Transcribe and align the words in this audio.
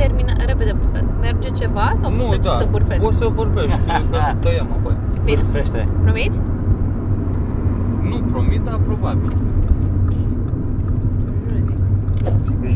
termina 0.00 0.32
repede. 0.46 0.76
Merge 1.20 1.48
ceva 1.48 1.92
sau 1.94 2.12
Nu, 2.14 2.22
să, 2.24 2.36
da, 2.42 2.56
să 2.58 2.66
bârfesc? 2.70 3.06
o 3.06 3.10
să 3.10 3.26
vorbești, 3.34 3.78
că 4.10 4.18
tăiem 4.38 4.68
apoi. 4.78 4.96
Bine. 5.24 5.42
Bârfește. 5.42 5.88
Promiți? 6.04 6.40
Nu 8.08 8.16
promit, 8.30 8.60
dar 8.64 8.78
probabil. 8.86 9.32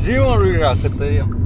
Zi 0.02 0.10
mă 0.10 0.36
lui 0.38 0.56
Ra, 0.56 0.72
că 0.82 0.88
tăiem. 0.98 1.36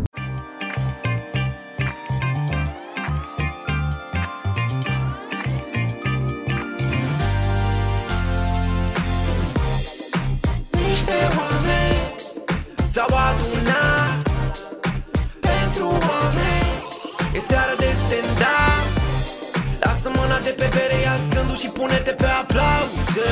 Pune-te 21.78 22.12
pe 22.22 22.28
aplauze 22.42 23.30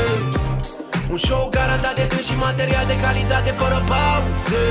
Un 1.12 1.18
show 1.27 1.42
garantat 1.56 1.95
de 2.00 2.05
când 2.10 2.24
și 2.28 2.34
material 2.48 2.84
de 2.92 2.96
calitate 3.05 3.50
fără 3.60 3.78
pauze 3.91 4.64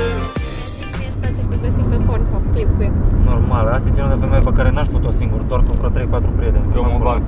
Mie 0.98 1.10
state 1.18 1.42
că 1.50 1.56
găsim 1.64 1.86
pe 1.92 1.98
Pornhub 2.06 2.44
clip 2.52 2.68
cu 2.76 2.82
ea. 2.86 2.92
Normal, 3.30 3.64
asta 3.76 3.88
e 3.88 3.92
genul 3.96 4.10
de 4.14 4.18
femeie 4.24 4.42
pe 4.48 4.52
care 4.58 4.70
n-aș 4.70 4.86
făcut-o 4.86 5.12
singur, 5.20 5.40
doar 5.50 5.60
cu 5.66 5.72
vreo 5.78 5.90
3-4 5.90 6.36
prieteni. 6.36 6.66
Eu 6.74 6.84
mă 6.92 6.98
bag. 7.08 7.22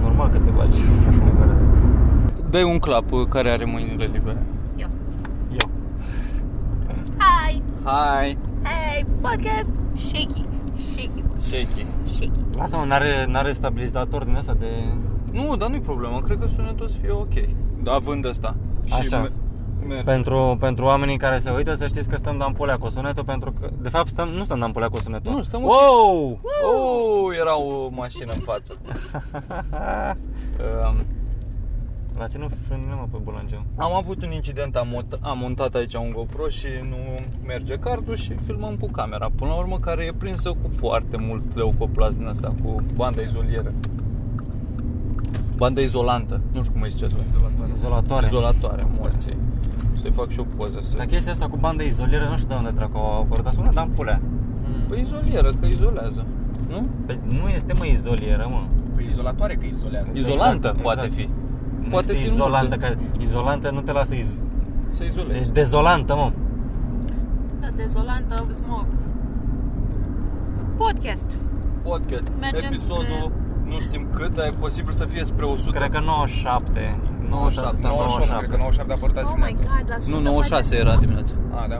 Normal 0.00 0.28
că 0.32 0.38
te 0.44 0.50
bagi. 0.58 0.80
Dă-i 2.52 2.62
un 2.62 2.78
clap 2.78 3.12
uh, 3.12 3.26
care 3.28 3.50
are 3.50 3.64
mâinile 3.64 4.04
libere. 4.04 4.42
Eu. 4.76 4.88
Eu. 5.60 5.68
Hai! 7.16 7.62
Hai! 7.84 8.38
Hey, 8.62 9.06
podcast! 9.20 9.70
Shaky. 9.96 10.44
Shaky. 10.90 11.22
Shaky. 11.48 11.86
Shaky. 12.14 12.40
Lasă-mă, 12.56 12.84
n-are, 12.84 13.26
n-are 13.28 13.52
stabilizator 13.52 14.24
din 14.24 14.36
asta 14.36 14.56
de... 14.58 14.66
Nu, 15.32 15.56
dar 15.56 15.68
nu-i 15.68 15.80
problemă, 15.80 16.20
cred 16.20 16.38
că 16.38 16.46
sunetul 16.46 16.84
o 16.84 16.88
să 16.88 16.96
fie 17.00 17.10
ok. 17.10 17.32
Da, 17.82 17.92
având 17.92 18.26
asta. 18.26 18.56
Și 18.84 18.92
Așa. 18.92 19.18
me- 19.20 19.32
merge. 19.86 20.02
Pentru, 20.04 20.56
pentru 20.60 20.84
oamenii 20.84 21.16
care 21.16 21.38
se 21.38 21.50
uită 21.50 21.74
să 21.74 21.86
știți 21.86 22.08
că 22.08 22.16
stăm 22.16 22.38
de 22.38 22.44
ampulea 22.44 22.76
cu 22.78 22.88
sunetul 22.88 23.24
pentru 23.24 23.52
că... 23.60 23.70
De 23.80 23.88
fapt 23.88 24.08
stăm, 24.08 24.28
nu 24.28 24.44
stăm 24.44 24.58
de 24.58 24.64
ampulea 24.64 24.88
cu 24.88 25.00
sunetul. 25.00 25.32
Nu, 25.32 25.42
stăm- 25.42 25.62
Wow! 25.62 26.40
Oh, 26.72 27.36
era 27.40 27.58
o 27.60 27.88
mașină 27.90 28.32
în 28.34 28.40
față. 28.40 28.76
Um, 30.88 30.96
L-a 32.18 32.26
ținut 32.26 32.50
frânile 32.68 32.94
mă 32.94 33.06
pe 33.10 33.18
bulangeu. 33.22 33.62
am 33.76 33.92
avut 33.94 34.24
un 34.24 34.32
incident, 34.32 34.76
am, 34.76 34.86
mont- 34.88 35.18
am 35.20 35.38
montat 35.38 35.74
aici 35.74 35.94
un 35.94 36.10
GoPro 36.12 36.48
și 36.48 36.66
nu 36.88 36.96
merge 37.46 37.74
cardul 37.74 38.14
și 38.16 38.32
filmăm 38.46 38.76
cu 38.76 38.86
camera. 38.90 39.28
Până 39.36 39.50
la 39.50 39.56
urmă, 39.56 39.78
care 39.78 40.04
e 40.04 40.12
prinsă 40.18 40.48
cu 40.48 40.70
foarte 40.78 41.16
mult 41.16 41.54
leucoplas 41.54 42.16
din 42.16 42.26
asta, 42.26 42.54
cu 42.64 42.74
bandă 42.94 43.20
izolieră. 43.20 43.72
Bandă 45.58 45.80
izolantă, 45.80 46.40
nu 46.52 46.60
știu 46.60 46.72
cum 46.72 46.82
îi 46.82 46.90
ziceți 46.90 47.14
voi. 47.14 47.24
Izolatoare. 47.74 48.26
Izolatoare, 48.26 48.86
morții. 48.98 49.36
Să-i 50.00 50.10
fac 50.10 50.28
și 50.30 50.40
o 50.40 50.44
poză 50.56 50.78
să... 50.82 50.96
Dar 50.96 51.06
chestia 51.06 51.32
asta 51.32 51.46
cu 51.48 51.56
bandă 51.56 51.82
izolieră, 51.82 52.24
nu 52.30 52.36
știu 52.36 52.48
de 52.48 52.54
unde 52.54 52.70
dracu 52.74 52.96
au 52.96 53.20
apărut, 53.20 53.44
dar 53.44 53.52
sună 53.52 53.70
de 53.72 53.80
ampulea. 53.80 54.20
Păi 54.88 55.00
izolieră, 55.00 55.50
că 55.60 55.66
izolează, 55.66 56.26
nu? 56.68 56.80
Pe, 57.06 57.18
nu 57.24 57.48
este 57.48 57.72
mă 57.72 57.84
izolieră, 57.86 58.46
mă. 58.50 58.60
Păi 58.94 59.06
izolatoare 59.10 59.54
că 59.54 59.64
izolează. 59.66 60.10
Izolantă 60.14 60.66
Exact, 60.68 60.82
poate 60.82 61.04
exact. 61.04 61.20
fi. 61.20 61.28
Nu 61.82 61.88
Poate 61.88 62.12
este 62.12 62.24
fi 62.24 62.32
izolantă, 62.32 62.76
multă. 62.80 62.94
că 62.94 63.22
izolantă 63.22 63.70
nu 63.70 63.80
te 63.80 63.92
lasă 63.92 64.14
iz... 64.14 64.28
Să 64.92 65.04
izolezi. 65.04 65.48
E 65.48 65.50
dezolantă, 65.52 66.14
mă. 66.14 66.32
Da, 67.60 67.68
dezolantă 67.76 68.46
smog. 68.52 68.86
Podcast. 70.76 71.36
podcast. 71.82 72.32
Mergem 72.40 72.70
Episodul 72.72 73.04
spre- 73.04 73.32
nu 73.72 73.76
știm 73.86 74.02
cât, 74.16 74.30
dar 74.34 74.46
e 74.46 74.52
posibil 74.64 74.92
să 74.92 75.04
fie 75.12 75.24
spre 75.24 75.44
100. 75.44 75.78
Cred 75.78 75.90
că 75.90 76.00
97. 76.00 77.00
97, 77.28 77.76
98, 77.82 78.38
cred 78.38 78.50
că 78.50 78.56
97 78.56 78.92
a 78.92 78.96
apărut 78.98 79.16
azi 79.16 79.26
Oh 79.32 79.36
my 79.36 79.52
dimineața. 79.52 79.74
god, 79.78 79.88
la 79.90 79.96
100 79.96 80.10
Nu, 80.14 80.18
96 80.22 80.74
facem... 80.74 80.86
era 80.86 80.92
dimineața. 81.04 81.34
A, 81.60 81.66
da? 81.72 81.78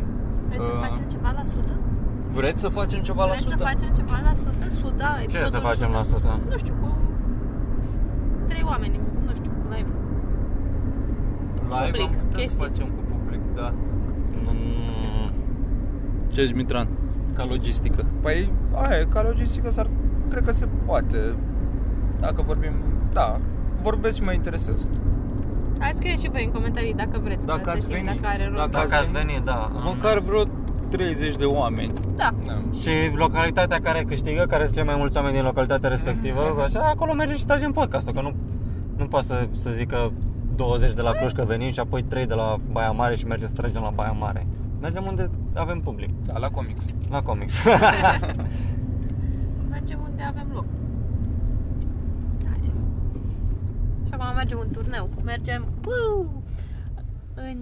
Vreți 0.49 0.65
să 0.71 0.73
Uh, 0.77 0.81
facem 0.87 1.05
ceva 1.15 1.31
la 1.39 1.43
100? 1.45 1.73
Vreți 2.39 2.61
să 2.65 2.69
facem 2.81 3.01
ceva 3.09 3.23
la 3.31 3.33
Vreți 3.35 3.47
100? 3.47 3.57
să 3.59 3.65
facem 3.71 3.91
ceva 4.01 4.17
la 4.27 4.31
100? 4.31 4.49
100, 4.69 5.05
Ce 5.19 5.23
episodul 5.27 5.53
să 5.57 5.61
facem 5.71 5.89
la 5.97 6.01
100? 6.01 6.31
Nu 6.53 6.57
știu, 6.63 6.75
cu 6.83 6.89
trei 8.51 8.65
oameni, 8.73 8.97
nu 9.27 9.33
știu, 9.39 9.53
live. 9.73 9.91
Live 11.73 11.91
Public, 11.91 12.13
am 12.21 12.25
putea 12.29 12.31
să 12.31 12.37
chestii. 12.41 12.61
facem 12.65 12.87
cu 12.97 13.01
public, 13.13 13.43
da. 13.61 13.69
Mm, 14.49 15.31
Ce 16.35 16.45
zici, 16.45 16.55
Mitran? 16.55 16.89
Ca 17.37 17.45
logistică. 17.45 18.05
Păi, 18.25 18.53
aia, 18.75 19.07
ca 19.13 19.23
logistică 19.23 19.71
s-ar, 19.71 19.89
cred 20.31 20.45
că 20.45 20.53
se 20.53 20.67
poate. 20.87 21.35
Dacă 22.21 22.43
vorbim, 22.43 22.73
da, 23.13 23.41
vorbesc 23.83 24.17
și 24.17 24.23
mă 24.23 24.33
interesez. 24.33 24.87
Hai 25.81 25.91
scrieți 25.93 26.23
și 26.25 26.31
voi 26.31 26.45
în 26.45 26.51
comentarii 26.51 26.95
dacă 26.95 27.21
vreți, 27.23 27.47
Dacă 27.47 27.59
ca 27.59 27.65
să 27.65 27.71
ați 27.71 27.81
știm 27.81 27.95
veni, 28.05 28.07
dacă 28.21 28.35
are 28.35 28.51
rost. 28.55 28.73
dacă 28.73 28.87
Dacă 28.89 29.03
ați 29.03 29.13
venit, 29.13 29.43
da. 29.43 29.71
Măcar 29.85 30.19
vreo 30.19 30.43
30 30.89 31.37
de 31.37 31.45
oameni. 31.45 31.93
Da. 32.17 32.29
Da. 32.47 32.63
Și 32.81 32.91
localitatea 33.15 33.81
care 33.81 34.05
câștigă, 34.09 34.45
care 34.49 34.63
sunt 34.65 34.77
cei 34.77 34.85
mai 34.85 34.95
mulți 34.99 35.17
oameni 35.17 35.35
din 35.35 35.45
localitatea 35.45 35.89
respectivă, 35.89 36.41
așa, 36.67 36.81
acolo 36.81 37.13
mergem 37.15 37.37
și 37.37 37.47
tragem 37.47 37.73
podcastul, 37.73 38.13
că 38.13 38.21
nu, 38.21 38.33
nu 38.97 39.07
poate 39.07 39.27
să, 39.27 39.49
să 39.61 39.71
zică 39.71 40.13
20 40.57 40.93
de 40.95 41.03
la 41.03 41.11
Cluj 41.11 41.33
că 41.33 41.45
venim 41.45 41.73
și 41.73 41.81
apoi 41.81 42.03
3 42.03 42.27
de 42.27 42.35
la 42.35 42.57
Baia 42.73 42.91
Mare 42.91 43.17
și 43.17 43.27
mergem 43.27 43.47
să 43.47 43.53
tragem 43.55 43.83
la 43.83 43.93
Baia 43.95 44.15
Mare. 44.19 44.47
Mergem 44.81 45.05
unde 45.07 45.31
avem 45.55 45.81
public, 45.81 46.11
Da, 46.27 46.39
la 46.39 46.49
comics. 46.49 46.85
la 47.11 47.23
comics. 47.23 47.65
Mergem 49.71 49.99
unde 50.11 50.23
avem 50.29 50.47
loc. 50.55 50.65
Hai. 52.49 52.61
Și 54.07 54.08
acum 54.21 54.35
mergem 54.37 54.59
în 54.63 54.71
turneu. 54.71 55.09
Mergem 55.25 55.67
uu, 55.87 56.43
în... 57.35 57.57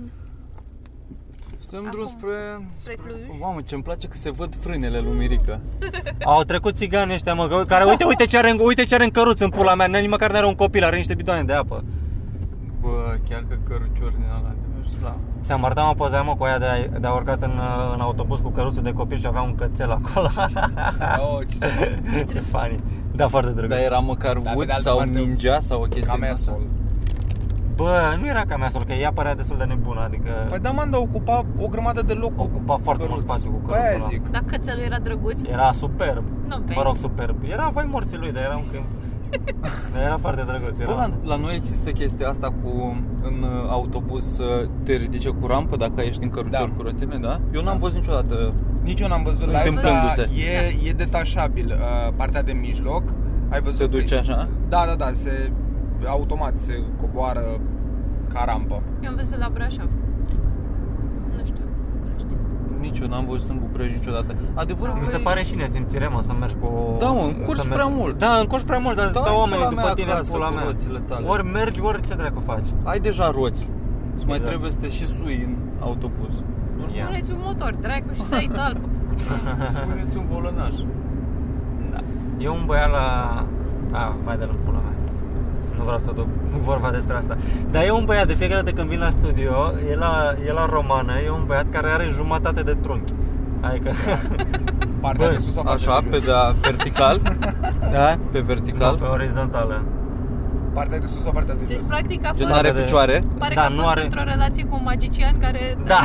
Suntem 1.59 1.87
Acum, 1.87 1.91
drum 1.91 2.07
spre... 2.19 2.69
spre 2.79 2.95
Cluj. 2.95 3.39
Mamă, 3.41 3.61
ce-mi 3.61 3.83
place 3.83 4.09
că 4.09 4.17
se 4.17 4.31
văd 4.31 4.55
frânele 4.61 5.01
lui 5.01 5.17
Mirica. 5.17 5.61
Au 6.25 6.43
trecut 6.43 6.77
țigani 6.77 7.13
ăștia, 7.13 7.35
mă, 7.35 7.49
că- 7.49 7.65
care 7.67 7.85
uite, 7.85 8.05
uite 8.05 8.27
ce 8.27 8.39
are, 8.39 8.51
în- 8.51 8.59
uite 8.63 8.85
ce 8.85 8.95
are 8.95 9.05
în 9.05 9.11
căruț 9.11 9.41
în 9.41 9.49
pula 9.51 9.75
mea, 9.75 9.87
nici 9.87 10.09
măcar 10.09 10.31
n-are 10.33 10.47
un 10.47 10.55
copil, 10.55 10.85
are 10.85 10.97
niște 10.97 11.15
bidoane 11.15 11.43
de 11.45 11.53
apă. 11.53 11.85
Bă, 12.81 13.17
chiar 13.29 13.45
că 13.49 13.57
căruciori 13.69 14.15
din 14.15 14.25
ăla 14.39 14.49
de 14.49 14.67
mergi 14.75 14.93
la... 15.03 15.17
Ți-am 15.43 15.65
arătat 15.65 15.87
mă 15.87 15.95
poza 15.95 16.23
mă 16.23 16.37
cu 16.37 16.45
aia 16.45 16.59
de 16.59 16.65
a, 16.65 16.99
de 16.99 17.07
a 17.07 17.13
urcat 17.13 17.43
în, 17.43 17.61
în 17.95 18.01
autobuz 18.01 18.41
cu 18.41 18.49
căruță 18.51 18.81
de 18.81 18.93
copil 18.93 19.19
și 19.19 19.27
avea 19.27 19.41
un 19.41 19.55
cățel 19.55 19.91
acolo. 19.91 20.29
Oh, 21.19 21.39
ce 22.13 22.27
ce 22.33 22.41
funny. 22.41 22.81
Da, 23.17 23.29
foarte 23.29 23.51
drăguț. 23.51 23.69
Dar 23.77 23.79
era 23.85 23.99
măcar 23.99 24.33
Dar 24.35 24.43
pe 24.43 24.49
wood 24.55 24.67
de 24.67 24.73
altă 24.73 24.83
sau 24.89 24.97
parte, 24.97 25.19
ninja 25.19 25.61
sau 25.61 25.79
o 25.81 25.83
chestie 25.85 26.01
din 26.01 26.11
asta? 26.11 26.51
Camesol. 26.51 26.61
Bă, 27.75 28.17
nu 28.21 28.27
era 28.27 28.43
ca 28.49 28.57
mea 28.57 28.71
că 28.87 28.93
ea 28.93 29.13
părea 29.13 29.35
destul 29.35 29.57
de 29.57 29.65
nebună, 29.65 30.01
adică 30.01 30.31
Păi 30.51 30.59
da, 30.59 30.71
man, 30.71 30.91
dar 30.91 31.01
ocupa 31.01 31.45
o 31.59 31.67
grămadă 31.67 32.03
de 32.03 32.13
loc. 32.13 32.35
cu 32.37 32.43
ocupa 32.43 32.77
foarte 32.83 33.05
mult 33.09 33.21
căruț. 33.27 33.35
spațiu 33.35 33.51
cu 33.63 33.69
Păi 33.69 33.79
aia 33.79 33.85
căruțul 33.91 34.09
ăla. 34.13 34.23
zic. 34.23 34.31
Dacă 34.33 34.45
cățelul 34.47 34.83
era 34.83 34.99
drăguț, 34.99 35.43
Era 35.43 35.73
superb. 35.73 36.25
nu 36.47 36.57
vezi. 36.67 36.77
Mă 36.79 36.83
rog, 36.83 36.97
superb. 36.97 37.37
Era 37.51 37.69
vai 37.73 37.87
morții 37.91 38.17
lui, 38.19 38.33
dar 38.33 38.43
era 38.43 38.57
un 38.57 38.65
câmp. 38.73 38.85
dar 39.93 40.03
era 40.03 40.19
foarte 40.19 40.43
drăguț. 40.47 40.77
Bă, 40.77 40.83
Era... 40.83 40.93
la, 40.95 41.11
la 41.25 41.37
noi 41.37 41.55
există 41.55 41.91
chestia 41.91 42.29
asta 42.29 42.47
cu 42.63 42.97
în 43.23 43.43
uh, 43.43 43.69
autobuz 43.71 44.35
să 44.35 44.67
te 44.83 44.93
ridice 44.93 45.29
cu 45.29 45.47
rampă 45.47 45.77
dacă 45.77 46.01
ești 46.01 46.23
în 46.23 46.31
cărucior 46.31 46.69
Da. 46.69 46.75
cu 46.77 46.83
rotile, 46.83 47.17
da? 47.17 47.41
Eu 47.55 47.63
n-am 47.63 47.79
văzut 47.79 47.97
niciodată. 47.97 48.53
Nici 48.83 49.01
eu 49.01 49.09
n-am 49.09 49.23
văzut 49.23 49.41
live, 49.47 49.53
dar 49.53 49.67
Întâmplându-se. 49.67 50.29
e, 50.85 50.89
e 50.89 50.93
detașabil. 50.93 51.67
Uh, 51.73 52.13
partea 52.17 52.43
de 52.43 52.53
mijloc, 52.53 53.03
ai 53.49 53.61
văzut 53.61 53.79
Se 53.79 53.85
că- 53.89 53.91
duce 53.91 54.15
așa? 54.17 54.49
Da, 54.69 54.85
da, 54.87 54.95
da, 55.05 55.11
se 55.13 55.51
automat 56.07 56.59
se 56.59 56.83
coboară 57.01 57.45
ca 58.33 58.45
rampă. 58.47 58.83
Eu 59.03 59.09
am 59.11 59.17
văzut 59.17 59.39
la 59.39 59.51
Brașov. 59.53 59.89
Nu 61.37 61.45
știu, 61.45 61.65
București. 61.93 62.35
Nici 62.81 62.99
eu 62.99 63.07
n-am 63.09 63.27
văzut 63.27 63.49
în 63.51 63.59
București 63.59 63.97
niciodată. 63.99 64.35
Adevărul 64.55 64.95
Mi 64.95 65.01
că 65.01 65.07
se 65.07 65.17
e- 65.17 65.21
pare 65.21 65.43
și 65.43 65.55
nesimțire, 65.55 66.09
mă, 66.09 66.21
să 66.27 66.33
mergi 66.41 66.55
cu... 66.61 66.97
Da, 66.99 67.07
mă, 67.11 67.21
încurci 67.39 67.61
să 67.61 67.69
prea 67.69 67.87
mult. 67.87 68.19
Da, 68.19 68.33
încurci 68.41 68.65
prea 68.65 68.79
mult, 68.79 68.97
dar 68.97 69.09
Stai 69.09 69.23
stau 69.25 69.37
oamenii 69.39 69.65
pula 69.65 69.75
mea 69.75 69.83
după 69.85 69.95
tine 70.01 70.11
în 70.11 70.17
acasă 70.17 70.33
pula 70.33 70.47
cu 70.49 70.55
mea. 70.55 70.65
roțile 70.65 70.99
tale. 71.09 71.27
Ori 71.27 71.45
mergi, 71.45 71.81
ori 71.81 72.01
ce 72.09 72.15
dracu 72.15 72.41
faci. 72.41 72.69
Ai 72.83 73.01
deja 73.01 73.31
roți. 73.31 73.69
Îți 74.17 74.25
mai 74.27 74.37
Exact. 74.37 74.51
trebuie 74.53 74.71
să 74.71 74.77
te 74.81 74.89
și 74.89 75.07
sui 75.07 75.37
în 75.47 75.55
autobuz. 75.81 76.35
Ia. 76.97 77.05
Puneți 77.05 77.31
un 77.31 77.41
motor, 77.45 77.71
dracu 77.81 78.13
și 78.15 78.23
dai 78.31 78.51
talpă. 78.55 78.89
Puneți 79.91 80.17
un 80.17 80.27
volănaș. 80.33 80.75
Da. 82.37 82.45
E 82.45 82.49
un 82.49 82.63
băiat 82.67 82.91
la... 82.91 83.07
A, 83.93 84.15
mai 84.25 84.37
de-l 84.37 84.49
în 84.51 84.57
pula 84.65 84.79
mea. 84.79 84.95
Nu 85.77 85.83
vreau 85.83 85.99
să 86.05 86.11
duc 86.15 86.27
vorba 86.63 86.91
despre 86.91 87.17
asta. 87.17 87.37
Dar 87.71 87.83
e 87.85 87.91
un 87.91 88.05
băiat, 88.05 88.27
de 88.27 88.35
fiecare 88.35 88.61
dată 88.63 88.77
când 88.77 88.89
vin 88.89 88.99
la 88.99 89.11
studio, 89.11 89.73
e 89.91 89.95
la, 89.97 90.35
e 90.47 90.53
la 90.53 90.67
romană, 90.71 91.13
e 91.25 91.31
un 91.31 91.45
băiat 91.47 91.65
care 91.71 91.89
are 91.89 92.07
jumătate 92.11 92.63
de 92.63 92.77
trunchi. 92.83 93.13
Adică, 93.61 93.91
Partea 95.01 95.27
Bă, 95.27 95.33
de 95.33 95.39
sus 95.39 95.53
sau 95.53 95.63
partea 95.63 95.93
Așa, 95.93 96.01
de 96.01 96.07
pe 96.09 96.17
jos? 96.17 96.25
de 96.25 96.33
vertical, 96.69 97.21
da? 97.97 98.17
pe 98.33 98.39
Nu, 98.39 98.45
vertical. 98.45 98.97
pe 98.97 99.05
orizontală. 99.05 99.83
Partea 100.73 100.99
de 100.99 101.07
sus 101.07 101.23
sau 101.23 101.33
partea 101.33 101.55
de 101.55 101.65
Deci, 101.67 101.77
jos? 101.77 101.87
practic, 101.87 102.27
a 102.27 102.31
Gen 102.37 102.47
fost... 102.49 102.59
are 102.59 102.73
de- 102.73 102.81
picioare? 102.81 103.23
Pare 103.39 103.55
Da, 103.55 103.61
că 103.61 103.67
a 103.67 103.71
nu 103.71 103.77
fost 103.81 103.89
are- 103.91 104.03
într-o 104.03 104.23
relație 104.25 104.65
cu 104.65 104.75
un 104.75 104.81
magician 104.85 105.39
care... 105.41 105.77
Da. 105.87 105.99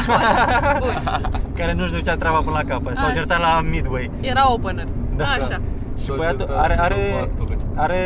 Bun. 0.79 1.19
Care 1.57 1.73
nu-și 1.73 1.91
ducea 1.93 2.15
treaba 2.15 2.37
până 2.37 2.51
la 2.63 2.73
capăt. 2.73 2.95
S-au 2.97 3.05
Așa. 3.05 3.13
certat 3.15 3.39
la 3.39 3.61
Midway. 3.71 4.11
Era 4.21 4.51
opener. 4.53 4.87
Da. 5.15 5.23
Așa. 5.23 5.61
Și 6.01 6.07
S-au 6.07 6.15
băiatul 6.15 6.45
certat 6.45 6.63
are, 6.63 6.79
are, 6.79 6.95
bărbatului. 7.11 7.57
are, 7.75 7.99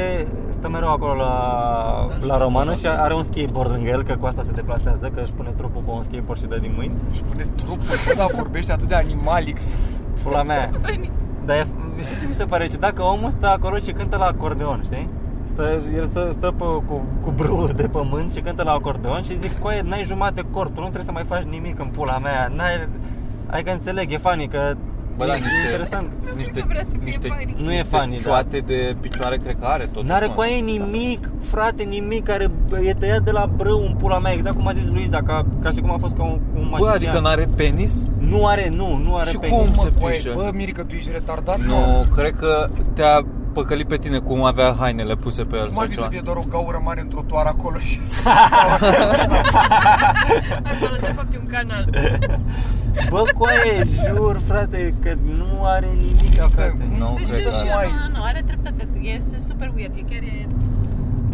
stă 0.49 0.69
mereu 0.69 0.91
acolo 0.91 1.13
la, 1.13 1.33
la 2.21 2.37
romană 2.37 2.73
și 2.75 2.87
are 2.87 3.13
un 3.13 3.23
skateboard 3.23 3.71
lângă 3.71 3.89
el, 3.89 4.03
că 4.03 4.15
cu 4.19 4.25
asta 4.25 4.43
se 4.43 4.51
deplasează, 4.51 5.11
că 5.15 5.21
își 5.21 5.31
pune 5.31 5.49
trupul 5.57 5.81
pe 5.85 5.91
un 5.91 6.03
skateboard 6.03 6.39
și 6.41 6.47
dă 6.47 6.57
din 6.57 6.73
mâini. 6.77 6.93
Își 7.11 7.23
pune 7.23 7.45
trupul, 7.55 7.97
bă, 8.05 8.13
dar 8.17 8.27
vorbește 8.35 8.71
atât 8.71 8.87
de 8.87 8.95
animalix. 8.95 9.61
Fula 10.21 10.43
mea. 10.43 10.69
Păi, 10.81 11.11
Dar 11.45 11.55
e, 11.57 11.67
știi 12.01 12.19
ce 12.19 12.27
mi 12.27 12.33
se 12.33 12.45
pare? 12.45 12.67
Ciudat 12.67 12.93
că 12.93 13.01
omul 13.01 13.29
stă 13.29 13.47
acolo 13.47 13.77
și 13.77 13.91
cântă 13.91 14.17
la 14.17 14.25
acordeon, 14.25 14.81
știi? 14.83 15.09
Stă, 15.53 15.67
el 15.95 16.05
stă, 16.05 16.29
stă 16.31 16.53
pe, 16.57 16.63
cu, 16.63 17.05
cu 17.21 17.31
brâul 17.35 17.71
de 17.75 17.87
pământ 17.87 18.33
și 18.33 18.41
cântă 18.41 18.63
la 18.63 18.71
acordeon 18.71 19.21
și 19.23 19.39
zic, 19.39 19.59
coaie, 19.59 19.81
n-ai 19.81 20.03
jumate 20.03 20.41
corp, 20.51 20.73
tu 20.73 20.79
nu 20.79 20.89
trebuie 20.89 21.03
să 21.03 21.11
mai 21.11 21.23
faci 21.23 21.43
nimic 21.43 21.79
în 21.79 21.87
pula 21.87 22.17
mea, 22.17 22.51
n-ai... 22.55 22.87
Hai 23.49 23.63
că 23.63 23.71
înțeleg, 23.71 24.11
e 24.11 24.17
funny, 24.17 24.47
că 24.47 24.73
Bă, 25.17 25.25
da, 25.25 25.33
e 25.35 25.37
niște, 25.39 25.59
interesant. 25.65 26.07
niște, 26.35 26.59
că 26.59 26.65
vrea 26.69 26.83
să 26.83 26.89
fie 26.91 27.01
niște, 27.03 27.27
funny. 27.27 27.55
Nu 27.63 27.71
e 27.71 27.75
niște 27.81 27.87
funny, 27.97 28.15
da. 28.15 28.21
cioate 28.21 28.57
de 28.57 28.95
picioare, 29.01 29.37
cred 29.37 29.55
că 29.59 29.65
are 29.65 29.83
totuși. 29.85 30.05
N-are 30.11 30.25
mă. 30.27 30.33
coaie 30.33 30.59
nimic, 30.59 31.29
frate, 31.41 31.83
nimic 31.83 32.23
care 32.23 32.51
e 32.83 32.93
tăiat 32.93 33.21
de 33.21 33.31
la 33.31 33.45
brâu 33.55 33.85
în 33.87 33.93
pula 33.93 34.19
mea, 34.19 34.31
exact 34.33 34.55
cum 34.55 34.67
a 34.67 34.73
zis 34.73 34.87
Luiza, 34.87 35.21
ca, 35.23 35.45
ca 35.61 35.71
și 35.71 35.79
cum 35.79 35.91
a 35.91 35.97
fost 35.97 36.15
ca 36.15 36.23
un, 36.23 36.39
cu 36.53 36.59
un 36.59 36.67
Bă, 36.69 36.77
magician. 36.85 36.91
adică 36.95 37.19
n-are 37.19 37.47
penis? 37.55 38.07
Nu 38.19 38.45
are, 38.47 38.69
nu, 38.69 38.97
nu 39.03 39.15
are 39.15 39.29
Și 39.29 39.37
pe 39.37 39.47
cum? 39.47 39.57
nimeni. 39.57 39.75
se 39.81 39.91
coaie, 39.99 40.15
pișe. 40.15 40.31
bă, 40.35 40.49
Mirica, 40.53 40.81
tu 40.83 40.95
ești 40.95 41.09
retardat? 41.11 41.57
mă? 41.57 41.63
Nu, 41.65 42.05
cred 42.15 42.31
că 42.39 42.67
te-a 42.93 43.25
păcălit 43.55 43.87
pe 43.87 43.97
tine 43.97 44.17
cum 44.19 44.43
avea 44.43 44.75
hainele 44.79 45.15
puse 45.15 45.43
pe 45.43 45.55
el 45.57 45.65
Cum 45.65 45.73
sau 45.73 45.81
ar 45.81 45.87
fi 45.87 45.93
să 45.93 45.99
ceva. 45.99 46.11
fie 46.11 46.21
doar 46.23 46.37
o 46.37 46.43
gaură 46.49 46.81
mare 46.83 47.01
în 47.01 47.07
trotuar 47.07 47.45
acolo 47.45 47.77
și... 47.79 47.99
acolo, 50.63 50.95
de 50.99 51.11
fapt, 51.15 51.33
e 51.33 51.37
un 51.37 51.49
canal. 51.57 51.83
Bă, 53.09 53.21
coaie, 53.37 53.87
jur, 54.15 54.41
frate, 54.47 54.93
că 55.01 55.13
nu 55.37 55.59
are 55.63 55.87
nimic, 55.97 56.33
frate. 56.55 56.77
Nu, 56.97 57.13
Deci, 57.17 57.25
cred 57.27 57.37
știu 57.39 57.49
că 57.49 57.55
și 57.55 57.67
eu, 57.67 57.77
ai. 57.77 57.87
nu, 57.87 57.93
nu, 58.11 58.17
nu, 58.17 58.23
are 58.23 58.41
dreptate. 58.45 58.87
Este 59.01 59.39
super 59.39 59.71
weird. 59.75 59.93
E 59.97 60.01
chiar 60.09 60.21
e... 60.23 60.47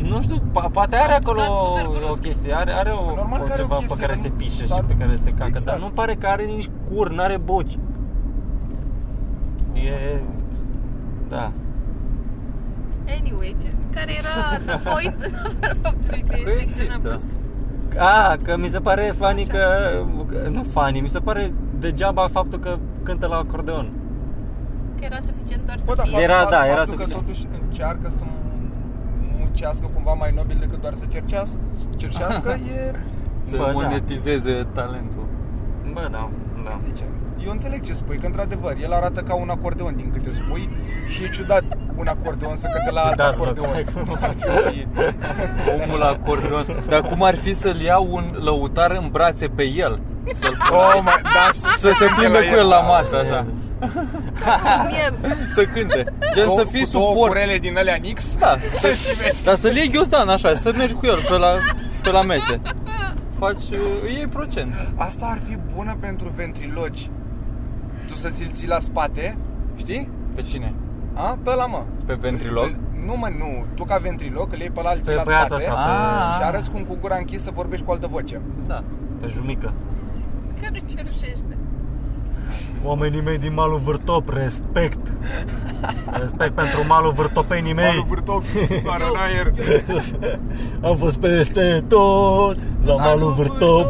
Nu 0.09 0.21
știu, 0.21 0.35
po- 0.37 0.71
poate 0.71 0.95
are 0.95 1.11
Am 1.13 1.19
acolo 1.23 1.39
dat 1.39 1.57
super 1.57 1.85
o 1.85 1.91
brusc. 2.05 2.21
chestie, 2.21 2.53
are, 2.55 2.71
are 2.71 2.89
o, 2.89 3.15
Normal 3.15 3.41
o 3.41 3.43
că 3.43 3.51
are 3.53 3.61
o 3.61 3.65
ceva 3.65 3.75
chestie, 3.77 3.95
pe 3.95 4.01
care 4.01 4.13
dar 4.13 4.21
se 4.23 4.27
nu- 4.29 4.35
pișe 4.35 4.61
și 4.61 4.67
s-ar- 4.67 4.83
pe 4.87 4.93
care 4.99 5.15
se 5.23 5.29
cacă, 5.29 5.45
Exact. 5.47 5.65
dar 5.65 5.77
nu 5.79 5.85
pare 5.93 6.15
că 6.15 6.27
are 6.27 6.43
nici 6.43 6.69
cur, 6.89 7.11
n-are 7.11 7.37
boci. 7.37 7.77
E... 9.73 10.19
Da. 11.29 11.51
Anyway, 13.19 13.55
ce, 13.61 13.67
care 13.93 14.11
era 14.17 14.35
the 14.77 14.89
point 14.89 15.15
fără 15.59 15.75
faptului 15.81 16.23
că 16.27 16.33
Că 16.33 16.49
e 16.49 16.53
secționat 16.53 16.61
există. 16.61 16.99
brusc. 17.07 17.27
A, 17.97 18.35
că 18.43 18.57
mi 18.57 18.67
se 18.67 18.79
pare 18.79 19.01
funny 19.17 19.41
Așa. 19.41 19.51
că... 19.51 19.63
că- 20.31 20.47
Nu 20.49 20.63
funny, 20.63 20.99
mi 20.99 21.07
se 21.09 21.19
pare 21.19 21.53
degeaba 21.79 22.27
faptul 22.27 22.59
că 22.59 22.77
cântă 23.03 23.27
la 23.27 23.35
acordeon. 23.35 23.91
Că 24.99 25.03
era 25.05 25.19
suficient 25.19 25.63
doar 25.65 25.77
Bă, 25.77 25.83
să 25.83 25.93
dar 25.95 26.05
fie... 26.07 26.21
Era, 26.21 26.33
faptul, 26.33 26.51
da, 26.57 26.65
era 26.65 26.75
faptul 26.75 26.95
că 26.95 27.01
suficient. 27.03 27.25
totuși 27.25 27.47
încearcă 27.63 28.09
să 28.17 28.23
muncească 29.39 29.89
cumva 29.93 30.13
mai 30.13 30.31
nobil 30.35 30.57
decât 30.59 30.81
doar 30.81 30.93
să 30.93 31.03
cercească, 31.09 31.59
cercească 31.97 32.49
e... 32.75 32.95
Să 33.47 33.55
Bă, 33.57 33.63
da. 33.65 33.71
monetizeze 33.71 34.67
talentul. 34.73 35.25
Bă, 35.93 36.07
da, 36.11 36.29
da. 36.63 36.79
Deci, 36.87 36.99
eu 37.45 37.51
înțeleg 37.51 37.81
ce 37.81 37.93
spui, 37.93 38.17
că 38.17 38.25
într-adevăr, 38.25 38.75
el 38.81 38.93
arată 38.93 39.21
ca 39.21 39.33
un 39.33 39.49
acordeon 39.49 39.95
din 39.95 40.11
câte 40.13 40.29
spui 40.33 40.69
și 41.07 41.23
e 41.23 41.29
ciudat 41.29 41.63
un 41.95 42.07
acordeon 42.07 42.55
să 42.55 42.67
cânte 42.73 42.91
la 42.91 43.01
alt 43.01 43.15
Da, 43.15 43.23
să 43.23 43.29
acordeon. 43.33 43.67
rog. 44.07 44.17
Ar 44.21 44.33
trebui. 44.33 44.87
Omul 45.83 45.99
la 45.99 46.07
acordeon. 46.07 46.65
Dar 46.87 47.01
cum 47.01 47.23
ar 47.23 47.35
fi 47.35 47.53
să-l 47.53 47.79
ia 47.81 47.97
un 47.97 48.23
lăutar 48.43 48.91
în 48.91 49.07
brațe 49.11 49.47
pe 49.47 49.63
el? 49.63 49.99
Să-l 50.33 50.57
Oh, 50.71 50.93
my, 50.99 51.21
da, 51.23 51.49
să 51.77 51.91
se 51.93 52.05
plimbe 52.17 52.37
cu 52.37 52.55
el 52.57 52.67
la 52.67 52.79
masă, 52.79 53.17
așa. 53.19 53.45
Mie, 54.89 55.13
Să 55.53 55.63
cânte. 55.65 56.03
Gen 56.33 56.49
să 56.55 56.65
fii 56.71 56.83
cu 56.83 56.89
două 56.91 57.05
suport. 57.13 57.31
curele 57.31 57.57
din 57.57 57.77
alea 57.77 57.95
Nix. 57.95 58.35
Da, 58.39 58.57
să, 58.81 58.87
dar 59.43 59.55
să-l 59.55 59.75
iei 59.75 59.89
ghiozdan 59.89 60.29
așa, 60.29 60.55
să 60.55 60.73
mergi 60.77 60.93
cu 60.93 61.05
el 61.05 61.19
pe 61.29 61.37
la, 61.37 61.47
pe 62.03 62.09
la 62.11 62.21
mese. 62.21 62.61
Faci, 63.39 63.55
uh, 63.71 63.77
îi 64.03 64.13
iei 64.13 64.27
procent. 64.27 64.73
Asta 64.95 65.25
ar 65.25 65.39
fi 65.47 65.57
bună 65.75 65.97
pentru 65.99 66.31
ventrilogi. 66.35 67.09
Tu 68.21 68.27
să 68.27 68.33
ți-l 68.33 68.49
ții 68.51 68.67
la 68.67 68.79
spate, 68.79 69.37
știi? 69.75 70.09
Pe 70.35 70.41
cine? 70.41 70.73
A? 71.13 71.37
Pe 71.43 71.49
ăla, 71.49 71.65
mă. 71.65 71.83
Pe 72.05 72.13
ventrilog? 72.13 72.63
Îl- 72.65 72.79
Nu, 73.05 73.15
mă, 73.17 73.27
nu. 73.37 73.65
Tu 73.75 73.83
ca 73.83 73.97
ventriloc 73.97 74.53
îl 74.53 74.59
iei 74.59 74.69
pe 74.69 74.81
la 74.81 74.89
alții 74.89 75.03
Pe 75.05 75.13
la 75.13 75.21
băiatul 75.25 75.47
spate 75.59 75.63
ăsta, 75.63 75.79
Ah. 76.29 76.35
și 76.35 76.43
arăți 76.43 76.71
cum 76.71 76.81
cu 76.83 76.97
gura 77.01 77.15
închisă 77.15 77.51
vorbești 77.53 77.85
cu 77.85 77.91
altă 77.91 78.07
voce. 78.07 78.41
Da. 78.67 78.83
pe 79.21 79.27
jumică. 79.27 79.73
care 80.61 80.81
cerșește. 80.85 81.57
Oamenii 82.85 83.21
mei 83.21 83.37
din 83.37 83.53
malul 83.53 83.79
Vârtop, 83.83 84.29
respect! 84.29 84.99
Respect 86.21 86.53
pentru 86.53 86.79
malul 86.87 87.11
vârtopenii 87.11 87.73
mei! 87.73 87.85
Malul 87.85 88.05
vârtop, 88.07 88.43
soară 88.83 89.03
în 89.13 89.17
aer. 89.25 89.47
Am 90.89 90.95
fost 90.95 91.17
peste 91.19 91.83
tot 91.87 92.57
la 92.85 92.95
malul 92.95 93.31
Vârtop! 93.33 93.87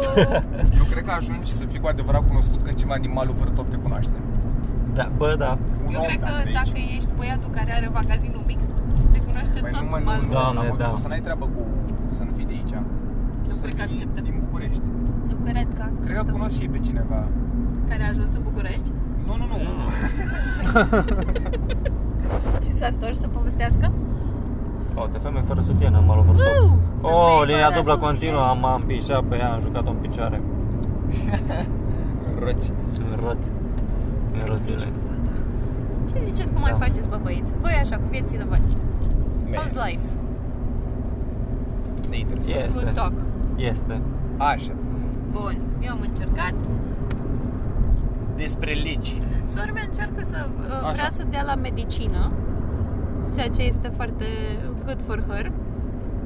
Eu 0.80 0.84
cred 0.90 1.04
că 1.04 1.10
ajungi 1.10 1.52
să 1.52 1.64
fii 1.70 1.80
cu 1.80 1.86
adevărat 1.86 2.26
cunoscut 2.28 2.60
când 2.64 2.76
cineva 2.78 2.96
din 3.00 3.12
malul 3.14 3.34
vârtop 3.38 3.70
te 3.70 3.76
cunoaște. 3.76 4.16
Da, 4.94 5.06
bă, 5.16 5.34
da. 5.38 5.58
Un 5.86 5.92
Eu 5.94 6.00
om 6.00 6.06
cred 6.06 6.18
că 6.20 6.26
de 6.30 6.42
aici. 6.48 6.54
dacă 6.60 6.78
ești 6.96 7.08
băiatul 7.16 7.50
care 7.58 7.70
are 7.78 7.88
magazinul 8.00 8.42
mixt, 8.46 8.70
te 9.12 9.18
cunoaște 9.26 9.58
Păi 9.64 9.70
tot 9.72 9.80
nu, 9.82 9.88
mă, 9.92 9.98
nu, 9.98 10.04
malul. 10.08 10.24
nu, 10.26 10.32
Doamne, 10.36 10.60
n-am- 10.68 10.76
da. 10.82 10.88
O 10.96 10.98
să 11.04 11.08
n-ai 11.08 11.20
treabă 11.26 11.44
cu 11.54 11.60
să 12.16 12.22
nu 12.28 12.32
fii 12.36 12.46
de 12.50 12.54
aici. 12.58 12.74
Trebuie 13.42 13.56
să 13.60 13.64
cred 13.66 13.74
că 13.78 13.82
fii 13.90 13.92
acceptă. 13.96 14.20
din 14.26 14.34
București. 14.44 14.82
Nu 15.30 15.34
cred 15.48 15.68
că 15.78 15.84
Cred 16.06 16.16
că 16.16 16.24
cunosc 16.36 16.54
și 16.56 16.62
ei 16.64 16.72
pe 16.74 16.80
cineva. 16.88 17.20
Care 17.92 18.02
a 18.04 18.08
ajuns 18.08 18.32
în 18.34 18.42
București 18.48 18.90
Nu, 19.26 19.34
nu, 19.40 19.44
nu. 19.50 19.56
Nu, 19.66 19.72
nu. 19.80 19.86
și 22.64 22.72
s-a 22.72 22.86
întors 22.86 23.18
să 23.18 23.26
povestească. 23.26 23.92
O, 24.94 25.06
te 25.12 25.18
femei 25.18 25.42
fără 25.46 25.60
sutienă 25.66 25.98
în 25.98 26.06
malul 26.06 26.24
Vârtop. 26.24 26.46
Uh, 26.64 26.72
Oh, 27.04 27.10
femei 27.38 27.44
linia 27.50 27.66
fără 27.68 27.76
dublă 27.78 27.92
sutienă. 27.92 28.12
continuă, 28.12 28.42
am, 28.52 28.64
am 28.64 28.82
pișat 28.86 29.22
pe 29.22 29.36
ea, 29.36 29.52
am 29.52 29.60
jucat-o 29.60 29.90
în 29.90 29.96
picioare. 29.96 30.40
Răți. 32.44 32.72
În 33.10 33.18
roți. 33.24 33.50
În 34.32 34.44
roțile. 34.52 34.88
Ce 36.12 36.18
ziceți 36.24 36.52
cum 36.52 36.60
mai 36.60 36.70
Da. 36.70 36.76
faceți, 36.76 37.08
bă, 37.08 37.18
băieți? 37.22 37.52
Voi 37.60 37.72
așa, 37.80 37.96
cu 37.96 38.02
viețile 38.10 38.44
voastre. 38.44 38.76
How's 39.56 39.74
life? 39.86 40.04
Neinteresant. 42.10 42.56
Este. 42.56 42.78
Good 42.78 42.92
talk. 42.94 43.12
Este. 43.56 44.00
Așa. 44.36 44.72
Bun, 45.30 45.56
eu 45.80 45.90
am 45.90 45.98
încercat. 46.08 46.54
Despre 48.36 48.72
legi. 48.72 49.16
Sora 49.54 49.70
mea 49.72 49.82
încearcă 49.86 50.20
să 50.22 50.36
uh, 50.46 50.72
Așa. 50.82 50.92
vrea 50.92 51.08
să 51.10 51.22
dea 51.30 51.42
la 51.42 51.54
medicină, 51.54 52.30
ceea 53.34 53.48
ce 53.48 53.62
este 53.62 53.88
foarte 53.88 54.24
good 54.84 55.00
for 55.06 55.24
her. 55.28 55.52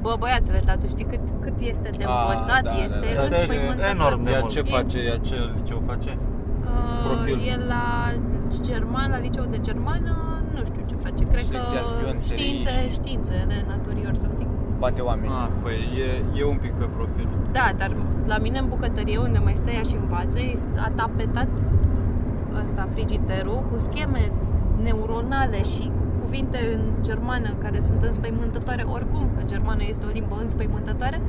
Bă, 0.00 0.16
băiatule, 0.18 0.60
dar 0.64 0.76
tu 0.76 0.86
știi 0.86 1.04
cât, 1.04 1.20
cât 1.40 1.58
este 1.60 1.90
de 1.98 2.04
A, 2.06 2.10
învățat, 2.20 2.62
da, 2.62 2.70
da, 2.70 2.84
este 2.84 3.06
da. 3.14 3.20
Asta 3.20 3.34
e 3.34 3.38
înspăimântător. 3.38 3.90
enorm 3.94 4.24
de 4.24 4.30
Ea 4.30 4.38
mult. 4.40 4.52
ce 4.52 4.62
face? 4.62 4.98
Ea 4.98 5.16
ce 5.28 5.36
liceu 5.56 5.82
face? 5.86 6.18
Uh, 6.18 7.04
Profil. 7.06 7.38
E 7.52 7.56
la 7.74 7.84
german, 8.68 9.10
la 9.10 9.18
liceu 9.18 9.44
de 9.54 9.58
germană, 9.60 10.14
nu 10.54 10.64
știu 10.64 10.82
ce 10.90 10.94
face. 11.04 11.22
Cred 11.32 11.42
Secția 11.44 11.80
că 11.80 11.84
spion, 11.84 12.18
serii 12.18 12.42
științe, 12.42 12.70
și- 12.88 12.90
științe 12.98 13.44
de 13.48 13.54
naturii 13.72 14.04
or 14.10 14.14
something. 14.14 14.50
Bate 14.78 15.00
oameni. 15.00 15.32
Ah, 15.42 15.48
păi 15.62 15.78
e, 16.06 16.38
e 16.40 16.44
un 16.44 16.56
pic 16.64 16.72
pe 16.72 16.84
profil. 16.96 17.28
Da, 17.52 17.66
dar 17.76 17.90
la 18.26 18.38
mine 18.38 18.58
în 18.58 18.68
bucătărie, 18.68 19.18
unde 19.18 19.38
mai 19.38 19.54
stă 19.56 19.70
ea 19.70 19.82
și 19.82 19.94
învață, 20.02 20.38
este 20.52 20.66
a 20.86 20.90
tapetat 21.00 21.48
ăsta, 22.62 22.86
frigiderul, 22.90 23.64
cu 23.72 23.78
scheme 23.78 24.32
neuronale 24.82 25.62
și 25.62 25.82
cu 25.82 26.22
cuvinte 26.24 26.58
în 26.74 26.80
germană 27.02 27.48
care 27.62 27.80
sunt 27.80 28.02
înspăimântătoare 28.02 28.82
oricum, 28.82 29.28
că 29.36 29.42
germana 29.44 29.82
este 29.88 30.04
o 30.06 30.08
limbă 30.12 30.38
înspăimântătoare 30.40 31.20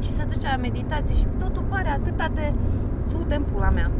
și 0.00 0.10
se 0.10 0.24
duce 0.32 0.48
la 0.50 0.56
meditație 0.56 1.14
și 1.14 1.26
totul 1.38 1.62
pare 1.68 1.88
atâta 1.88 2.26
de 2.34 2.52
tu 3.10 3.16
de 3.28 3.40
pula 3.52 3.70
mea. 3.70 3.90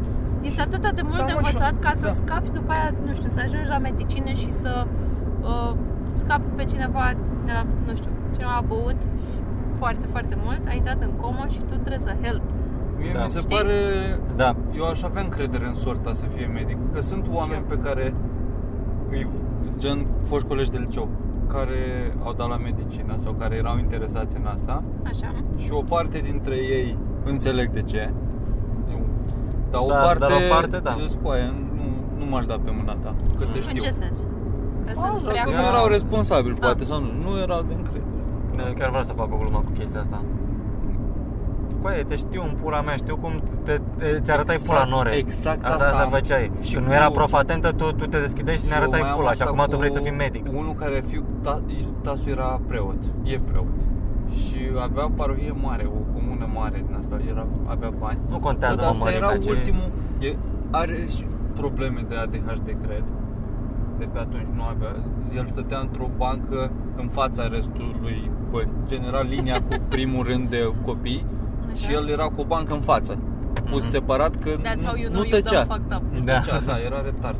Este 0.41 0.61
atâta 0.61 0.89
de 0.91 1.01
mult 1.03 1.17
Da, 1.17 1.25
de 1.25 1.31
mă, 1.33 1.39
și- 1.39 1.45
învățat 1.45 1.79
ca 1.79 1.91
să 1.93 2.05
da. 2.05 2.11
scapi 2.11 2.49
după 2.51 2.71
aia, 2.71 2.93
nu 3.05 3.13
știu, 3.13 3.29
să 3.29 3.39
ajungi 3.45 3.69
la 3.69 3.77
medicină 3.77 4.31
și 4.31 4.51
să 4.51 4.85
uh, 5.41 5.73
scapi 6.13 6.47
pe 6.55 6.63
cineva 6.63 7.13
de 7.45 7.51
la, 7.51 7.65
nu 7.87 7.95
știu, 7.95 8.09
cineva 8.33 8.51
a 8.51 8.61
băut 8.67 8.95
foarte, 9.73 10.05
foarte 10.07 10.37
mult, 10.43 10.61
a 10.67 10.73
intrat 10.73 11.01
în 11.01 11.11
comă 11.11 11.45
și 11.49 11.57
tu 11.59 11.73
trebuie 11.73 11.99
să 11.99 12.13
help. 12.21 12.41
Mie 12.97 13.11
Da. 13.13 13.23
mi 13.23 13.29
se 13.29 13.39
Știi? 13.39 13.55
pare... 13.55 13.73
Da. 14.35 14.55
Eu 14.75 14.85
aș 14.85 15.01
avea 15.03 15.21
încredere 15.21 15.65
în 15.67 15.75
sorta 15.75 16.13
să 16.13 16.25
fie 16.35 16.45
medic. 16.45 16.77
Că 16.93 17.01
sunt 17.01 17.25
oameni 17.31 17.63
pe 17.67 17.77
care 17.77 18.13
îi, 19.09 19.27
gen 19.77 20.05
foști 20.23 20.47
colegi 20.47 20.71
de 20.71 20.77
liceu 20.77 21.07
care 21.47 22.13
au 22.23 22.33
dat 22.33 22.47
la 22.49 22.57
medicină 22.57 23.15
sau 23.23 23.33
care 23.33 23.55
erau 23.55 23.77
interesați 23.77 24.37
în 24.37 24.45
asta 24.45 24.83
Așa. 25.03 25.31
și 25.57 25.71
o 25.71 25.81
parte 25.81 26.17
dintre 26.19 26.55
ei 26.55 26.97
înțeleg 27.25 27.69
de 27.69 27.81
ce. 27.81 28.11
Eu- 28.91 29.05
Dar 29.71 29.81
o 29.81 29.87
Da, 29.87 29.95
parte, 29.95 30.19
dar 30.19 30.31
o 30.31 30.53
parte, 30.53 30.77
da. 30.79 30.95
eu 30.99 31.07
scoaie, 31.07 31.53
nu, 31.75 31.85
nu 32.25 32.29
m-aș 32.31 32.45
da 32.45 32.55
pe 32.63 32.71
mâna 32.77 32.95
ta, 32.95 33.15
că 33.37 33.43
te 33.45 33.55
În 33.57 33.61
știu. 33.61 33.81
ce 33.81 33.89
sens? 33.89 34.25
Că 34.85 34.91
sunt 34.93 35.05
Așa, 35.15 35.29
prea 35.29 35.43
că 35.43 35.49
cu... 35.49 35.55
nu 35.55 35.61
erau 35.61 35.87
responsabili, 35.87 36.53
Ah. 36.53 36.59
poate, 36.59 36.83
sau 36.83 36.99
nu, 37.01 37.09
nu 37.23 37.37
erau 37.39 37.61
de 37.67 37.73
încredere. 37.73 38.73
Chiar 38.79 38.89
vreau 38.89 39.03
să 39.03 39.13
fac 39.13 39.33
o 39.33 39.37
glumă 39.37 39.57
cu 39.65 39.71
chestia 39.79 39.99
asta. 39.99 40.21
Coaie, 41.83 42.03
te 42.03 42.15
știu 42.15 42.41
în 42.49 42.53
pula 42.61 42.81
mea, 42.81 42.95
știu 42.95 43.15
cum 43.17 43.33
te, 43.63 43.79
te, 43.97 44.19
ți 44.23 44.31
arătai 44.31 44.55
Exact, 44.55 44.69
pula 44.79 44.95
nore. 44.95 45.11
exact 45.15 45.63
asta, 45.63 45.73
asta 45.75 45.85
asta 45.87 46.03
am. 46.03 46.09
făceai. 46.09 46.51
Și 46.61 46.67
Și 46.67 46.73
Când 46.73 46.85
cu- 46.85 46.91
nu 46.91 46.97
era 46.99 47.09
prof 47.11 47.33
atentă, 47.33 47.69
tu, 47.71 47.91
tu 47.91 48.05
te 48.05 48.19
deschideai 48.19 48.57
și 48.57 48.65
ne 48.65 48.71
Eu 48.75 48.81
arătai 48.81 48.99
mai 48.99 49.09
am 49.09 49.15
pula 49.15 49.31
și 49.33 49.41
asta 49.41 49.53
acum 49.53 49.63
tu 49.65 49.71
cu 49.71 49.77
vrei 49.77 49.91
să 49.91 49.99
fii 49.99 50.11
medic. 50.25 50.45
Unul 50.61 50.73
care 50.73 51.03
fiu, 51.07 51.23
ta, 51.41 51.61
tasul 52.01 52.31
era 52.31 52.59
preot, 52.67 53.01
e 53.23 53.39
preot. 53.49 53.77
Și 54.43 54.57
avea 54.87 55.07
parohie 55.15 55.53
mare, 55.61 55.85
o 55.97 56.01
comună 56.13 56.49
mare 56.53 56.83
din 56.87 56.95
asta, 56.99 57.15
era, 57.29 57.45
avea 57.65 57.91
bani. 57.99 58.19
Nu 58.29 58.39
contează, 58.39 58.75
Bă, 58.75 58.81
dar 58.81 58.89
mă, 58.89 58.97
asta 58.97 59.03
mărimea, 59.03 59.29
era 59.29 59.37
ce- 59.43 59.49
ultimul, 59.49 59.89
e, 60.19 60.35
are 60.71 61.05
și 61.15 61.25
probleme 61.55 62.05
de 62.09 62.15
ADHD, 62.15 62.67
cred. 62.85 63.03
De 63.97 64.07
pe 64.13 64.19
atunci 64.19 64.47
nu 64.55 64.63
avea, 64.63 64.95
el 65.35 65.45
stătea 65.47 65.79
într-o 65.79 66.09
bancă 66.17 66.71
în 66.95 67.07
fața 67.07 67.47
restului, 67.47 68.31
bă, 68.51 68.63
general 68.87 69.25
linia 69.29 69.53
cu 69.61 69.75
primul 69.87 70.23
rând 70.25 70.49
de 70.49 70.71
copii 70.85 71.25
Așa. 71.73 71.87
și 71.89 71.93
el 71.93 72.09
era 72.09 72.23
cu 72.25 72.33
o 72.41 72.43
bancă 72.45 72.73
în 72.73 72.79
față. 72.81 73.17
Pus 73.69 73.81
Mhm. 73.81 73.89
separat 73.91 74.35
că 74.35 74.49
That's 74.49 74.81
nu, 74.81 74.87
how 74.87 74.95
you 74.97 75.09
nu 75.11 75.15
know 75.17 75.23
you 75.23 75.39
tăcea. 75.41 75.63
done 75.63 75.73
fucked 75.73 75.97
up. 75.97 76.25
Da. 76.25 76.39
Da. 76.49 76.59
da, 76.65 76.77
era 76.85 77.01
retard. 77.01 77.39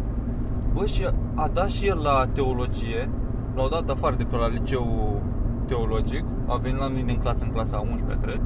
Bă, 0.73 0.85
și 0.85 1.07
a 1.35 1.49
dat 1.53 1.69
și 1.69 1.87
el 1.87 1.99
la 2.03 2.25
teologie, 2.33 3.09
l-au 3.55 3.69
dat 3.69 3.89
afară 3.89 4.15
de 4.15 4.23
pe 4.23 4.35
la 4.35 4.47
liceu 4.47 5.21
teologic, 5.65 6.23
a 6.47 6.55
venit 6.55 6.79
la 6.79 6.87
mine 6.87 7.11
în 7.11 7.17
clasă, 7.17 7.43
în 7.43 7.51
clasa 7.51 7.77
a 7.77 7.79
11 7.91 8.25
cred, 8.25 8.41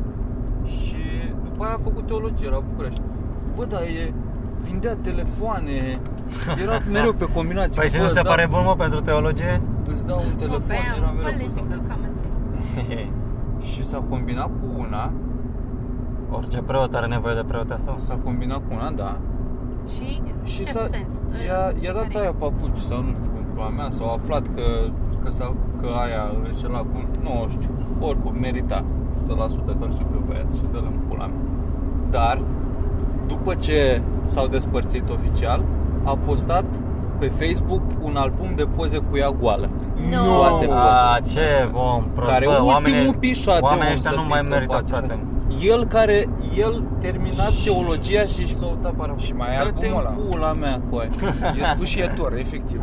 și 0.66 0.98
după 1.44 1.64
aia 1.64 1.74
a 1.74 1.80
făcut 1.84 2.06
teologie 2.08 2.50
la 2.50 2.60
București. 2.70 3.02
Bă, 3.56 3.66
dar 3.66 3.82
e, 3.82 4.14
vindea 4.62 4.96
telefoane, 4.96 6.00
era 6.64 6.78
mereu 6.92 7.14
pe 7.14 7.28
combinație. 7.34 7.82
Păi 7.82 7.90
și 7.90 7.98
Bă, 7.98 8.02
nu 8.04 8.08
se 8.08 8.22
da, 8.22 8.30
pare 8.30 8.48
bun, 8.50 8.62
mă, 8.66 8.76
pentru 8.76 9.00
teologie? 9.02 9.62
Îți 9.92 10.06
dau 10.06 10.18
un 10.20 10.32
Oh, 10.32 10.38
telefon, 10.38 10.76
era 10.98 11.06
bam, 11.06 11.16
mereu 11.16 11.38
pe 11.38 11.38
political 11.38 11.82
commentary. 11.92 13.12
Și 13.72 13.86
s-a 13.86 13.98
combinat 14.10 14.46
cu 14.60 14.68
una, 14.78 15.12
Orice 16.32 16.58
preot 16.58 16.94
are 16.94 17.08
nevoie 17.08 17.36
de 17.36 17.44
preoteasă. 17.48 17.96
s-a 18.08 18.18
combinat 18.24 18.58
cu 18.58 18.74
una, 18.74 18.90
da, 18.96 19.16
Și, 19.94 20.22
Și 20.44 20.64
ce 20.66 20.72
s-a, 20.72 20.84
sens? 20.84 21.20
i-a, 21.48 21.64
i-a 21.84 21.94
dat 21.94 22.08
Care- 22.08 22.20
aia 22.20 22.34
papuci 22.38 22.80
sau 22.90 22.98
nu 23.02 23.12
știu 23.18 23.30
cum 23.34 23.44
pula 23.54 23.70
mea 23.70 23.90
S-au 23.90 24.10
aflat 24.14 24.42
că, 24.56 24.66
că, 25.24 25.30
s-a, 25.32 25.54
că 25.82 25.88
aia 26.04 26.24
îl 26.36 26.42
înșela 26.50 26.78
cu, 26.80 26.98
nu 27.22 27.48
știu, 27.50 27.70
oricum 28.00 28.36
merita 28.40 28.84
100% 29.28 29.74
că 29.80 29.84
îl 29.86 29.92
știu 29.92 30.06
pe 30.12 30.18
băiat 30.28 30.50
și 30.56 30.62
dă-l 30.72 30.88
în 30.92 30.98
pula 31.08 31.26
mea 31.26 31.42
Dar, 32.10 32.42
după 33.28 33.56
ce 33.56 34.02
s-au 34.26 34.48
despărțit 34.48 35.10
oficial, 35.10 35.64
a 36.04 36.18
postat 36.26 36.66
pe 37.20 37.28
Facebook 37.28 37.82
un 38.02 38.16
album 38.16 38.48
de 38.56 38.64
poze 38.76 38.98
cu 38.98 39.18
ea 39.18 39.30
goală 39.40 39.70
No. 40.12 40.24
Toate 40.38 40.68
A, 40.72 41.18
pozele. 41.18 41.34
ce 41.34 41.70
om 41.74 42.04
prost. 42.14 42.30
care 42.32 42.46
Bă, 42.46 42.52
ultimul 42.52 42.74
oamenii, 42.74 43.14
pișat 43.14 43.60
de 43.60 43.64
oamenii 43.64 43.88
om 43.88 43.94
ăștia 43.94 44.10
să 44.10 44.16
nu 44.16 44.22
fii 44.22 44.32
mai 44.32 44.40
să 44.42 44.50
merită, 44.50 44.74
faci 44.74 44.88
frate. 44.88 45.06
așa. 45.06 45.20
El 45.62 45.86
care, 45.88 46.30
el 46.58 46.84
terminat 47.00 47.52
teologia 47.64 48.24
și 48.24 48.42
își 48.42 48.54
căuta 48.54 48.94
para 48.98 49.14
Și 49.18 49.34
mai 49.34 49.48
e 49.48 49.58
Dă-te 49.58 49.86
albumul 49.86 50.00
în 50.00 50.06
ăla. 50.06 50.10
pula 50.30 50.54
mea, 50.54 50.82
coaie 50.90 51.10
E 51.62 51.66
sfâșietor, 51.66 52.34
efectiv. 52.34 52.80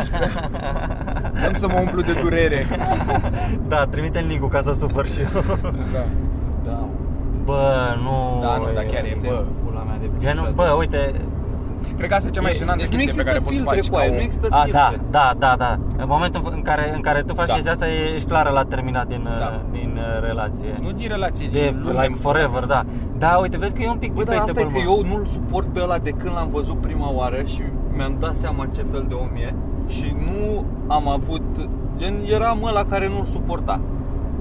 Aș 0.00 0.08
vrea. 0.08 0.50
Am 1.46 1.54
să 1.54 1.68
mă 1.68 1.78
umplu 1.80 2.00
de 2.00 2.12
durere. 2.22 2.66
Da, 3.68 3.86
trimite-l 3.86 4.24
link 4.28 4.50
ca 4.50 4.60
să 4.60 4.72
sufăr 4.72 5.06
și 5.06 5.18
eu. 5.20 5.42
Da. 5.92 6.04
Da, 6.64 6.88
Bă, 7.44 7.72
nu... 8.02 8.38
Da, 8.42 8.56
nu, 8.56 8.64
dar 8.74 8.84
chiar 8.84 9.04
e, 9.04 9.16
bă. 9.22 9.44
Pula 9.64 9.82
mea 9.82 9.96
de 10.00 10.10
Genul, 10.18 10.40
pișat. 10.40 10.54
bă, 10.54 10.74
uite, 10.78 11.14
Cred 11.96 12.08
că 12.08 12.14
asta 12.14 12.28
e 12.28 12.30
cea 12.30 12.40
mai 12.40 12.52
E- 12.52 12.54
jenantă 12.62 12.82
deci 12.82 12.92
nu 12.92 12.98
chestie 12.98 13.22
pe 13.22 13.28
există 13.28 13.30
care 13.30 13.38
poți 13.44 13.56
să 13.56 13.60
filtre 13.60 13.80
faci 13.80 13.88
cu 13.88 13.94
ca 13.94 14.00
aia, 14.00 14.10
om. 14.10 14.16
nu 14.16 14.22
există 14.22 14.46
A, 14.50 14.62
filtre. 14.62 14.80
da, 14.80 14.88
da, 15.10 15.26
da, 15.44 15.52
da. 15.64 15.72
În 16.02 16.08
momentul 16.14 16.40
în 16.56 16.62
care, 16.62 16.84
în 16.94 17.00
care 17.00 17.20
tu 17.22 17.34
faci 17.34 17.46
Da. 17.46 17.52
chestia 17.54 17.72
asta, 17.72 17.86
ești 18.14 18.28
clară 18.28 18.50
la 18.50 18.64
terminat 18.64 19.06
din, 19.08 19.22
Da. 19.24 19.30
uh, 19.30 19.60
din 19.78 19.90
uh, 19.96 20.26
relație. 20.28 20.70
Nu 20.84 20.90
din 20.92 21.08
relație, 21.08 21.46
De 21.52 21.58
din 21.60 21.80
lume. 21.84 22.02
like 22.02 22.14
forever, 22.26 22.64
da. 22.64 22.80
Da, 23.18 23.30
uite, 23.42 23.56
vezi 23.58 23.74
că 23.74 23.82
e 23.82 23.88
un 23.96 23.96
pic 24.04 24.12
Bă, 24.12 24.22
dar 24.24 24.34
asta 24.36 24.50
e 24.50 24.52
debatable, 24.52 24.82
că 24.84 24.90
mă. 24.90 24.94
eu 24.96 25.10
nu-l 25.10 25.26
suport 25.26 25.66
pe 25.72 25.80
ăla 25.82 25.98
de 25.98 26.10
când 26.10 26.34
l-am 26.34 26.48
văzut 26.58 26.80
prima 26.80 27.08
oară 27.12 27.42
și 27.42 27.62
mi-am 27.96 28.16
dat 28.20 28.36
seama 28.36 28.66
ce 28.74 28.82
fel 28.92 29.04
de 29.08 29.14
om 29.14 29.30
e 29.46 29.54
și 29.88 30.14
nu 30.26 30.64
am 30.86 31.08
avut, 31.08 31.42
gen, 31.96 32.14
eram 32.34 32.58
ăla 32.64 32.84
care 32.84 33.08
nu-l 33.08 33.24
suporta 33.24 33.80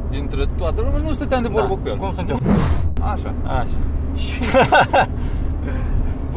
dintre 0.10 0.46
toate 0.58 0.82
lumea, 0.82 1.00
nu 1.04 1.12
stăteam 1.14 1.42
de 1.42 1.48
vorbă 1.48 1.68
da. 1.76 1.82
cu 1.82 1.88
el. 1.88 1.98
Cum 1.98 2.14
sunt 2.16 2.30
eu? 2.30 2.40
Așa. 3.02 3.34
Așa. 3.46 3.78
Și... 4.16 4.40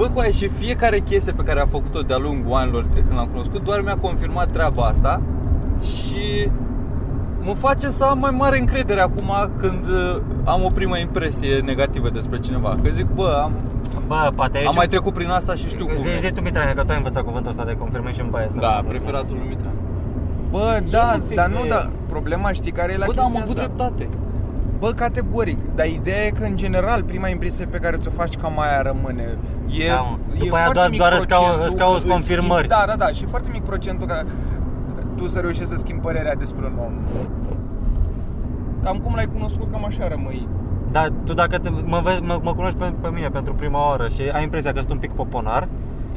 Bă, 0.00 0.08
cu 0.08 0.18
aia 0.18 0.30
și 0.30 0.48
fiecare 0.48 0.98
chestie 0.98 1.32
pe 1.32 1.42
care 1.42 1.60
a 1.60 1.66
făcut-o 1.66 2.00
de-a 2.00 2.16
lungul 2.16 2.54
anilor 2.54 2.84
de 2.94 3.00
când 3.00 3.18
l-am 3.18 3.26
cunoscut 3.26 3.64
Doar 3.64 3.80
mi-a 3.80 3.96
confirmat 3.96 4.50
treaba 4.52 4.82
asta 4.82 5.20
Și 5.82 6.48
mă 7.40 7.54
face 7.54 7.88
să 7.88 8.04
am 8.04 8.18
mai 8.18 8.30
mare 8.30 8.58
încredere 8.58 9.00
acum 9.00 9.30
când 9.56 9.86
uh, 9.88 10.20
am 10.44 10.64
o 10.64 10.68
primă 10.68 10.98
impresie 10.98 11.58
negativă 11.58 12.08
despre 12.10 12.38
cineva 12.38 12.76
Că 12.82 12.90
zic, 12.90 13.06
bă, 13.06 13.40
am, 13.42 13.52
Bă, 14.06 14.32
poate 14.34 14.56
ești 14.56 14.68
am 14.68 14.74
mai 14.76 14.86
trecut 14.86 15.12
prin 15.12 15.28
asta 15.28 15.54
și 15.54 15.68
știu 15.68 15.86
cum 15.86 15.96
Zi, 15.96 16.20
zi 16.20 16.26
e 16.26 16.30
tu, 16.30 16.40
Mitran, 16.40 16.74
că 16.74 16.82
tu 16.82 16.90
ai 16.90 16.96
învățat 16.96 17.22
cuvântul 17.24 17.50
ăsta 17.50 17.64
de 17.64 17.76
confirmation 17.76 18.30
bias. 18.30 18.54
Da, 18.54 18.84
preferatul 18.88 19.36
lui 19.36 19.46
Mitran 19.48 19.72
Bă, 20.50 20.82
da, 20.90 21.10
un 21.14 21.20
pic 21.28 21.36
dar 21.36 21.48
nu, 21.48 21.62
de- 21.62 21.68
da. 21.68 21.90
Problema 22.08 22.52
știi 22.52 22.72
care 22.72 22.92
e 22.92 22.96
la 22.96 23.06
Bă, 23.06 23.12
dar 23.12 23.24
am 23.24 23.30
chestia 23.30 23.44
avut 23.52 23.58
asta? 23.58 23.72
dreptate 23.74 24.08
Bă, 24.80 24.90
categoric, 24.90 25.58
dar 25.74 25.86
ideea 25.86 26.24
e 26.24 26.30
că 26.30 26.44
în 26.44 26.56
general 26.56 27.02
prima 27.02 27.28
impresie 27.28 27.64
pe 27.66 27.78
care 27.78 27.96
ți-o 27.96 28.10
faci 28.10 28.36
cam 28.36 28.58
aia 28.60 28.82
rămâne. 28.82 29.38
E, 29.84 29.88
Da, 29.88 30.00
mă. 30.00 30.16
e 30.34 30.38
După 30.38 30.54
aia 30.56 30.64
foarte 30.64 30.72
doar- 30.78 30.88
mic 30.90 30.98
doar 30.98 31.12
îți 31.12 31.26
cau- 31.26 31.40
procentul 31.42 31.66
îți 31.66 31.76
cauți 31.76 32.00
îți 32.02 32.10
confirmări. 32.12 32.66
schimbi- 32.66 32.68
Da, 32.68 32.84
da, 32.86 32.96
da, 32.96 33.06
și 33.08 33.22
e 33.22 33.26
foarte 33.26 33.48
mic 33.52 33.62
procentul 33.62 34.06
ca 34.06 34.22
tu 35.16 35.28
să 35.28 35.38
reușești 35.40 35.68
să 35.68 35.76
schimbi 35.76 36.02
părerea 36.02 36.34
despre 36.34 36.64
un 36.66 36.78
om. 36.86 36.92
Cam 38.82 38.96
cum 38.98 39.12
l-ai 39.14 39.26
cunoscut, 39.26 39.70
cam 39.70 39.84
așa 39.84 40.08
rămâi. 40.08 40.48
Dar 40.92 41.12
tu 41.24 41.32
dacă 41.34 41.58
te, 41.58 41.68
mă, 41.84 42.00
vezi, 42.04 42.20
mă, 42.20 42.38
mă 42.42 42.54
cunoști 42.54 42.78
pe, 42.78 42.92
pe 43.00 43.08
mine 43.08 43.28
pentru 43.28 43.54
prima 43.54 43.86
oară 43.88 44.08
și 44.08 44.22
ai 44.32 44.42
impresia 44.42 44.72
că 44.72 44.78
sunt 44.78 44.90
un 44.90 44.98
pic 44.98 45.12
poponar, 45.12 45.68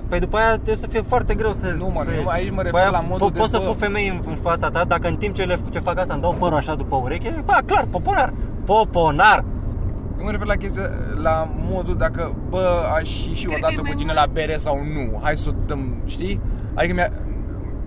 Păi 0.09 0.19
după 0.21 0.37
aia 0.37 0.49
trebuie 0.53 0.75
să 0.75 0.87
fie 0.87 1.01
foarte 1.01 1.33
greu 1.33 1.53
să... 1.53 1.75
Nu, 1.77 1.91
mă, 1.93 2.01
să 2.03 2.09
eu 2.21 2.27
aici 2.27 2.49
mă 2.51 2.61
refer 2.61 2.65
După 2.71 2.77
aia 2.77 2.89
la 2.89 3.03
modul 3.09 3.29
po- 3.29 3.33
de, 3.33 3.39
Poți 3.39 3.51
să 3.51 3.59
bă- 3.59 3.63
fug 3.65 3.75
femei 3.75 4.07
în, 4.09 4.19
în 4.27 4.35
fața 4.35 4.69
ta, 4.69 4.83
dacă 4.87 5.07
în 5.07 5.15
timp 5.15 5.35
ce, 5.35 5.43
le, 5.43 5.59
ce 5.69 5.79
fac 5.79 5.97
asta 5.99 6.13
îmi 6.13 6.21
dau 6.21 6.35
părul 6.39 6.57
așa 6.57 6.75
după 6.75 6.95
ureche, 6.95 7.41
ba, 7.45 7.57
clar, 7.65 7.85
poponar, 7.91 8.33
poponar. 8.65 9.43
Eu 10.17 10.23
mă 10.23 10.31
refer 10.31 10.47
la 10.47 10.55
chestia, 10.55 10.83
la 11.23 11.49
modul 11.71 11.95
dacă, 11.97 12.35
bă, 12.49 12.67
aș 12.99 13.07
și, 13.09 13.33
și 13.33 13.45
Cred 13.45 13.47
o 13.47 13.51
că 13.51 13.57
e 13.57 13.61
dată 13.69 13.81
mai 13.81 13.91
cu 13.91 13.97
tine 13.97 14.11
mult- 14.13 14.25
la 14.25 14.31
bere 14.33 14.57
sau 14.57 14.75
nu. 14.93 15.19
Hai 15.21 15.37
să 15.37 15.49
o 15.49 15.53
dăm, 15.65 15.93
știi? 16.05 16.39
Adică 16.73 16.93
mi 16.93 17.07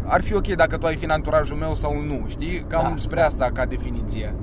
ar 0.07 0.21
fi 0.23 0.35
ok 0.35 0.47
dacă 0.47 0.77
tu 0.77 0.87
ai 0.87 0.97
fi 0.97 1.05
în 1.05 1.11
anturajul 1.11 1.57
meu 1.57 1.75
sau 1.75 2.01
nu, 2.01 2.25
știi? 2.29 2.65
Cam 2.69 2.83
Da, 2.83 2.95
spre 3.01 3.21
da. 3.21 3.27
asta 3.27 3.51
ca 3.53 3.65
definiție. 3.65 4.35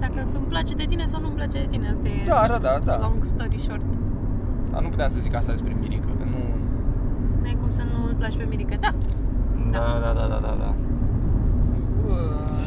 Dacă 0.00 0.26
îmi 0.34 0.46
place 0.48 0.74
de 0.74 0.84
tine 0.88 1.04
sau 1.04 1.20
nu 1.20 1.26
îmi 1.26 1.34
place 1.36 1.58
de 1.58 1.66
tine, 1.70 1.88
asta 1.90 2.08
e 2.08 2.26
Da, 2.26 2.46
da, 2.50 2.58
da, 2.58 2.78
da. 2.84 2.98
long 3.00 3.24
story 3.24 3.58
short. 3.60 3.82
Dar 4.72 4.82
nu 4.82 4.88
puteam 4.88 5.10
să 5.10 5.18
zic 5.20 5.34
asta 5.34 5.50
despre 5.52 5.76
Mirica, 5.80 6.06
că 6.18 6.24
nu... 6.24 6.38
N-ai 7.42 7.56
cum 7.60 7.70
să 7.70 7.82
nu 7.82 8.06
îl 8.08 8.14
place 8.14 8.36
pe 8.38 8.46
Mirica. 8.48 8.76
Da, 8.80 8.90
Da, 9.70 9.78
da, 10.04 10.12
da, 10.20 10.26
da, 10.28 10.38
da, 10.46 10.56
da. 10.58 10.74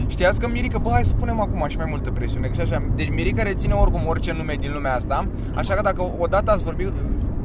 Știați 0.08 0.40
că 0.40 0.48
Mirica, 0.48 0.78
bă, 0.78 0.90
hai 0.92 1.04
să 1.04 1.14
punem 1.14 1.40
acum 1.40 1.66
și 1.68 1.78
mai 1.78 1.86
multă 1.90 2.12
presiune, 2.12 2.48
că 2.48 2.54
și 2.54 2.62
așa. 2.62 2.82
Deci 2.96 3.10
Mirica 3.10 3.44
reține 3.44 3.74
oricum 3.74 4.02
orice 4.08 4.34
nume 4.38 4.56
din 4.60 4.72
lumea 4.74 4.96
asta, 4.96 5.28
așa 5.56 5.74
că 5.74 5.82
dacă 5.82 6.12
odată 6.20 6.52
ați 6.52 6.64
vorbit, 6.64 6.92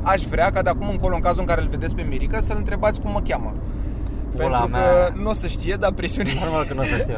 aș 0.02 0.22
vrea 0.22 0.50
ca 0.52 0.62
de 0.62 0.68
acum 0.68 0.88
încolo, 0.88 1.14
în 1.14 1.20
cazul 1.20 1.40
în 1.40 1.46
care 1.46 1.60
îl 1.60 1.68
vedeți 1.68 1.94
pe 1.94 2.02
Mirica, 2.08 2.40
să-l 2.40 2.56
întrebați 2.58 3.00
cum 3.00 3.10
mă 3.12 3.20
cheamă. 3.28 3.54
Pula 4.36 4.58
Pentru 4.58 4.68
mea. 4.70 4.80
că 4.80 5.12
nu 5.22 5.30
o 5.30 5.32
să 5.32 5.46
știe, 5.46 5.76
dar 5.80 5.92
presiunea 5.92 6.32
Normal 6.40 6.64
că 6.64 6.74
nu 6.74 6.80
o 6.80 6.84
să 6.84 6.96
știu. 6.96 7.14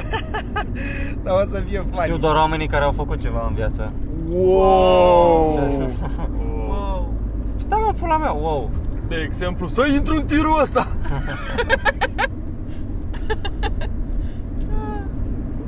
dar 1.22 1.34
o 1.42 1.44
să 1.46 1.62
fie 1.66 1.82
fain. 1.92 2.04
Știu 2.10 2.16
doar 2.20 2.34
oamenii 2.34 2.66
care 2.66 2.84
au 2.84 2.92
făcut 2.92 3.20
ceva 3.20 3.46
în 3.48 3.54
viață. 3.54 3.92
Wow! 4.30 5.58
wow. 6.68 7.12
Stai 7.56 7.80
mă, 7.86 7.92
pula 7.98 8.18
mea, 8.18 8.32
wow. 8.32 8.70
De 9.08 9.16
exemplu, 9.26 9.68
să 9.68 9.86
intru 9.94 10.16
în 10.16 10.24
tirul 10.24 10.60
ăsta 10.60 10.86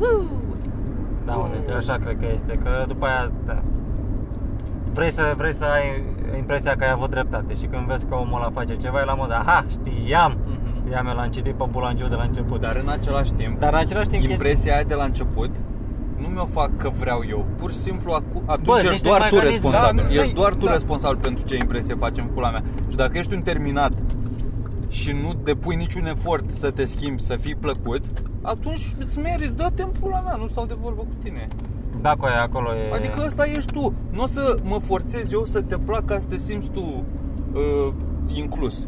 Woo! 0.01 0.21
Da, 1.27 1.33
mă, 1.33 1.49
deci 1.67 1.75
așa 1.77 1.97
cred 2.05 2.17
că 2.21 2.27
este, 2.35 2.59
că 2.63 2.85
după 2.89 3.07
aia, 3.07 3.31
da. 3.47 3.63
Vrei 4.93 5.13
să, 5.13 5.35
vrei 5.37 5.55
să 5.55 5.65
ai 5.65 6.03
impresia 6.37 6.77
că 6.77 6.85
ai 6.85 6.91
avut 6.91 7.11
dreptate 7.11 7.55
și 7.55 7.67
când 7.67 7.87
vezi 7.87 8.05
că 8.07 8.15
omul 8.15 8.41
ăla 8.41 8.51
face 8.51 8.77
ceva, 8.77 9.01
e 9.01 9.05
la 9.05 9.15
modă, 9.15 9.35
aha, 9.35 9.65
știam, 9.71 10.37
Mhm. 10.47 10.77
știam, 10.85 11.07
eu 11.07 11.15
l-am 11.15 11.29
citit 11.31 11.55
pe 11.55 11.65
bulangiu 11.71 12.09
de 12.09 12.15
la 12.15 12.23
început. 12.23 12.61
Dar 12.61 12.77
în 12.83 12.89
același 12.89 13.33
timp 13.33 13.59
Dar 13.59 13.73
în 13.73 13.79
același 13.79 14.09
timp, 14.09 14.21
chestia- 14.23 14.35
Impresia 14.37 14.75
aia 14.75 14.83
de 14.83 14.95
la 14.95 15.05
început 15.05 15.51
nu 16.17 16.27
mi-o 16.27 16.45
fac 16.45 16.77
că 16.77 16.91
vreau 16.99 17.21
eu 17.29 17.47
Pur 17.59 17.71
și 17.71 17.77
simplu 17.79 18.13
acu- 18.13 18.43
atunci 18.47 18.67
Bă, 18.67 18.77
ești 18.77 18.89
niște 18.91 19.09
doar 19.09 19.19
tu 19.29 19.35
mecanisme, 19.35 19.51
responsabil 19.53 20.03
da, 20.03 20.09
nu- 20.09 20.21
Ești 20.21 20.35
doar 20.35 20.55
tu 20.55 20.67
da. 20.67 20.73
responsabil 20.73 21.19
pentru 21.21 21.45
ce 21.45 21.57
impresie 21.57 21.95
facem 21.95 22.27
pula 22.35 22.51
mea 22.51 22.63
Și 22.89 22.97
dacă 22.97 23.19
ești 23.19 23.35
un 23.35 23.41
terminat 23.43 23.93
și 24.89 25.13
nu 25.23 25.35
depui 25.45 25.75
niciun 25.75 26.07
efort 26.07 26.51
să 26.51 26.71
te 26.71 26.85
schimbi, 26.85 27.23
să 27.23 27.37
fii 27.37 27.55
plăcut 27.55 28.05
Atunci 28.43 28.95
îți 28.99 29.19
meriți, 29.19 29.57
dă-te 29.57 29.83
în 29.83 29.89
pula 30.01 30.21
mea, 30.21 30.37
nu 30.37 30.47
stau 30.47 30.67
de 30.67 30.75
vorbă 30.81 31.01
cu 31.01 31.15
tine 31.23 31.49
Da, 32.01 32.15
cu 32.15 32.25
aia 32.25 32.43
acolo 32.43 32.75
e... 32.75 32.95
Adică 32.95 33.23
ăsta 33.27 33.45
ești 33.45 33.73
tu 33.73 33.93
Nu 34.11 34.23
o 34.23 34.27
să 34.27 34.55
mă 34.63 34.79
forțez 34.79 35.33
eu 35.33 35.45
să 35.45 35.61
te 35.63 35.77
plac 35.77 36.05
ca 36.05 36.19
să 36.19 36.27
te 36.27 36.37
simți 36.37 36.71
tu 36.71 37.05
uh, 37.55 37.93
inclus 38.27 38.87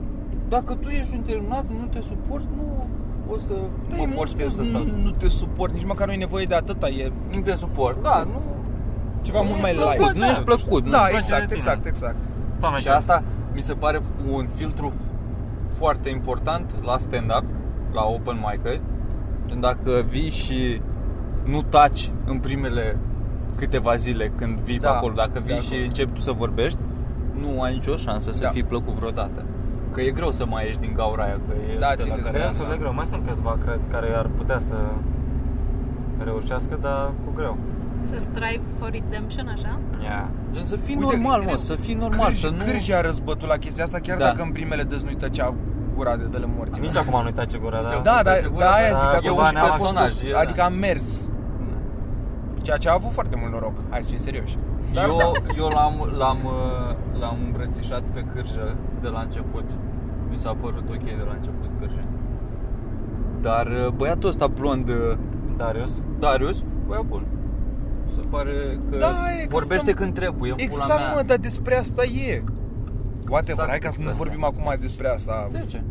Dacă 0.48 0.74
tu 0.74 0.88
ești 0.88 1.14
un 1.14 1.20
terminat, 1.22 1.64
nu 1.68 1.86
te 1.92 2.00
suport, 2.00 2.44
nu 2.56 2.86
o 3.32 3.36
să 3.38 3.52
Da, 3.88 3.96
mă 3.96 4.02
e 4.02 4.06
mult 4.06 4.14
forțez 4.16 4.46
să 4.46 4.52
spus, 4.54 4.66
stau. 4.68 4.82
nu, 4.84 5.02
nu 5.02 5.10
te 5.10 5.28
suport, 5.28 5.72
nici 5.72 5.84
măcar 5.86 6.06
nu 6.06 6.12
e 6.12 6.16
nevoie 6.16 6.44
de 6.44 6.54
atâta, 6.54 6.88
e 6.88 7.12
Nu 7.34 7.40
te 7.40 7.54
suport, 7.54 8.02
da, 8.02 8.22
nu... 8.32 8.42
ceva 9.22 9.40
mult 9.40 9.60
mai 9.60 9.72
plăcut, 9.72 9.98
light. 9.98 10.16
nu 10.16 10.26
ești 10.26 10.42
plăcut. 10.42 10.84
nu? 10.84 10.90
Da, 10.90 10.98
place 10.98 11.16
exact, 11.16 11.40
de 11.40 11.46
tine. 11.46 11.56
exact, 11.58 11.86
exact. 11.86 12.16
Doamne, 12.60 12.78
Și 12.78 12.84
ce- 12.84 12.90
asta 12.90 13.22
mi 13.54 13.60
se 13.60 13.72
pare 13.72 14.00
un 14.32 14.46
filtru 14.54 14.92
foarte 15.78 16.08
important 16.08 16.70
la 16.84 16.98
stand-up, 16.98 17.44
la 17.92 18.02
open 18.04 18.44
mic 18.50 18.80
Dacă 19.60 20.04
vii 20.08 20.30
și 20.30 20.80
nu 21.44 21.62
taci 21.62 22.10
în 22.24 22.38
primele 22.38 22.98
câteva 23.56 23.94
zile 23.94 24.32
când 24.36 24.58
vii 24.58 24.78
Da, 24.78 24.90
pe 24.90 24.96
acolo, 24.96 25.12
dacă 25.14 25.30
de 25.32 25.40
vii 25.52 25.60
și 25.60 25.72
acord. 25.72 25.86
începi 25.86 26.12
tu 26.12 26.20
să 26.20 26.32
vorbești, 26.32 26.78
nu 27.40 27.62
ai 27.62 27.72
nicio 27.72 27.96
șansă 27.96 28.32
să 28.32 28.40
Da. 28.42 28.48
fii 28.48 28.62
plăcut 28.62 28.92
vreodată. 28.94 29.44
Că 29.92 30.00
e 30.00 30.10
greu 30.10 30.30
să 30.30 30.46
mai 30.46 30.64
ieși 30.64 30.78
din 30.78 30.92
gaura 30.94 31.22
aia, 31.24 31.32
că 31.48 31.54
e 31.74 31.78
Da, 31.78 31.92
de 31.96 32.02
la 32.02 32.14
ține 32.14 32.16
care... 32.24 32.38
E 32.38 32.40
asta. 32.40 32.48
destul 32.52 32.68
de 32.70 32.76
greu. 32.78 32.92
Mai 32.94 33.06
sunt 33.06 33.26
câțiva, 33.28 33.58
cred, 33.64 33.80
care 33.90 34.06
ar 34.16 34.26
putea 34.36 34.58
să 34.58 34.74
reușească, 36.24 36.78
dar 36.80 37.10
cu 37.24 37.32
greu. 37.34 37.56
Să 38.00 38.16
strive 38.20 38.62
for 38.78 38.90
redemption, 38.90 39.46
așa? 39.48 39.78
Yeah. 40.00 40.24
Gen 40.52 40.64
să 40.64 40.76
fii 40.76 40.94
Uite, 40.98 41.06
normal, 41.16 41.36
e 41.40 41.44
mă, 41.44 41.46
greu. 41.46 41.56
să 41.56 41.74
fii 41.74 41.94
normal, 41.94 42.26
Cârji, 42.26 42.40
să 42.40 42.48
nu... 42.48 42.64
Cârji 42.64 42.94
a 42.94 43.00
răzbătut 43.00 43.48
la 43.48 43.56
chestia 43.56 43.84
asta, 43.84 43.98
chiar 44.02 44.18
Da. 44.18 44.24
dacă 44.24 44.42
în 44.42 44.52
primele 44.52 44.82
dăți 44.82 45.04
nu-i 45.04 45.14
tăcea 45.16 45.54
gura 45.96 46.16
de 46.16 46.24
dă 46.24 46.44
morții. 46.56 46.82
Nici 46.82 46.96
acum 46.96 47.12
nu 47.18 47.24
uita 47.24 47.44
ce 47.44 47.58
gura, 47.58 47.82
da. 47.82 47.88
Da, 48.02 48.20
da, 48.24 48.32
Uite, 48.32 48.50
da, 48.58 48.70
aia 48.72 48.90
da, 48.92 48.96
zic, 48.98 49.24
e 49.24 49.28
acum 49.28 49.38
un 49.38 49.44
și 49.44 49.56
a 49.56 49.64
fost 49.64 49.80
personaj, 49.80 50.22
o- 50.22 50.26
e, 50.26 50.34
adică 50.36 50.58
da. 50.58 50.64
a 50.64 50.68
mers. 50.68 51.28
Ceea 52.62 52.76
ce 52.76 52.88
a 52.88 52.92
avut 52.92 53.10
foarte 53.12 53.36
mult 53.40 53.52
noroc, 53.52 53.72
hai 53.90 54.02
să 54.02 54.08
fim 54.10 54.18
serioși. 54.18 54.56
Dar 54.94 55.04
eu, 55.08 55.16
da. 55.16 55.54
eu 55.62 55.68
l-am, 55.68 56.10
l-am, 56.18 56.38
uh, 56.44 57.20
l-am 57.20 57.36
îmbrățișat 57.46 58.02
pe 58.14 58.24
cârjă 58.34 58.76
de 59.02 59.08
la 59.08 59.20
început. 59.20 59.64
Mi 60.30 60.38
s-a 60.38 60.56
părut 60.60 60.84
ok 60.88 61.04
de 61.04 61.24
la 61.26 61.32
început 61.32 61.70
cârjă. 61.80 62.02
Dar 63.40 63.66
uh, 63.66 63.88
băiatul 63.96 64.28
ăsta 64.28 64.46
blond, 64.46 64.88
uh, 64.88 65.16
Darius. 65.56 65.90
Darius, 66.18 66.64
băiat 66.86 67.04
bun. 67.04 67.26
Se 68.14 68.20
pare 68.30 68.78
că 68.90 68.96
Da, 68.96 69.14
e 69.40 69.42
că 69.42 69.48
vorbește 69.50 69.90
stăm- 69.90 69.94
când 69.94 70.14
trebuie, 70.14 70.50
în 70.50 70.56
pula 70.56 70.66
Exact, 70.68 70.98
mea. 71.00 71.12
mă, 71.14 71.22
dar 71.22 71.36
despre 71.36 71.76
asta 71.78 72.02
e. 72.04 72.42
Whatever, 73.32 73.64
Exact 73.64 73.68
hai 73.68 73.78
ca 73.78 73.90
să 73.90 73.96
nu 73.98 74.04
despre 74.04 74.24
vorbim 74.24 74.44
acum 74.44 74.76
despre 74.80 75.08
asta. 75.08 75.48
De 75.52 75.64
ce? 75.66 75.82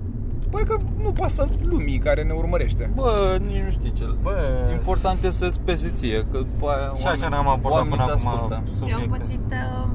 Băi, 0.50 0.66
că 0.66 0.78
nu 1.04 1.12
pasă 1.12 1.48
lumii 1.62 1.98
care 1.98 2.24
ne 2.24 2.34
urmărește. 2.34 2.92
Bă, 2.96 3.40
nici 3.46 3.64
nu 3.64 3.70
știi 3.70 3.92
ce. 3.92 4.06
Bă, 4.22 4.36
Important 4.72 5.24
e 5.24 5.30
să-ți 5.30 5.60
pese 5.60 5.90
ție, 5.96 6.26
că 6.32 6.38
după 6.38 6.68
aia 6.70 6.92
și 7.00 7.08
așa 7.08 7.30
ne-am 7.30 7.48
abordat 7.48 7.80
oamenii 7.80 7.98
până 7.98 8.06
te 8.06 8.12
acum 8.12 8.28
ascultă. 8.28 8.54
Eu 8.54 8.60
am 8.60 8.78
subiecte. 8.78 9.18
pățit 9.18 9.52
uh, 9.52 9.88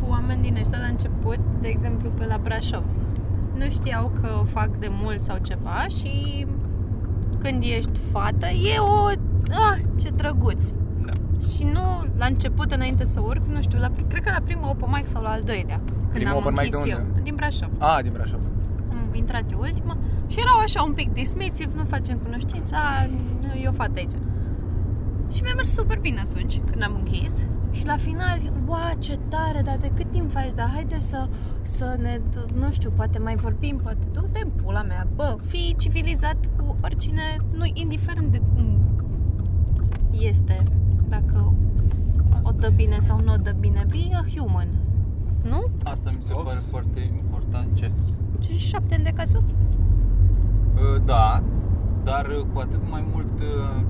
cu 0.00 0.10
oameni 0.10 0.42
din 0.42 0.56
ăștia 0.60 0.78
la 0.78 0.86
început, 0.86 1.38
de 1.60 1.68
exemplu 1.68 2.10
pe 2.18 2.24
la 2.24 2.38
Brașov. 2.42 2.84
Nu 3.54 3.68
știau 3.70 4.12
că 4.20 4.28
o 4.40 4.44
fac 4.44 4.68
de 4.78 4.88
mult 4.90 5.20
sau 5.20 5.36
ceva 5.42 5.86
și 5.98 6.46
când 7.38 7.62
ești 7.62 7.98
fată 8.12 8.46
e 8.46 8.78
o... 8.78 9.06
Ah, 9.50 9.78
ce 10.00 10.08
drăguț! 10.08 10.62
Da. 11.44 11.50
Și 11.50 11.64
nu, 11.64 12.04
la 12.16 12.26
început, 12.26 12.72
înainte 12.72 13.04
să 13.04 13.20
urc, 13.20 13.46
nu 13.46 13.60
știu, 13.60 13.78
la, 13.78 13.90
cred 14.08 14.22
că 14.22 14.30
la 14.30 14.40
prima 14.44 14.68
open 14.70 14.88
mic 14.94 15.06
sau 15.06 15.22
la 15.22 15.28
al 15.28 15.42
doilea, 15.44 15.80
când 15.86 16.12
Prima 16.12 16.30
am 16.30 16.36
open 16.36 16.52
mic 16.52 16.62
închis 16.62 16.82
de 16.82 16.90
eu. 16.90 16.98
unde? 16.98 17.20
Din 17.22 17.34
Brașov. 17.34 17.70
A, 17.78 18.02
din 18.02 18.12
Brașov. 18.12 18.40
Am 18.90 19.14
intrat 19.14 19.44
eu 19.52 19.58
ultima 19.60 19.96
și 20.26 20.38
erau 20.40 20.58
așa 20.58 20.82
un 20.82 20.92
pic 20.92 21.12
dismissiv, 21.12 21.72
nu 21.74 21.84
facem 21.84 22.18
cunoștința, 22.18 22.78
e 23.62 23.68
o 23.68 23.72
fată 23.72 23.92
aici. 23.96 24.12
Și 25.32 25.42
mi-a 25.42 25.54
mers 25.54 25.72
super 25.72 25.98
bine 25.98 26.20
atunci, 26.20 26.60
când 26.70 26.82
am 26.82 26.94
închis. 26.94 27.44
Și 27.70 27.86
la 27.86 27.96
final, 27.96 28.38
wow, 28.66 28.78
ce 28.98 29.18
tare, 29.28 29.60
dar 29.64 29.76
de 29.80 29.90
cât 29.96 30.10
timp 30.10 30.30
faci? 30.32 30.52
Dar 30.54 30.70
haide 30.74 30.98
să, 30.98 31.28
să 31.62 31.96
ne, 32.00 32.20
nu 32.58 32.70
știu, 32.70 32.90
poate 32.90 33.18
mai 33.18 33.34
vorbim, 33.36 33.76
poate 33.82 34.06
du-te 34.12 34.40
în 34.44 34.50
pula 34.62 34.82
mea. 34.82 35.06
Bă, 35.14 35.36
fii 35.46 35.74
civilizat 35.78 36.36
cu 36.56 36.76
oricine, 36.82 37.36
nu 37.56 37.64
indiferent 37.72 38.32
de 38.32 38.38
cum 38.54 38.78
este, 40.10 40.62
dacă 41.20 41.52
o 42.42 42.50
dă 42.50 42.68
bine 42.76 42.96
sau 43.00 43.20
nu 43.24 43.32
o 43.32 43.36
dă 43.36 43.54
bine. 43.60 43.84
Be 43.90 44.16
a 44.16 44.22
human. 44.36 44.68
Nu? 45.42 45.64
Asta 45.84 46.10
mi 46.16 46.22
se 46.22 46.32
Ops. 46.34 46.44
pare 46.44 46.58
foarte 46.70 47.00
important. 47.18 47.66
Ce? 47.74 47.90
Și 48.40 48.56
șapte 48.58 48.94
ani 48.94 49.04
de 49.04 49.12
casă? 49.14 49.42
Uh, 50.74 51.02
Da, 51.04 51.42
dar 52.04 52.26
uh, 52.26 52.44
cu 52.52 52.58
atât 52.58 52.80
mai 52.90 53.04
mult 53.12 53.40
uh, 53.40 53.82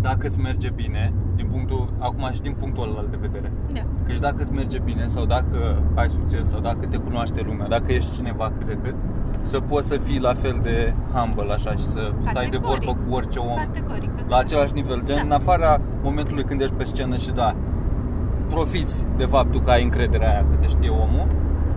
dacă 0.00 0.26
îți 0.26 0.38
merge 0.40 0.70
bine, 0.70 1.12
din 1.36 1.46
punctul, 1.46 1.92
acum 1.98 2.30
și 2.32 2.40
din 2.40 2.54
punctul 2.58 2.82
ăla 2.82 3.06
de 3.10 3.16
vedere. 3.20 3.52
Da. 3.72 3.82
Că 4.04 4.12
și 4.12 4.20
dacă 4.20 4.42
îți 4.42 4.52
merge 4.52 4.78
bine 4.78 5.06
sau 5.06 5.24
dacă 5.24 5.82
ai 5.94 6.08
succes 6.10 6.48
sau 6.48 6.60
dacă 6.60 6.86
te 6.86 6.96
cunoaște 6.96 7.42
lumea, 7.46 7.68
dacă 7.68 7.92
ești 7.92 8.14
cineva 8.14 8.52
cât 8.58 8.66
de 8.66 8.78
cât, 8.82 8.94
să 9.42 9.60
poți 9.60 9.88
să 9.88 9.96
fii 9.96 10.20
la 10.20 10.34
fel 10.34 10.58
de 10.62 10.94
humble 11.14 11.52
așa 11.52 11.70
și 11.70 11.82
să 11.84 12.12
stai 12.20 12.32
de 12.32 12.56
Categoric. 12.56 12.84
vorbă 12.84 13.00
cu 13.08 13.14
orice 13.14 13.38
om 13.38 13.56
Categoric. 13.56 14.10
la 14.28 14.36
același 14.36 14.72
nivel, 14.72 15.02
gen 15.04 15.16
Da. 15.16 15.22
în 15.22 15.30
afara 15.30 15.80
momentului 16.02 16.44
când 16.44 16.60
ești 16.60 16.74
pe 16.74 16.84
scenă 16.84 17.16
și 17.16 17.30
da, 17.30 17.54
profiți 18.48 19.04
de 19.16 19.24
faptul 19.24 19.60
că 19.60 19.70
ai 19.70 19.82
încrederea 19.82 20.30
aia 20.30 20.44
că 20.50 20.56
te 20.60 20.68
știe 20.68 20.88
omul, 20.88 21.26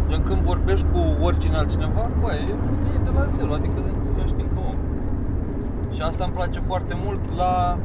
gen 0.10 0.24
când 0.24 0.40
vorbești 0.42 0.86
cu 0.94 1.00
oricine 1.26 1.56
altcineva, 1.58 2.10
bă, 2.22 2.32
e, 2.32 2.54
e 2.96 3.04
de 3.04 3.10
la 3.16 3.26
zero, 3.26 3.54
adică 3.54 3.74
îl 4.20 4.26
știm 4.28 4.46
ca 4.56 4.62
om. 4.68 4.76
Și 5.94 6.02
asta 6.02 6.24
îmi 6.24 6.34
place 6.34 6.60
foarte 6.60 6.98
mult 7.06 7.20
la 7.36 7.78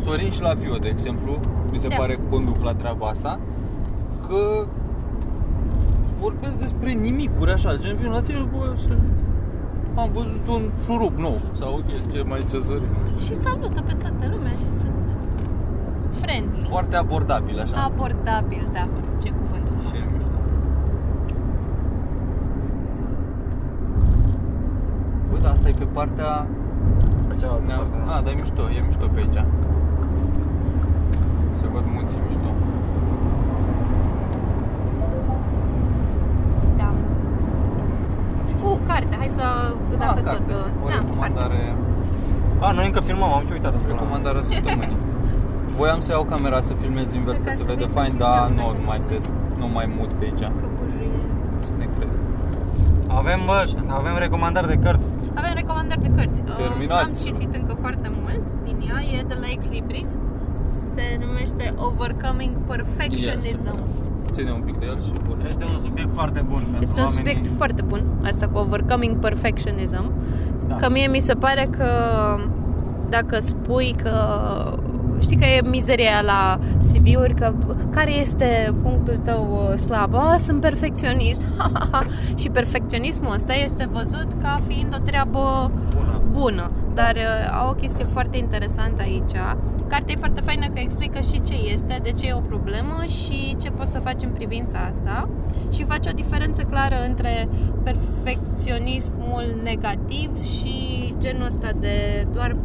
Sorin 0.00 0.30
și 0.30 0.40
la 0.40 0.52
Vio, 0.52 0.76
de 0.76 0.88
exemplu, 0.88 1.38
mi 1.70 1.78
se 1.78 1.88
Da. 1.88 1.94
pare 1.96 2.14
că 2.14 2.20
conduc 2.30 2.62
la 2.64 2.74
treaba 2.74 3.06
asta, 3.06 3.38
că 4.28 4.66
vorbesc 6.20 6.58
despre 6.58 6.90
nimicuri 6.92 7.52
așa, 7.52 7.76
gen 7.76 7.96
vin 7.96 8.10
la 8.10 8.20
tine, 8.20 8.48
bă, 8.52 8.74
să... 8.86 8.96
am 9.94 10.08
văzut 10.12 10.48
un 10.48 10.62
șurup 10.84 11.18
nou 11.18 11.36
sau 11.52 11.72
ok, 11.74 12.10
ce 12.12 12.22
mai 12.22 12.40
zice 12.40 12.60
Sorin. 12.60 12.88
Și 13.18 13.34
salută 13.34 13.80
pe 13.80 13.92
toată 13.92 14.24
lumea 14.30 14.52
și 14.52 14.70
sunt 14.80 15.16
friendly. 16.10 16.66
Foarte 16.68 16.96
abordabil 16.96 17.60
așa. 17.60 17.84
Abordabil, 17.84 18.68
da. 18.72 18.88
Ce 19.22 19.30
cuvânt 19.30 19.64
frumos. 19.68 19.98
Și 20.00 20.06
e 20.06 20.10
mișto. 20.12 20.38
Bă, 25.30 25.36
dar 25.42 25.50
asta 25.52 25.68
e 25.68 25.72
pe 25.72 25.84
partea... 25.84 26.46
Pe 27.28 27.34
cealaltă 27.40 27.66
Ne-am... 27.66 27.78
parte, 27.78 28.04
da. 28.06 28.14
A, 28.14 28.20
dar 28.20 28.32
e 28.32 28.36
mișto, 28.40 28.62
e 28.62 28.80
mișto 28.86 29.06
pe 29.14 29.18
aici. 29.18 29.44
Se 31.60 31.66
văd 31.72 31.84
munții 31.94 32.20
mișto. 32.26 32.50
Carte, 38.90 39.14
hai 39.20 39.30
să, 39.38 39.44
dacă 40.02 40.18
Ah, 40.20 40.24
carte. 40.28 40.30
tot... 40.30 40.46
uh, 40.50 40.84
O 40.84 40.86
Da, 40.88 40.92
carte. 40.92 41.06
recomandare, 41.06 41.60
A, 42.66 42.68
noi 42.78 42.86
încă 42.90 43.00
filmăm, 43.08 43.30
am 43.38 43.44
și 43.48 43.52
uitat 43.56 43.72
în 43.78 43.82
pula. 43.84 43.92
recomandarea 43.94 44.42
săptămânii. 44.48 44.96
Voiam 45.78 46.00
să 46.06 46.10
iau 46.12 46.24
camera 46.32 46.60
să 46.68 46.72
filmez 46.82 47.06
invers 47.20 47.38
Cred 47.40 47.48
ca 47.48 47.50
că 47.50 47.56
să 47.60 47.62
ar 47.64 47.68
vede 47.72 47.84
trebui 47.84 47.92
să 47.94 47.98
fain, 48.00 48.12
închizi 48.12 48.28
dar 48.28 48.36
geamul 48.38 48.56
nu 48.58 48.66
dacă 48.68 48.82
mai 48.90 48.98
nu 49.02 49.08
des, 49.12 49.24
nu 49.62 49.66
mai 49.76 49.86
mut 49.98 50.10
pe 50.18 50.24
aici. 50.28 50.44
Că 50.60 50.66
bujie. 50.78 51.08
Să 51.68 51.74
ne 51.82 51.86
cred. 51.94 52.10
Avem, 53.20 53.40
bă, 53.48 53.58
avem 54.00 54.14
recomandări 54.26 54.68
de 54.74 54.78
cărți. 54.84 55.08
Avem 55.40 55.52
recomandări 55.62 56.02
de 56.06 56.10
cărți. 56.16 56.38
Uh, 56.46 56.54
Terminați. 56.62 57.02
N-am 57.04 57.14
citit 57.24 57.50
încă 57.60 57.74
foarte 57.84 58.08
mult 58.20 58.44
din 58.66 58.78
ea. 58.88 58.98
E 59.16 59.18
de 59.32 59.36
la 59.42 59.46
Ex 59.54 59.62
Libris. 59.76 60.10
Se 60.94 61.04
numește 61.24 61.64
Overcoming 61.86 62.54
Perfectionism. 62.70 63.72
Ia, 63.74 63.82
Ține 64.32 64.50
un 64.52 64.60
pic 64.60 64.78
de 64.78 64.86
el 64.86 65.02
și 65.02 65.10
vorbim. 65.28 65.46
Este 65.48 65.64
un 65.64 65.84
subiect 65.84 66.12
foarte 66.14 66.44
bun 66.48 66.58
pentru 66.62 66.80
Este 66.80 67.00
un 67.00 67.06
oamenii- 67.06 67.24
subiect 67.30 67.56
foarte 67.56 67.82
bun, 67.82 68.02
asta 68.24 68.48
cu 68.48 68.58
Overcoming 68.58 69.18
Perfectionism. 69.18 70.12
Da. 70.68 70.74
Că 70.74 70.90
mie 70.90 71.06
mi 71.08 71.20
se 71.20 71.34
pare 71.34 71.68
că 71.76 71.86
dacă 73.08 73.38
spui 73.40 73.94
că 74.02 74.12
știi 75.20 75.36
că 75.36 75.44
e 75.44 75.68
mizeria 75.70 76.10
aia 76.10 76.22
la 76.22 76.58
CV-uri 76.78 77.34
că 77.34 77.52
care 77.90 78.12
este 78.20 78.72
punctul 78.82 79.20
tău 79.24 79.68
uh, 79.72 79.76
slab? 79.78 80.12
Oh, 80.14 80.34
sunt 80.38 80.60
perfecționist. 80.60 81.42
și 82.40 82.48
perfecționismul 82.48 83.32
ăsta 83.34 83.52
este 83.54 83.88
văzut 83.92 84.28
ca 84.42 84.58
fiind 84.66 84.94
o 85.00 85.02
treabă 85.04 85.70
Bună. 85.96 86.20
bună. 86.32 86.70
Dar 87.00 87.16
uh, 87.16 87.58
au 87.60 87.68
o 87.70 87.72
chestie 87.72 88.04
foarte 88.04 88.36
interesantă 88.36 89.02
aici. 89.02 89.32
Cartea 89.86 90.14
e 90.14 90.18
foarte 90.18 90.40
faină 90.40 90.66
că 90.66 90.78
explică 90.80 91.20
și 91.20 91.42
ce 91.42 91.54
este, 91.72 92.00
de 92.02 92.10
ce 92.10 92.26
e 92.26 92.34
o 92.34 92.40
problemă 92.40 93.04
și 93.06 93.56
ce 93.60 93.70
poți 93.70 93.90
să 93.90 93.98
faci 93.98 94.22
în 94.22 94.30
privința 94.30 94.78
asta 94.90 95.28
și 95.72 95.84
face 95.84 96.10
o 96.10 96.12
diferență 96.12 96.62
clară 96.62 96.96
între 97.08 97.48
perfecționismul 97.82 99.44
negativ 99.62 100.30
și 100.42 100.76
genul 101.18 101.46
ăsta 101.46 101.70
de 101.80 102.26
doar 102.32 102.56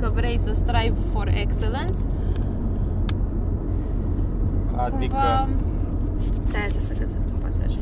că 0.00 0.10
vrei 0.14 0.38
să 0.38 0.50
strive 0.52 0.98
for 1.12 1.28
excellence. 1.40 2.00
Adică... 4.76 5.14
Cumva... 5.14 5.48
Da, 6.52 6.58
așa 6.58 6.80
să 6.80 6.94
găsesc 6.98 7.26
un 7.34 7.40
pasaj. 7.42 7.74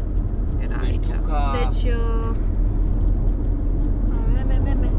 Era 0.58 0.76
Deci 0.80 0.88
aici. 0.90 1.06
tu 1.06 1.20
ca- 1.26 1.54
Deci... 1.62 1.92
Uh... 1.92 2.36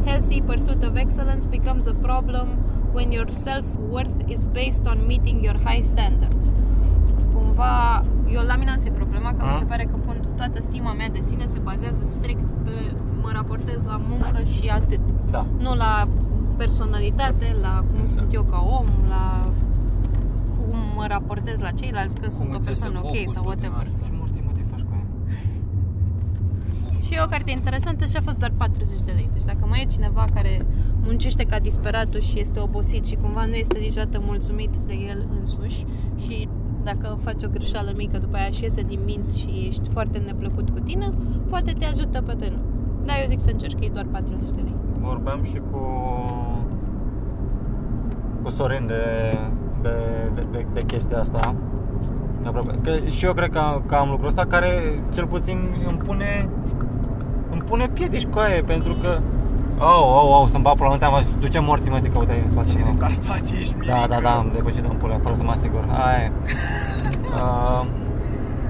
Healthy 0.06 0.42
pursuit 0.42 0.84
of 0.84 0.96
excellence 0.96 1.46
becomes 1.48 1.88
a 1.88 1.94
problem 2.02 2.48
when 2.94 3.12
your 3.12 3.30
self-worth 3.30 4.20
is 4.30 4.44
based 4.46 4.86
on 4.88 4.98
meeting 5.08 5.44
your 5.44 5.58
high 5.64 5.84
standards. 5.84 6.52
Cumva, 7.34 8.04
eu 8.28 8.42
la 8.46 8.56
mine 8.56 8.72
asta 8.72 8.88
e 8.88 8.92
problema, 8.92 9.30
că 9.30 9.44
mi 9.46 9.50
Ah. 9.52 9.58
se 9.58 9.64
pare 9.64 9.84
că 9.84 9.96
pun 10.06 10.22
toată 10.36 10.62
stima 10.62 10.94
mea 10.94 11.10
de 11.10 11.20
sine 11.20 11.46
se 11.46 11.60
bazează 11.60 12.04
strict 12.06 12.44
pe 12.64 12.72
mă 13.22 13.30
raportez 13.34 13.84
la 13.86 14.02
muncă 14.10 14.44
și 14.44 14.68
atât. 14.68 15.00
Da. 15.32 15.46
Nu 15.60 15.76
la 15.76 16.08
personalitate, 16.58 17.56
la 17.62 17.84
cum 17.96 18.06
sunt 18.06 18.34
eu 18.34 18.44
ca 18.44 18.66
om, 18.80 18.86
la 19.08 19.42
cum 20.58 20.78
mă 20.96 21.06
raportez 21.08 21.62
la 21.62 21.72
ceilalți, 21.72 22.16
că 22.22 22.30
sunt 22.30 22.54
o 22.54 22.58
îți 22.58 22.70
iese 22.70 22.82
persoană 22.82 22.98
ok 23.08 23.16
focusul 23.16 23.34
sau 23.34 23.42
din 23.42 23.50
whatever. 23.50 23.86
asta. 23.86 24.06
Ce 24.06 24.12
morții 24.20 24.44
mă 24.46 24.52
te 24.58 24.64
faci 24.72 24.82
cu 24.88 24.92
aia? 24.94 25.06
Și 27.08 27.14
e 27.14 27.22
o 27.26 27.34
carte 27.36 27.52
interesantă 27.52 28.06
și 28.06 28.18
a 28.18 28.22
fost 28.22 28.40
doar 28.40 28.52
40 28.58 29.00
de 29.00 29.12
lei. 29.12 29.30
Deci 29.34 29.44
dacă 29.44 29.66
mai 29.70 29.82
e 29.82 29.92
cineva 29.92 30.26
care 30.34 30.66
muncește 31.02 31.44
ca 31.44 31.60
disperatul 31.60 32.20
și 32.20 32.40
este 32.40 32.60
obosit 32.60 33.06
și 33.06 33.16
cumva 33.16 33.46
nu 33.46 33.54
este 33.54 33.78
niciodată 33.78 34.22
mulțumit 34.26 34.76
de 34.76 34.94
el 34.94 35.28
însuși 35.40 35.86
și 36.18 36.50
dacă 36.84 37.18
faci 37.24 37.44
o 37.44 37.48
greșeală 37.48 37.94
mică 37.96 38.18
după 38.18 38.36
aia 38.36 38.50
și 38.50 38.64
iese 38.64 38.82
din 38.82 39.00
minți 39.06 39.40
și 39.40 39.66
ești 39.68 39.90
foarte 39.90 40.18
neplăcut 40.18 40.70
cu 40.70 40.80
tine, 40.80 41.14
poate 41.50 41.72
te 41.72 41.86
ajută, 41.86 42.22
poate 42.22 42.48
nu. 42.50 42.62
Dar 43.06 43.16
eu 43.20 43.26
zic 43.28 43.40
să 43.40 43.50
încerci, 43.52 43.76
că 43.80 43.86
e 43.86 43.90
doar 43.94 44.06
40 44.12 44.50
de 44.50 44.62
lei. 44.62 44.76
Vorbeam 45.00 45.44
și 45.44 45.62
cu 45.72 45.82
cu 48.44 48.50
Sorin 48.50 48.88
de, 48.88 49.04
de, 49.82 49.90
de, 50.36 50.46
de, 50.52 50.66
de 50.74 50.82
chestia 50.86 51.20
asta 51.20 51.56
Aproape. 52.46 52.80
Că 52.84 53.06
și 53.10 53.26
eu 53.26 53.34
cred 53.34 53.50
că, 53.50 53.82
că 53.86 53.96
am 53.96 54.10
lucrul 54.10 54.28
ăsta 54.28 54.46
care 54.46 55.04
cel 55.14 55.28
puțin 55.28 55.58
îmi 55.88 55.98
pune 55.98 56.50
îmi 56.54 56.57
pune 57.68 57.88
piedici 57.94 58.26
cu 58.26 58.40
aia 58.40 58.62
pentru 58.66 58.94
că 59.02 59.20
au, 59.78 60.18
au, 60.18 60.34
au, 60.34 60.48
să-mi 60.48 60.64
bat 60.64 60.76
pula, 60.76 60.90
nu 60.90 60.98
te-am 60.98 61.14
văzut, 61.14 61.40
duce 61.40 61.60
morții 61.60 61.90
mă, 61.92 62.00
de 62.00 62.08
că 62.10 62.18
uite 62.18 62.42
în 62.44 62.50
spate 62.50 62.70
Și 62.70 62.78
în 62.92 62.98
Carpați 62.98 63.54
ești 63.60 63.76
Da, 63.86 64.06
da, 64.10 64.20
da, 64.22 64.32
am 64.38 64.50
depășit 64.54 64.86
în 64.86 64.96
pula, 65.02 65.16
fără 65.24 65.36
să 65.36 65.44
mă 65.44 65.52
asigur 65.52 65.84
Aia 66.06 66.22
e. 66.28 66.32
uh, 67.36 67.82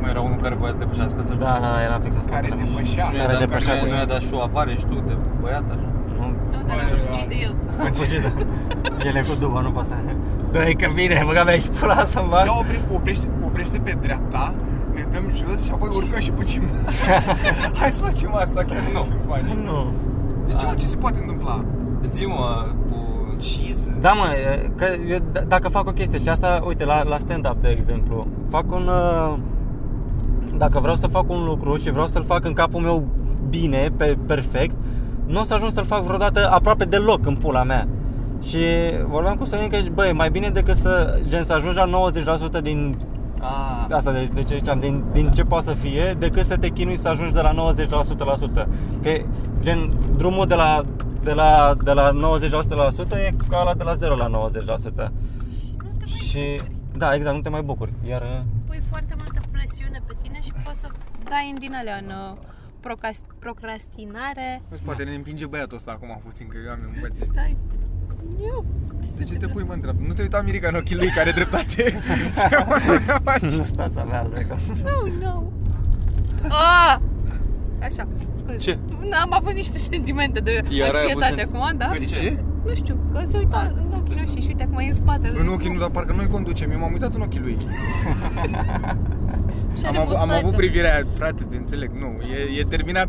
Mai 0.02 0.10
era 0.10 0.22
unul 0.22 0.40
care 0.42 0.56
voia 0.56 0.72
să 0.72 0.78
depășească 0.78 1.22
să 1.22 1.34
Da, 1.34 1.46
da, 1.64 1.70
da, 1.76 1.82
era 1.88 1.98
fix 2.04 2.14
asta 2.18 2.32
Care 2.32 2.48
depășea. 2.48 3.04
Și 3.04 3.12
nu 3.12 3.18
Care 3.20 3.32
i-a 3.34 3.40
dat- 3.40 3.40
depășea 3.46 3.74
nu 3.76 3.80
cu 3.80 3.88
i-a 4.02 4.06
dat 4.14 4.22
și 4.28 4.34
o 4.38 4.40
avare 4.50 4.72
și 4.82 4.86
tu 4.86 4.96
de 5.08 5.14
băiat 5.42 5.66
așa. 5.74 5.88
Nu, 6.18 6.26
Nu, 6.52 6.58
dar 6.68 6.76
Bă, 6.78 6.82
nu 6.92 6.96
știu 6.98 7.10
da. 7.12 7.18
ce 7.18 7.26
de 7.32 7.38
el. 7.46 7.54
am 7.86 7.92
fugit 8.00 8.24
El 9.08 9.16
e 9.22 9.24
cu 9.30 9.36
duba, 9.44 9.60
nu 9.68 9.72
pasă 9.78 9.96
Dă-i 10.52 10.76
că 10.82 10.88
vine, 10.98 11.24
băga 11.30 11.44
mea 11.44 11.58
și 11.64 11.70
pula 11.80 12.06
să-mi 12.14 12.30
bag 12.34 12.46
Ia 12.46 12.56
opri, 12.62 12.80
oprește, 12.98 13.28
oprește 13.48 13.78
pe 13.86 13.98
dreapta, 14.02 14.54
ne 14.98 15.06
dăm 15.12 15.24
jos 15.36 15.64
și 15.64 15.72
apoi 15.74 15.90
urcăm 15.96 16.20
și 16.20 16.32
fugim. 16.32 16.64
Hai 17.80 17.92
să 17.92 18.02
facem 18.04 18.36
asta, 18.36 18.64
chiar 18.64 18.78
nu 18.94 19.00
fi 19.02 19.18
funny. 19.28 19.64
Nu 19.66 19.92
De 20.48 20.54
ce, 20.54 20.66
mă, 20.66 20.74
ce 20.78 20.86
se 20.86 20.96
poate 20.96 21.18
întâmpla? 21.22 21.64
Zi 22.04 22.26
mă, 22.26 22.66
cu... 22.90 22.96
Jesus. 23.42 23.88
Da, 24.00 24.12
mă, 24.12 24.26
e, 24.34 24.72
că 24.76 24.86
eu, 25.10 25.18
d- 25.18 25.48
dacă 25.48 25.68
fac 25.68 25.88
o 25.88 25.92
chestie 25.92 26.20
și 26.20 26.30
asta, 26.30 26.62
uite, 26.68 26.86
la, 26.86 27.04
la 27.04 27.18
stand-up, 27.18 27.62
de 27.62 27.68
exemplu, 27.68 28.28
fac 28.50 28.72
un... 28.72 28.88
uh, 28.88 29.38
Dacă 30.58 30.80
vreau 30.80 30.96
să 30.96 31.08
fac 31.08 31.30
un 31.30 31.44
lucru 31.46 31.78
și 31.78 31.92
vreau 31.92 32.08
să-l 32.08 32.24
fac 32.24 32.46
în 32.46 32.54
capul 32.54 32.82
meu 32.82 33.08
bine, 33.50 33.90
pe, 33.98 34.18
perfect, 34.26 34.76
nu 35.26 35.40
o 35.40 35.44
să 35.44 35.54
ajung 35.54 35.72
să-l 35.72 35.86
fac 35.86 36.02
vreodată 36.04 36.50
aproape 36.52 36.86
deloc 36.86 37.26
în 37.26 37.36
pula 37.36 37.64
mea. 37.64 37.88
Și 38.44 38.58
vorbeam 39.10 39.36
cu 39.36 39.46
Sorin 39.46 39.70
că, 39.70 39.78
băi, 39.94 40.14
mai 40.14 40.30
bine 40.30 40.50
decât 40.50 40.76
să, 40.76 41.20
gen, 41.28 41.44
să 41.44 41.54
ajungi 41.54 41.78
la 41.78 41.90
90% 42.60 42.62
din 42.62 42.98
A, 43.40 43.88
asta 43.92 44.12
de, 44.12 44.30
de 44.34 44.44
ce 44.44 44.58
ziceam, 44.58 44.80
din, 44.80 45.04
din 45.12 45.32
ce 45.32 45.44
poate 45.44 45.66
să 45.68 45.74
fie, 45.74 46.16
decât 46.20 46.46
să 46.46 46.58
te 46.58 46.70
chinui 46.70 46.98
să 46.98 47.08
ajungi 47.08 47.34
de 47.34 47.42
la 47.42 47.52
90 47.52 47.90
la 47.90 48.04
100%. 48.64 48.68
Că 49.02 49.22
gen 49.60 49.92
drumul 50.18 50.48
de 50.48 50.56
la 50.56 50.82
de 51.24 51.34
la, 51.34 51.76
de 51.84 51.92
la 51.92 52.12
90 52.12 52.52
la 52.52 52.62
100% 52.90 53.12
e 53.12 53.34
ca 53.50 53.64
la 53.64 53.74
de 53.74 53.84
la 53.84 53.94
0 53.94 54.16
la 54.16 54.28
90%. 54.28 54.30
Nu 54.30 54.52
te 54.56 56.06
mai 56.06 56.08
Și 56.08 56.62
da, 56.98 57.14
exact, 57.16 57.36
nu 57.36 57.42
te 57.42 57.50
mai 57.50 57.62
bucuri. 57.62 57.94
Iar 58.08 58.42
pui 58.66 58.82
foarte 58.90 59.16
multă 59.18 59.42
presiune 59.52 60.02
pe 60.06 60.16
tine 60.22 60.40
și 60.42 60.52
poți 60.64 60.80
să 60.80 60.88
dai 61.24 61.50
în 61.50 61.60
din 61.60 61.74
alea 61.76 61.96
în 61.96 62.12
uh, 62.32 62.38
procrast- 62.80 63.36
procrastinare. 63.40 64.62
Vezi, 64.70 64.82
Poate 64.82 65.04
ne 65.04 65.16
împinge 65.16 65.46
băiatul 65.46 65.78
ăsta 65.78 65.92
acum 65.92 66.22
puțin, 66.26 66.48
că 66.48 66.58
eu 66.66 66.72
am 66.72 66.80
învățat. 66.94 67.28
Stai. 67.32 67.58
Eu. 68.42 68.66
De 69.18 69.24
ce 69.24 69.34
te 69.34 69.48
pui 69.48 69.64
mă 69.68 69.74
întreb? 69.74 69.96
Nu 70.08 70.14
te 70.14 70.22
uita 70.22 70.42
Mirica 70.42 70.68
în 70.68 70.76
ochii 70.76 70.96
lui 70.96 71.08
care 71.08 71.20
are 71.20 71.32
dreptate? 71.32 71.84
Ce 72.50 72.66
mă 72.68 73.20
faci? 73.24 73.42
nu 73.42 73.64
stați 73.64 74.00
avea 74.00 74.28
Dreca. 74.34 74.58
No, 74.84 75.12
no. 75.26 75.44
Ah! 76.50 76.98
Așa, 77.82 78.08
scuze. 78.32 78.58
Ce? 78.58 78.78
N-am 79.10 79.34
avut 79.34 79.54
niște 79.54 79.78
sentimente 79.78 80.40
de 80.40 80.64
Iar 80.70 80.96
ai 80.96 81.02
avut 81.10 81.24
anxietate 81.24 81.36
senti- 81.36 81.56
acum, 81.58 81.78
da? 81.78 81.86
Păi 81.86 82.06
ce? 82.06 82.40
Nu 82.68 82.74
știu, 82.74 82.96
că 83.14 83.22
se 83.24 83.38
uita 83.38 83.72
în 83.76 83.94
ochii 84.00 84.16
noștri 84.20 84.42
și 84.42 84.48
uite 84.48 84.64
acum 84.64 84.78
e 84.78 84.88
în 84.88 84.94
spatele. 84.94 85.40
În 85.40 85.48
ochii 85.48 85.74
nu, 85.74 85.80
dar 85.80 85.90
parcă 85.90 86.14
noi 86.16 86.28
conducem, 86.28 86.72
eu 86.72 86.80
m-am 86.80 86.92
uitat 86.92 87.14
în 87.16 87.22
ochii 87.22 87.40
lui. 87.40 87.58
Și 89.78 89.86
Am 89.86 89.90
are 89.90 90.02
avut, 90.02 90.16
am 90.16 90.28
mustață. 90.28 90.46
avut 90.46 90.56
privirea 90.56 90.94
aia, 90.94 91.04
frate, 91.18 91.44
te 91.50 91.56
înțeleg, 91.56 91.92
nu, 92.04 92.10
e, 92.36 92.60
e 92.60 92.62
terminat. 92.70 93.08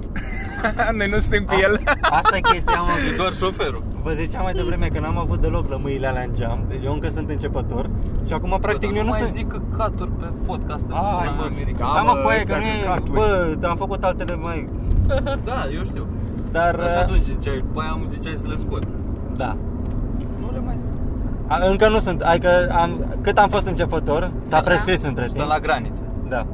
noi 0.98 1.08
nu 1.08 1.18
suntem 1.18 1.44
cu 1.44 1.54
el. 1.62 1.80
Asta 2.00 2.36
e 2.36 2.40
chestia, 2.40 2.80
mă. 2.80 2.90
E 3.12 3.16
doar 3.16 3.32
șoferul. 3.32 3.82
Vă 4.02 4.12
ziceam 4.12 4.42
mai 4.42 4.52
devreme 4.52 4.86
că 4.86 5.00
n-am 5.00 5.18
avut 5.18 5.40
deloc 5.40 5.68
lămâile 5.68 6.06
alea 6.06 6.22
în 6.22 6.34
geam, 6.34 6.64
deci 6.68 6.80
eu 6.84 6.92
încă 6.92 7.08
sunt 7.08 7.30
începător 7.30 7.90
și 8.26 8.32
acum 8.32 8.58
practic 8.60 8.88
Bă, 8.90 8.96
eu 8.96 9.02
dar 9.02 9.04
nu 9.04 9.10
mai 9.10 9.20
sunt... 9.20 9.32
zic 9.32 9.46
că 9.48 9.60
caturi 9.76 10.10
pe 10.10 10.26
podcast 10.46 10.84
în 10.88 10.92
Ai, 10.92 11.00
pula 11.00 11.30
mă, 11.30 11.42
mea, 11.48 11.56
Mirica. 11.58 11.84
da. 11.84 11.92
Da, 11.94 12.02
mă, 12.02 12.12
bă, 12.14 12.20
cu 12.22 12.28
aia 12.28 12.44
că 12.44 12.52
astea 12.52 12.58
nu 12.58 12.64
e... 12.66 12.82
căcaturi. 12.82 13.12
Bă, 13.12 13.56
dar 13.60 13.70
am 13.70 13.76
făcut 13.76 14.04
altele 14.04 14.34
mai... 14.34 14.68
Da, 15.44 15.58
eu 15.74 15.84
știu. 15.84 16.06
Dar... 16.52 16.76
Dar 16.76 16.90
și 16.90 16.96
atunci 16.96 17.22
ziceai, 17.22 17.64
pe 17.72 17.78
aia 17.82 17.92
îmi 17.94 18.06
ziceai 18.10 18.34
să 18.36 18.46
le 18.48 18.54
scot. 18.54 18.82
Da. 19.38 19.56
Nu 20.40 20.50
le 20.52 20.60
mai 20.64 20.74
zic. 20.76 20.86
A, 21.46 21.66
încă 21.68 21.88
nu 21.88 22.00
sunt, 22.00 22.20
adică 22.20 22.74
am, 22.78 23.16
cât 23.20 23.38
am 23.38 23.48
fost 23.48 23.66
începător, 23.66 24.30
s-a 24.48 24.56
Așa. 24.56 24.64
prescris 24.64 25.02
între 25.02 25.24
Stă 25.24 25.34
timp. 25.34 25.48
la 25.48 25.58
graniță. 25.58 26.02
Da. 26.28 26.46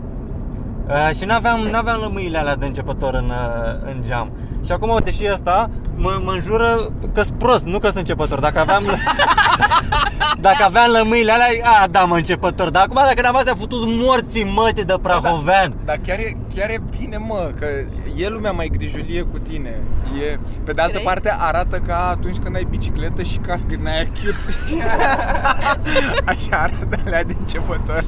Uh, 0.88 1.16
și 1.16 1.24
n-aveam, 1.24 1.60
n-aveam 1.60 2.00
lămâile 2.00 2.38
alea 2.38 2.56
de 2.56 2.66
începător 2.66 3.14
în, 3.14 3.24
uh, 3.28 3.90
în 3.94 4.02
geam. 4.06 4.30
Și 4.64 4.72
acum, 4.72 4.88
uite, 4.88 5.10
și 5.10 5.28
ăsta 5.32 5.70
mă, 5.96 6.20
mă 6.24 6.32
înjură 6.32 6.90
că 7.14 7.22
sunt 7.22 7.38
prost, 7.38 7.64
nu 7.64 7.78
că 7.78 7.86
sunt 7.86 7.98
începător. 7.98 8.40
Dacă 8.40 8.58
aveam, 8.60 8.82
dacă 10.40 10.64
aveam 10.64 10.90
lămâile 10.90 11.32
alea, 11.32 11.46
a, 11.82 11.86
da, 11.86 12.04
mă, 12.04 12.16
începător. 12.16 12.70
Dar 12.70 12.82
acum, 12.82 13.00
dacă 13.06 13.20
n-am 13.22 13.36
astea, 13.36 13.54
futus 13.54 13.84
morții 13.86 14.44
mătii 14.54 14.84
de 14.84 14.94
prahovean. 15.02 15.74
Dar 15.84 15.98
chiar 16.06 16.18
e, 16.18 16.36
chiar 16.54 16.70
e 16.70 16.82
bine, 16.98 17.16
mă, 17.16 17.50
că 17.58 17.66
e 18.16 18.28
lumea 18.28 18.52
mai 18.52 18.68
grijulie 18.68 19.22
cu 19.22 19.38
tine. 19.38 19.80
E, 20.32 20.38
pe 20.64 20.72
de 20.72 20.80
altă 20.80 20.92
Crezi? 20.92 21.04
parte 21.06 21.34
arată 21.38 21.78
ca 21.78 22.08
atunci 22.08 22.36
când 22.36 22.56
ai 22.56 22.66
bicicletă 22.70 23.22
și 23.22 23.36
cască 23.38 23.68
din 23.68 23.86
aia 23.86 24.06
cute. 24.06 24.76
Așa 26.32 26.56
arată 26.56 26.98
alea 27.06 27.24
de 27.24 27.34
începător. 27.38 28.04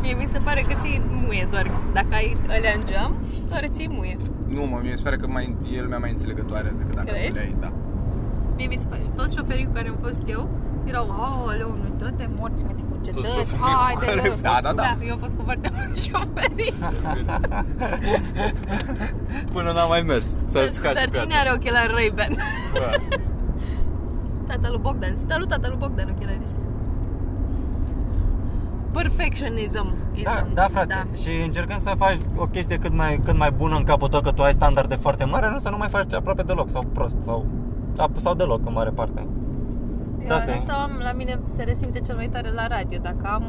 Mie 0.00 0.14
mi 0.14 0.26
se 0.26 0.38
pare 0.44 0.64
că 0.68 0.74
ții 0.78 1.02
muie 1.26 1.46
doar 1.50 1.70
dacă 1.92 2.06
ai 2.10 2.36
alea 2.48 2.72
în 2.76 2.82
geam, 2.86 3.16
doar 3.48 3.64
ții 3.68 3.90
muie. 3.92 4.16
Nu, 4.48 4.62
mă, 4.66 4.78
mi 4.82 4.92
se 4.96 5.02
pare 5.02 5.16
că 5.16 5.26
mai, 5.26 5.56
e 5.76 5.80
lumea 5.82 5.98
mai 5.98 6.10
înțelegătoare 6.10 6.74
decât 6.78 6.94
dacă 6.94 7.08
Crezi? 7.10 7.28
nu 7.28 7.34
le 7.34 7.40
ai, 7.40 7.54
da. 7.60 7.72
Mie 8.60 8.68
mi 8.68 8.78
se 8.78 8.86
pare, 8.86 9.02
toți 9.16 9.36
șoferii 9.36 9.64
cu 9.64 9.72
care 9.72 9.88
am 9.88 9.98
fost 10.00 10.20
eu 10.26 10.48
erau, 10.84 11.10
aoleu, 11.10 11.68
nu 11.68 11.94
dă-te 11.98 12.28
morți, 12.38 12.64
mă, 12.64 12.70
te 12.76 12.82
concedezi, 12.90 13.34
șoferii 13.34 13.58
cu 13.58 13.66
haide, 13.66 14.04
care 14.04 14.16
eu 14.16 14.22
ai 14.22 14.28
am 14.28 14.36
fost, 14.36 14.46
fost, 14.46 14.62
da, 14.62 14.72
da, 14.72 14.82
da. 14.82 15.04
eu 15.06 15.12
am 15.12 15.18
fost 15.18 15.34
cu 15.34 15.42
foarte 15.44 15.70
mulți 15.76 16.00
șoferi. 16.08 16.74
Până 19.54 19.72
n-am 19.72 19.88
mai 19.88 20.02
mers. 20.02 20.36
Să-ți 20.44 20.80
cași 20.80 20.94
Dar 20.94 21.10
cine 21.10 21.34
are 21.34 21.50
ochelari 21.54 21.92
Ray-Ban? 21.92 22.36
Tata 24.48 24.68
lui 24.68 24.78
Bogdan. 24.78 25.16
Salut, 25.16 25.48
tata 25.48 25.68
lui 25.68 25.76
Bogdan, 25.78 26.14
ochelari 26.16 26.40
ăștia. 26.44 26.58
Perfectionism. 28.92 29.94
Da, 30.22 30.46
da, 30.54 30.66
frate. 30.70 31.06
Da. 31.10 31.16
Și 31.22 31.42
încercând 31.44 31.82
să 31.82 31.94
faci 31.96 32.20
o 32.36 32.46
chestie 32.46 32.78
cât 32.78 32.92
mai, 32.92 33.20
cât 33.24 33.36
mai 33.36 33.50
bună 33.50 33.76
în 33.76 33.84
capul 33.84 34.08
tău, 34.08 34.20
că 34.20 34.30
tu 34.30 34.42
ai 34.42 34.52
standarde 34.52 34.94
foarte 34.94 35.24
mari, 35.24 35.52
nu 35.52 35.58
să 35.58 35.68
nu 35.68 35.76
mai 35.76 35.88
faci 35.88 36.12
aproape 36.12 36.42
deloc 36.42 36.70
sau 36.70 36.82
prost 36.92 37.16
sau, 37.24 37.46
sau, 37.92 38.10
sau 38.16 38.34
deloc 38.34 38.66
în 38.66 38.72
mare 38.72 38.90
parte. 38.90 39.26
Da, 40.26 40.34
asta 40.34 40.50
e. 40.50 40.54
Asta 40.54 40.72
am, 40.72 40.90
la 41.02 41.12
mine 41.12 41.40
se 41.46 41.62
resimte 41.62 42.00
cel 42.00 42.16
mai 42.16 42.28
tare 42.28 42.50
la 42.52 42.66
radio. 42.66 42.98
Dacă 43.02 43.28
am 43.34 43.44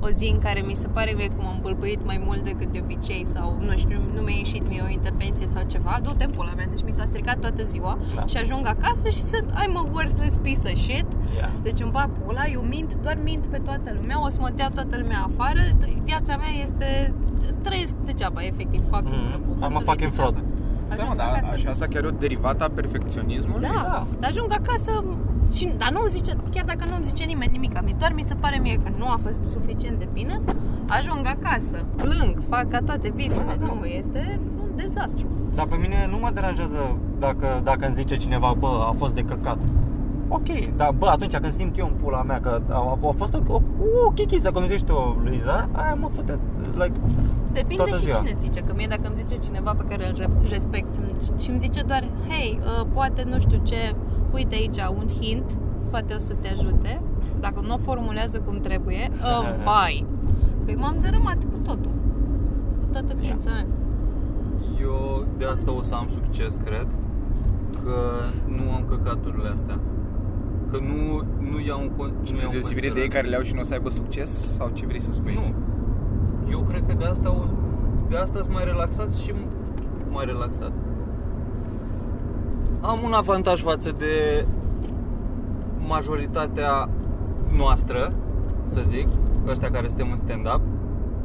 o 0.00 0.08
zi 0.08 0.30
în 0.34 0.38
care 0.38 0.60
mi 0.66 0.74
se 0.74 0.86
pare 0.86 1.12
mie 1.16 1.26
că 1.26 1.34
m-am 1.38 1.58
bâlbâit 1.62 2.04
mai 2.04 2.22
mult 2.26 2.44
decât 2.44 2.72
de 2.72 2.80
obicei 2.82 3.26
sau, 3.26 3.56
nu 3.60 3.76
știu, 3.76 3.98
nu 4.14 4.20
mi-a 4.20 4.34
ieșit 4.36 4.68
mie 4.68 4.82
o 4.86 4.90
intervenție 4.90 5.46
sau 5.46 5.62
ceva, 5.66 5.98
du-te 6.02 6.24
în 6.24 6.30
pula 6.30 6.52
mea, 6.56 6.66
deci 6.70 6.82
mi 6.84 6.92
s-a 6.92 7.04
stricat 7.04 7.38
toată 7.38 7.62
ziua 7.62 7.98
Da. 8.14 8.26
și 8.26 8.36
ajung 8.36 8.66
acasă 8.66 9.08
și 9.08 9.22
sunt 9.22 9.50
I'm 9.50 9.74
a 9.74 9.84
worthless 9.92 10.36
piece 10.36 10.68
of 10.72 10.76
shit 10.78 11.06
Yeah. 11.36 11.48
Deci 11.62 11.80
îmi 11.80 11.90
bag 11.90 12.10
pula, 12.24 12.44
eu 12.52 12.60
mint, 12.60 12.96
doar 13.02 13.18
mint 13.22 13.46
pe 13.46 13.58
toată 13.58 13.92
lumea, 14.00 14.24
o 14.24 14.28
să 14.28 14.38
mă 14.40 14.50
dea 14.56 14.68
toată 14.74 14.96
lumea 15.00 15.18
afară, 15.26 15.60
viața 16.04 16.36
mea 16.36 16.52
este, 16.62 17.14
trăiesc 17.62 17.94
degeaba, 18.04 18.40
efectiv, 18.44 18.82
fac 18.88 19.02
Mhm. 19.02 19.10
pământului 19.10 19.56
I'm 19.60 19.76
a 19.76 19.78
fucking 19.90 20.10
degeaba. 20.10 20.12
fraud. 20.14 20.42
Seama, 20.88 21.02
Ajung 21.10 21.16
da, 21.16 21.24
acasă, 21.24 21.52
așa 21.54 21.70
asta 21.70 21.86
chiar 21.86 22.04
e 22.04 22.06
o 22.06 22.10
derivată 22.10 22.64
a 22.64 22.68
perfecționismului? 22.74 23.60
da, 23.68 23.82
Da. 23.82 24.06
dar 24.20 24.30
ajung 24.30 24.52
acasă 24.52 25.04
și, 25.52 25.70
dar 25.78 25.90
nu 25.90 26.06
zice, 26.06 26.36
chiar 26.54 26.64
dacă 26.64 26.84
nu 26.88 26.94
îmi 26.94 27.04
zice 27.04 27.24
nimeni 27.24 27.52
nimic, 27.52 27.80
mi 27.84 27.94
doar 27.98 28.12
mi 28.12 28.22
se 28.22 28.34
pare 28.34 28.58
mie 28.62 28.74
că 28.84 28.90
nu 28.98 29.06
a 29.08 29.18
fost 29.22 29.38
suficient 29.44 29.98
de 29.98 30.08
bine, 30.12 30.40
ajung 30.88 31.26
acasă, 31.26 31.84
plâng, 31.96 32.42
fac 32.48 32.68
ca 32.68 32.78
toate 32.78 33.12
visele, 33.14 33.56
nu, 33.60 33.84
este 33.84 34.40
un 34.62 34.68
dezastru. 34.76 35.26
Dar 35.54 35.66
pe 35.66 35.76
mine 35.76 36.06
nu 36.10 36.18
mă 36.18 36.30
deranjează 36.34 36.96
dacă, 37.18 37.60
dacă 37.64 37.86
îmi 37.86 37.94
zice 37.96 38.16
cineva, 38.16 38.54
bă, 38.58 38.84
a 38.88 38.92
fost 38.98 39.14
de 39.14 39.22
căcat. 39.22 39.58
Ok, 40.28 40.76
dar 40.76 40.94
bă, 40.98 41.06
atunci 41.06 41.36
când 41.36 41.52
simt 41.54 41.78
eu 41.78 41.86
în 41.86 41.92
pula 42.02 42.22
mea 42.22 42.40
că 42.40 42.60
a, 42.68 42.98
a 43.06 43.12
fost 43.16 43.34
o, 43.34 43.52
o, 43.54 43.60
o 44.06 44.10
chichiță, 44.10 44.50
cum 44.50 44.66
zici 44.66 44.82
tu, 44.82 45.20
Luiza, 45.24 45.68
aia 45.72 45.94
mă 45.94 46.08
fute, 46.12 46.38
like, 46.72 46.92
Depinde 47.52 47.76
Toată 47.82 47.96
și 47.96 48.02
ziua. 48.02 48.16
cine 48.16 48.34
zice, 48.38 48.60
că 48.60 48.72
mie 48.76 48.86
dacă 48.88 49.00
îmi 49.04 49.16
zice 49.16 49.38
cineva 49.38 49.74
pe 49.74 49.84
care 49.88 50.08
îl 50.08 50.14
re- 50.18 50.28
respect 50.50 50.92
și- 50.92 51.42
și 51.42 51.50
îmi 51.50 51.58
zice 51.60 51.82
doar, 51.82 52.04
hei, 52.28 52.58
uh, 52.62 52.86
poate 52.92 53.22
nu 53.28 53.38
știu 53.38 53.60
ce, 53.62 53.94
uite 54.32 54.54
aici 54.54 54.76
un 54.96 55.06
hint, 55.20 55.56
poate 55.90 56.14
o 56.14 56.18
să 56.18 56.34
te 56.40 56.48
ajute, 56.48 57.00
Pf, 57.18 57.26
dacă 57.40 57.60
nu 57.66 57.74
o 57.74 57.78
formulează 57.78 58.38
cum 58.38 58.58
trebuie, 58.58 59.10
uh, 59.12 59.64
vai, 59.64 60.06
păi 60.64 60.74
m-am 60.74 60.96
dărâmat 61.02 61.36
cu 61.52 61.56
totul, 61.62 61.92
cu 62.80 62.86
toată 62.92 63.14
ființa 63.20 63.50
mea. 63.50 63.66
Eu 64.80 65.24
de 65.38 65.44
asta 65.44 65.70
o 65.72 65.82
să 65.82 65.94
am 65.94 66.08
succes, 66.12 66.56
cred, 66.64 66.86
că 67.84 67.96
nu 68.46 68.70
am 68.72 68.84
căcaturile 68.88 69.48
astea. 69.48 69.78
Că 70.70 70.78
nu, 70.78 71.22
nu 71.50 71.60
iau 71.60 71.80
în 71.80 71.88
con- 71.90 72.18
nu 72.20 72.24
Spre 72.26 72.38
iau 72.38 72.46
în 72.46 72.52
deosebire 72.52 72.88
de 72.88 73.00
ei 73.00 73.08
considerare. 73.08 73.08
care 73.08 73.26
le 73.28 73.36
au 73.36 73.42
și 73.42 73.54
nu 73.54 73.60
o 73.60 73.64
să 73.64 73.72
aibă 73.72 73.90
succes? 73.90 74.54
Sau 74.56 74.70
ce 74.72 74.86
vrei 74.86 75.00
să 75.00 75.12
spui? 75.12 75.34
Nu. 75.34 75.54
Eu 76.50 76.60
cred 76.60 76.82
că 76.86 76.94
de 76.94 77.04
asta, 77.04 77.30
o, 77.30 77.42
de 78.08 78.16
asta 78.16 78.38
sunt 78.42 78.52
mai 78.52 78.64
relaxat 78.64 79.14
și 79.14 79.32
mai 80.10 80.24
relaxat. 80.24 80.72
Am 82.80 82.98
un 83.04 83.12
avantaj 83.12 83.62
față 83.62 83.90
de 83.98 84.46
majoritatea 85.86 86.88
noastră, 87.56 88.12
să 88.66 88.82
zic, 88.86 89.08
ăștia 89.48 89.70
care 89.70 89.88
suntem 89.88 90.10
în 90.10 90.16
stand-up, 90.16 90.60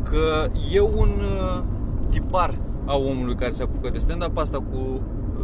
că 0.03 0.47
e 0.73 0.79
un 0.82 1.10
uh, 1.10 1.63
tipar 2.10 2.53
a 2.86 2.95
omului 2.97 3.36
care 3.36 3.51
se 3.51 3.63
apucă 3.63 3.89
de 3.89 3.97
stand-up, 3.99 4.38
asta 4.38 4.58
cu 4.58 5.01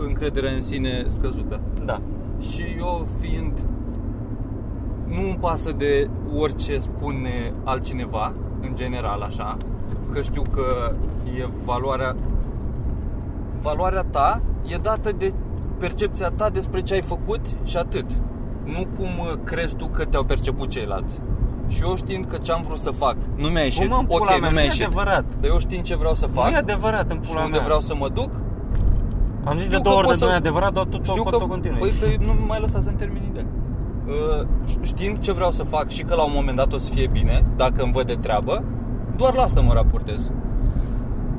încrederea 0.07 0.51
în 0.51 0.61
sine 0.61 1.03
scăzută. 1.07 1.59
da. 1.85 2.01
Și 2.39 2.63
eu 2.77 3.07
fiind 3.19 3.53
nu 5.09 5.19
îmi 5.19 5.37
pasă 5.39 5.71
de 5.71 6.09
orice 6.37 6.77
spune 6.79 7.53
altcineva, 7.63 8.33
în 8.61 8.75
general 8.75 9.21
așa, 9.21 9.57
că 10.13 10.21
știu 10.21 10.41
că 10.41 10.91
e 11.37 11.47
valoarea 11.65 12.15
valoarea 13.61 14.03
ta 14.09 14.41
e 14.65 14.75
dată 14.81 15.11
de 15.17 15.33
percepția 15.77 16.29
ta 16.35 16.49
despre 16.49 16.81
ce 16.81 16.93
ai 16.93 17.01
făcut 17.01 17.39
și 17.63 17.77
atât. 17.77 18.05
Nu 18.63 18.85
cum 18.97 19.05
uh, 19.19 19.33
crezi 19.43 19.75
tu 19.75 19.87
că 19.87 20.05
te-au 20.05 20.23
perceput 20.23 20.69
ceilalți. 20.69 21.19
Și 21.67 21.83
eu 21.83 21.95
știind 21.95 22.25
că 22.25 22.37
ce 22.37 22.51
am 22.51 22.61
vrut 22.65 22.77
să 22.77 22.89
fac 22.91 23.15
nu 23.35 23.47
mi-a 23.47 23.61
ieșit, 23.63 23.87
Cum 23.89 23.97
în 23.99 24.05
pula 24.05 24.19
ok, 24.21 24.27
mea, 24.29 24.37
nu 24.39 24.45
nu 24.45 24.51
mi-a 24.51 24.61
e 24.61 24.65
ieșit. 24.65 24.85
adevărat. 24.85 25.25
Dar 25.39 25.49
eu 25.49 25.57
știind 25.59 25.83
ce 25.83 25.95
vreau 25.95 26.13
să 26.13 26.27
fac 26.27 26.45
Nu 26.45 26.51
e 26.51 26.55
adevărat 26.55 27.11
în 27.11 27.19
și 27.23 27.29
pula 27.29 27.43
unde 27.43 27.55
mea. 27.57 27.65
vreau 27.65 27.79
să 27.79 27.95
mă 27.95 28.09
duc, 28.09 28.29
Am 29.43 29.53
zis 29.53 29.63
știu 29.63 29.77
de 29.77 29.83
două 29.83 29.95
că 29.95 29.99
ori 29.99 30.07
pot 30.07 30.13
de 30.17 30.19
să- 30.19 30.25
nu 30.25 30.31
e 30.31 30.35
adevărat, 30.35 30.73
dar 30.73 30.83
tot, 30.85 31.03
știu 31.03 31.23
tot, 31.23 31.31
că, 31.31 31.37
tot 31.37 31.49
continui. 31.49 31.79
Păi, 31.79 31.89
păi 31.89 32.17
nu 32.25 32.33
mai 32.47 32.59
lăsa 32.59 32.81
să-mi 32.81 32.95
termin 32.97 33.21
ideea. 33.29 33.45
Uh, 34.09 34.45
știind 34.81 35.19
ce 35.19 35.31
vreau 35.31 35.51
să 35.51 35.63
fac 35.63 35.87
și 35.87 36.03
că 36.03 36.15
la 36.15 36.23
un 36.23 36.31
moment 36.35 36.57
dat 36.57 36.73
o 36.73 36.77
să 36.77 36.89
fie 36.91 37.07
bine, 37.11 37.45
dacă 37.55 37.83
îmi 37.83 37.91
văd 37.91 38.05
de 38.07 38.13
treabă, 38.21 38.63
doar 39.15 39.33
la 39.33 39.41
asta 39.41 39.61
mă 39.61 39.73
raportez. 39.73 40.31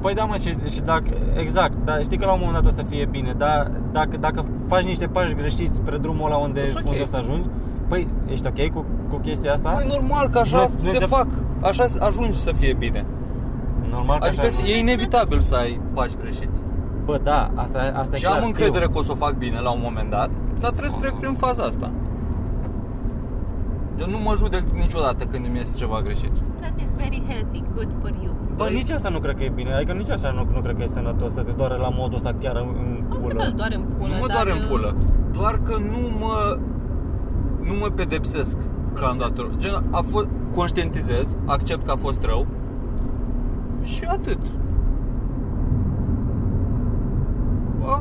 Păi 0.01 0.15
da, 0.15 0.25
mă, 0.25 0.37
și, 0.37 0.55
și 0.71 0.81
dacă, 0.81 1.09
exact, 1.37 1.77
dar 1.85 2.03
știi 2.03 2.17
că 2.19 2.25
la 2.25 2.33
un 2.33 2.41
moment 2.45 2.63
dat 2.65 2.73
o 2.73 2.77
să 2.77 2.83
fie 2.89 3.09
bine, 3.11 3.35
dar 3.39 3.71
dacă, 3.93 4.17
dacă 4.21 4.45
faci 4.69 4.85
niște 4.85 5.07
pași 5.07 5.35
greșiți 5.35 5.77
spre 5.77 5.97
drumul 5.97 6.27
ăla 6.27 6.37
unde, 6.37 6.67
Sunt 6.67 6.85
ok. 6.85 6.91
unde 6.93 7.03
o 7.03 7.07
să 7.07 7.17
ajungi, 7.17 7.49
păi 7.89 8.09
ești 8.31 8.47
ok 8.47 8.73
cu, 8.75 8.85
cu 9.09 9.17
chestia 9.17 9.53
asta? 9.53 9.71
Păi 9.71 9.87
normal 9.89 10.29
că 10.29 10.39
așa 10.39 10.57
Nu- 10.59 10.85
nu 10.85 10.91
se 10.91 10.99
de- 10.99 11.05
fac, 11.05 11.27
așa 11.63 11.85
ajungi 12.01 12.39
să 12.39 12.53
fie 12.53 12.75
bine. 12.79 13.05
Normal 13.91 14.19
că 14.19 14.27
Adică 14.27 14.47
așa 14.47 14.63
e 14.67 14.79
inevitabil 14.79 15.41
să 15.41 15.55
ai 15.55 15.81
pași 15.95 16.17
greșiți. 16.21 16.61
Bă, 17.05 17.21
da, 17.23 17.51
asta, 17.55 17.93
asta 17.95 18.15
e 18.15 18.19
Și 18.19 18.25
clar, 18.25 18.39
am 18.39 18.45
încredere 18.47 18.85
știu. 18.85 18.93
că 18.95 18.99
o 18.99 19.03
să 19.03 19.13
o 19.13 19.15
fac 19.15 19.35
bine 19.37 19.59
la 19.61 19.71
un 19.71 19.81
moment 19.83 20.11
dat, 20.11 20.31
dar 20.61 20.71
trebuie 20.71 20.91
să 20.91 20.97
trec 21.01 21.13
prin 21.13 21.33
faza 21.33 21.63
asta. 21.63 21.91
Eu 24.01 24.09
nu 24.15 24.19
mă 24.27 24.33
judec 24.37 24.65
niciodată 24.85 25.25
când 25.25 25.45
îmi 25.45 25.57
iese 25.59 25.75
ceva 25.77 26.01
greșit. 26.03 26.35
That 26.61 26.81
is 26.85 26.91
very 27.03 27.23
healthy, 27.29 27.63
good 27.75 27.91
for 28.01 28.13
you. 28.23 28.33
Bă, 28.57 28.65
Păi- 28.67 28.73
nici 28.73 28.91
asta 28.91 29.09
nu 29.09 29.19
cred 29.21 29.37
că 29.37 29.43
e 29.43 29.49
bine, 29.55 29.73
adică 29.75 29.93
nici 29.93 30.11
așa 30.11 30.31
nu, 30.31 30.43
nu 30.55 30.61
cred 30.61 30.77
că 30.77 30.83
e 30.83 30.89
sănătos 30.93 31.33
să 31.33 31.41
te 31.43 31.51
doare 31.51 31.77
la 31.77 31.89
modul 31.89 32.17
ăsta 32.17 32.35
chiar 32.41 32.57
în, 32.57 32.69
în 32.83 33.05
Nu 33.09 33.17
pulă. 33.17 33.35
că 33.45 33.51
doar 33.57 33.73
în 33.75 33.83
pulă, 33.99 34.09
nu 34.13 34.15
mă 34.21 34.27
dar, 34.27 34.37
doare 34.37 34.51
în 34.59 34.63
uh, 34.63 34.69
pulă, 34.71 34.95
doar 35.33 35.61
că 35.67 35.75
nu 35.93 36.01
mă 36.19 36.59
nu 37.69 37.75
mă 37.81 37.89
pedepsesc 37.95 38.57
că 38.95 39.05
am 39.05 39.17
dat 39.19 39.37
rău. 39.37 39.51
Gen, 39.59 39.85
a 39.91 40.01
fost, 40.01 40.27
conștientizez, 40.55 41.37
accept 41.47 41.85
că 41.85 41.91
a 41.91 41.97
fost 41.97 42.23
rău 42.25 42.47
și 43.83 44.05
atât. 44.05 44.39
A, 47.85 48.01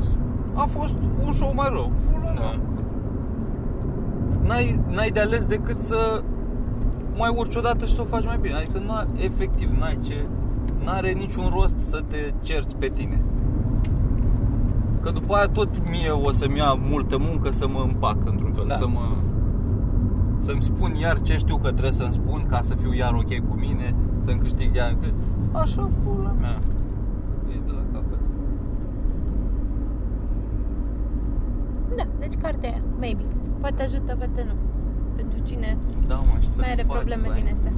a 0.53 0.65
fost 0.65 0.95
un 1.25 1.31
show 1.31 1.51
mai 1.55 1.67
rău. 1.71 1.91
Pula 2.11 2.33
Da. 2.33 2.59
Mea. 4.49 4.57
N-ai, 4.57 4.79
n-ai 4.89 5.09
de 5.09 5.19
ales 5.19 5.45
decât 5.45 5.79
să 5.81 6.23
mai 7.15 7.33
urci 7.37 7.55
odată 7.55 7.85
și 7.85 7.93
să 7.93 8.01
o 8.01 8.03
faci 8.03 8.25
mai 8.25 8.37
bine. 8.41 8.53
Adică, 8.53 8.77
n 8.77 9.07
efectiv, 9.23 9.69
n-ai 9.79 9.97
ce... 10.03 10.25
N-are 10.83 11.11
niciun 11.11 11.43
rost 11.53 11.79
să 11.79 12.03
te 12.07 12.33
cerți 12.41 12.75
pe 12.75 12.87
tine. 12.87 13.21
Că 15.01 15.11
după 15.11 15.33
aia 15.33 15.47
tot 15.47 15.89
mie 15.89 16.09
o 16.09 16.31
să-mi 16.31 16.57
ia 16.57 16.73
multă 16.89 17.17
muncă 17.19 17.51
să 17.51 17.67
mă 17.67 17.81
împac 17.87 18.17
într-un 18.25 18.51
fel, 18.51 18.65
Da. 18.67 18.75
să 18.75 18.87
mă... 18.87 19.01
Să-mi 20.37 20.63
spun 20.63 20.91
iar 21.01 21.21
ce 21.21 21.37
știu 21.37 21.55
că 21.55 21.67
trebuie 21.67 21.91
să-mi 21.91 22.13
spun 22.13 22.45
ca 22.47 22.59
să 22.61 22.75
fiu 22.75 22.93
iar 22.93 23.13
ok 23.13 23.47
cu 23.49 23.55
mine, 23.59 23.95
să-mi 24.19 24.39
câștig 24.39 24.75
iar... 24.75 24.97
Așa, 25.51 25.89
pula 26.03 26.33
mea. 26.39 26.59
E 27.49 27.59
de 27.65 27.71
la 27.71 27.81
capăt. 27.93 28.19
Da, 31.95 32.03
deci 32.19 32.33
cartea 32.41 32.69
aia, 32.69 32.81
maybe. 32.99 33.23
Poate 33.59 33.81
ajută, 33.81 34.15
poate 34.15 34.43
nu. 34.47 34.53
Pentru 35.15 35.39
cine 35.43 35.77
Da, 36.07 36.15
mă, 36.15 36.35
și 36.39 36.49
să 36.49 36.57
mai 36.59 36.71
are 36.71 36.83
faci, 36.87 36.95
probleme 36.95 37.27
băi. 37.27 37.41
din 37.41 37.49
astea. 37.53 37.71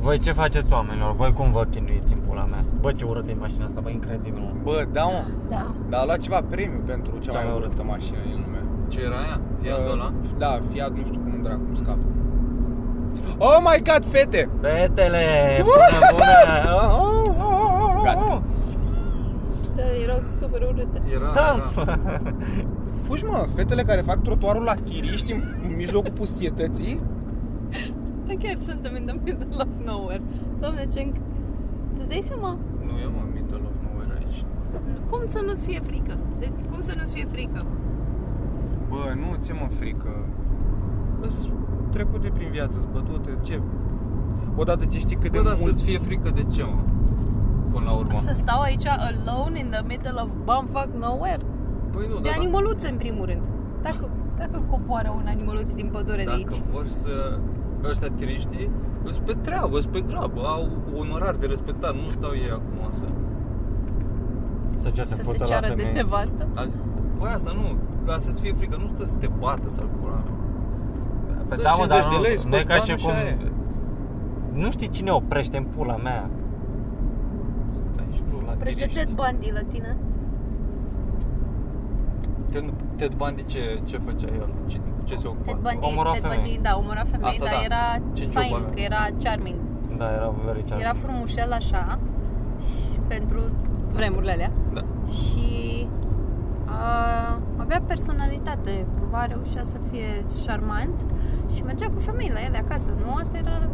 Voi 0.00 0.18
ce 0.18 0.32
faceți 0.32 0.72
oamenilor? 0.72 1.12
Voi 1.14 1.32
cum 1.32 1.52
vă 1.52 1.64
chinuiți 1.70 2.12
în 2.12 2.18
pula 2.26 2.44
mea? 2.44 2.64
Bă, 2.80 2.92
ce 2.92 3.04
urât 3.04 3.28
e 3.28 3.34
mașina 3.40 3.64
asta, 3.64 3.80
bă, 3.80 3.88
incredibil, 3.90 4.40
mă. 4.42 4.52
Bă, 4.62 4.86
da, 4.92 5.02
mă. 5.04 5.22
Da. 5.48 5.74
Dar 5.88 6.00
a 6.00 6.04
luat 6.04 6.18
ceva 6.18 6.40
premiu 6.50 6.80
pentru 6.86 7.12
cea 7.18 7.30
Cea 7.32 7.38
mai 7.38 7.46
mai 7.48 7.56
urâtă 7.56 7.82
mașină 7.82 8.16
din 8.26 8.38
lume. 8.44 8.60
Ce 8.88 9.00
era 9.00 9.16
aia? 9.24 9.40
Fiatul 9.60 9.92
ăla? 9.92 10.12
Da, 10.38 10.60
Fiat, 10.70 10.90
nu 10.96 11.02
știu 11.08 11.20
cum 11.20 11.42
dracu 11.42 11.60
cum 11.66 11.74
scap. 11.74 11.98
Oh 13.38 13.58
my 13.68 13.82
god, 13.88 14.04
fete! 14.12 14.48
Fetele, 14.60 15.24
bună, 15.68 15.98
bună! 16.18 16.58
Oh, 16.74 16.92
oh, 16.98 17.34
oh, 17.38 17.52
oh, 17.52 17.96
oh, 17.96 18.02
Gata. 18.04 18.42
Oh. 20.16 20.20
Da, 20.20 20.26
erau 20.26 20.38
super 20.40 20.62
urâte. 20.62 21.02
Era, 21.14 21.32
Da, 21.32 21.70
era. 21.76 22.32
Fugi, 23.02 23.24
mă, 23.24 23.46
fetele 23.54 23.82
care 23.82 24.00
fac 24.00 24.22
trotuarul 24.22 24.62
la 24.62 24.74
chiriști 24.74 25.32
în 25.32 25.40
în 25.68 25.74
mijlocul 25.76 26.10
pustietății. 26.12 27.00
I 28.28 28.36
chiar 28.36 28.56
suntem 28.60 28.96
in 28.96 29.04
the 29.06 29.16
middle 29.24 29.56
of 29.58 29.68
nowhere. 29.84 30.22
Doamne, 30.60 30.86
ce... 30.92 31.00
înc- 31.00 31.20
Îți 31.98 32.08
dai 32.08 32.20
seama? 32.22 32.56
Nu 32.86 32.90
e 32.98 33.06
mă, 33.16 33.22
middle 33.34 33.60
of 33.70 33.74
nowhere 33.86 34.12
aici. 34.18 34.44
Cum 35.10 35.20
să 35.26 35.40
nu-ți 35.46 35.66
fie 35.66 35.80
frică? 35.80 36.18
Deci, 36.38 36.58
cum 36.70 36.80
să 36.80 36.94
nu-ți 36.96 37.12
fie 37.12 37.26
frică? 37.30 37.64
Bă, 38.88 39.12
nu 39.16 39.36
ți 39.40 39.52
mă 39.52 39.66
frică. 39.78 40.12
Îs 41.20 41.48
trecute 41.90 42.28
prin 42.34 42.48
viață, 42.50 42.76
îți 42.78 42.86
bătute, 42.92 43.38
ce? 43.42 43.60
Odată 44.56 44.84
ce 44.84 44.98
știi 44.98 45.16
cât 45.16 45.30
de 45.32 45.38
Bă, 45.38 45.44
dar 45.44 45.54
mult... 45.58 45.70
să-ți 45.70 45.84
fie 45.84 45.98
frică 45.98 46.30
de 46.30 46.42
ce, 46.42 46.62
mă? 46.62 46.82
Până 47.74 47.84
la 47.90 47.94
urmă. 48.00 48.18
Să 48.18 48.32
stau 48.34 48.60
aici 48.60 48.86
alone 48.86 49.58
in 49.58 49.68
the 49.70 49.82
middle 49.92 50.18
of 50.24 50.30
bumfuck 50.48 50.90
nowhere? 51.04 51.42
Păi 51.94 52.06
nu, 52.10 52.14
De 52.14 52.28
dar 52.28 52.34
animăluțe, 52.38 52.88
în 52.88 52.96
primul 52.96 53.26
rând. 53.26 53.44
Dacă, 53.82 54.04
dacă 54.38 54.62
coboară 54.70 55.10
un 55.20 55.26
animăluț 55.34 55.72
din 55.72 55.88
pădure 55.92 56.16
de 56.16 56.24
dacă 56.24 56.36
aici. 56.36 56.60
vor 56.72 56.86
să... 57.02 57.38
Ăștia 57.90 58.08
tiriștii 58.10 58.70
îs 59.04 59.18
pe 59.18 59.32
treabă, 59.40 59.76
îs 59.78 59.86
pe 59.86 60.00
grabă, 60.00 60.40
au 60.40 60.68
onorar 61.00 61.34
de 61.34 61.46
respectat, 61.46 61.94
nu 61.94 62.10
stau 62.10 62.30
ei 62.30 62.50
acum 62.52 62.92
să... 62.92 63.04
Să 64.76 64.88
ce 64.94 65.02
se 65.02 65.14
Să 65.14 65.16
te 65.16 65.22
fută 65.22 65.36
la 65.38 65.44
ceară 65.44 65.66
de 65.66 65.74
femei. 65.74 65.92
nevastă. 65.92 66.46
Păi 67.18 67.30
asta 67.34 67.52
nu, 67.54 67.76
dar 68.04 68.20
să-ți 68.20 68.40
fie 68.40 68.52
frică, 68.52 68.76
nu 68.80 68.86
stă 68.86 69.04
să 69.04 69.14
te 69.18 69.28
bată 69.38 69.68
sau 69.70 69.84
pula 70.00 70.12
mea. 70.12 70.34
Păi 71.48 71.56
Dă 71.56 71.62
da, 71.62 71.70
mă, 71.70 71.76
50 71.76 71.88
dar 72.02 72.10
de 72.12 72.16
nu, 72.16 72.22
lei, 72.22 72.36
nu 72.48 72.56
e 72.56 72.60
scoți 72.62 72.66
ca 72.66 72.74
și 72.74 72.80
banul 72.80 72.98
și 72.98 73.04
cum... 73.06 73.14
aia 73.14 73.28
e. 73.28 73.52
Nu 74.52 74.70
știi 74.70 74.88
cine 74.88 75.10
oprește 75.10 75.56
în 75.56 75.64
pula 75.64 75.96
mea. 75.96 76.30
Stai 78.64 78.72
și 78.72 78.78
tu 78.78 78.84
la 78.84 78.84
Prește 78.84 78.86
tiriști. 78.86 79.04
Ted 79.04 79.14
Bundy 79.14 79.50
la 79.52 79.62
tine. 79.72 79.96
Ted, 82.50 82.64
Ted 82.96 83.12
Bundy 83.14 83.44
ce, 83.44 83.80
ce 83.84 83.96
făcea 83.98 84.26
el? 84.34 84.48
Ce, 84.66 84.76
cu 84.78 85.04
ce 85.04 85.16
se 85.16 85.26
ocupa? 85.28 85.44
Ted 85.52 85.60
Bundy, 85.60 85.86
Omora 85.90 86.10
Ted 86.12 86.20
femei. 86.22 86.36
Bundy, 86.38 86.58
da, 86.62 86.76
omora 86.76 87.04
femei, 87.04 87.28
Asta 87.30 87.44
dar 87.44 87.54
da. 87.54 87.62
era 87.70 87.82
Ce 88.12 88.22
job 88.22 88.32
fain, 88.32 88.54
avea? 88.54 88.68
că 88.74 88.80
era 88.80 89.02
charming. 89.22 89.58
Da, 89.96 90.06
era 90.18 90.28
very 90.44 90.62
charming. 90.68 90.80
Era 90.86 90.92
frumușel 91.02 91.52
așa 91.52 91.98
și 92.66 92.98
pentru 93.06 93.40
vremurile 93.92 94.32
alea. 94.32 94.50
Da. 94.72 94.82
Și 95.20 95.86
a, 96.64 97.38
avea 97.56 97.80
personalitate, 97.86 98.86
cumva 98.98 99.26
reușea 99.26 99.62
să 99.62 99.76
fie 99.90 100.24
șarmant 100.44 100.96
și 101.54 101.62
mergea 101.62 101.86
cu 101.94 101.98
femei 101.98 102.30
la 102.34 102.40
ele 102.44 102.58
acasă. 102.58 102.88
Nu, 103.04 103.14
asta 103.14 103.36
era 103.38 103.68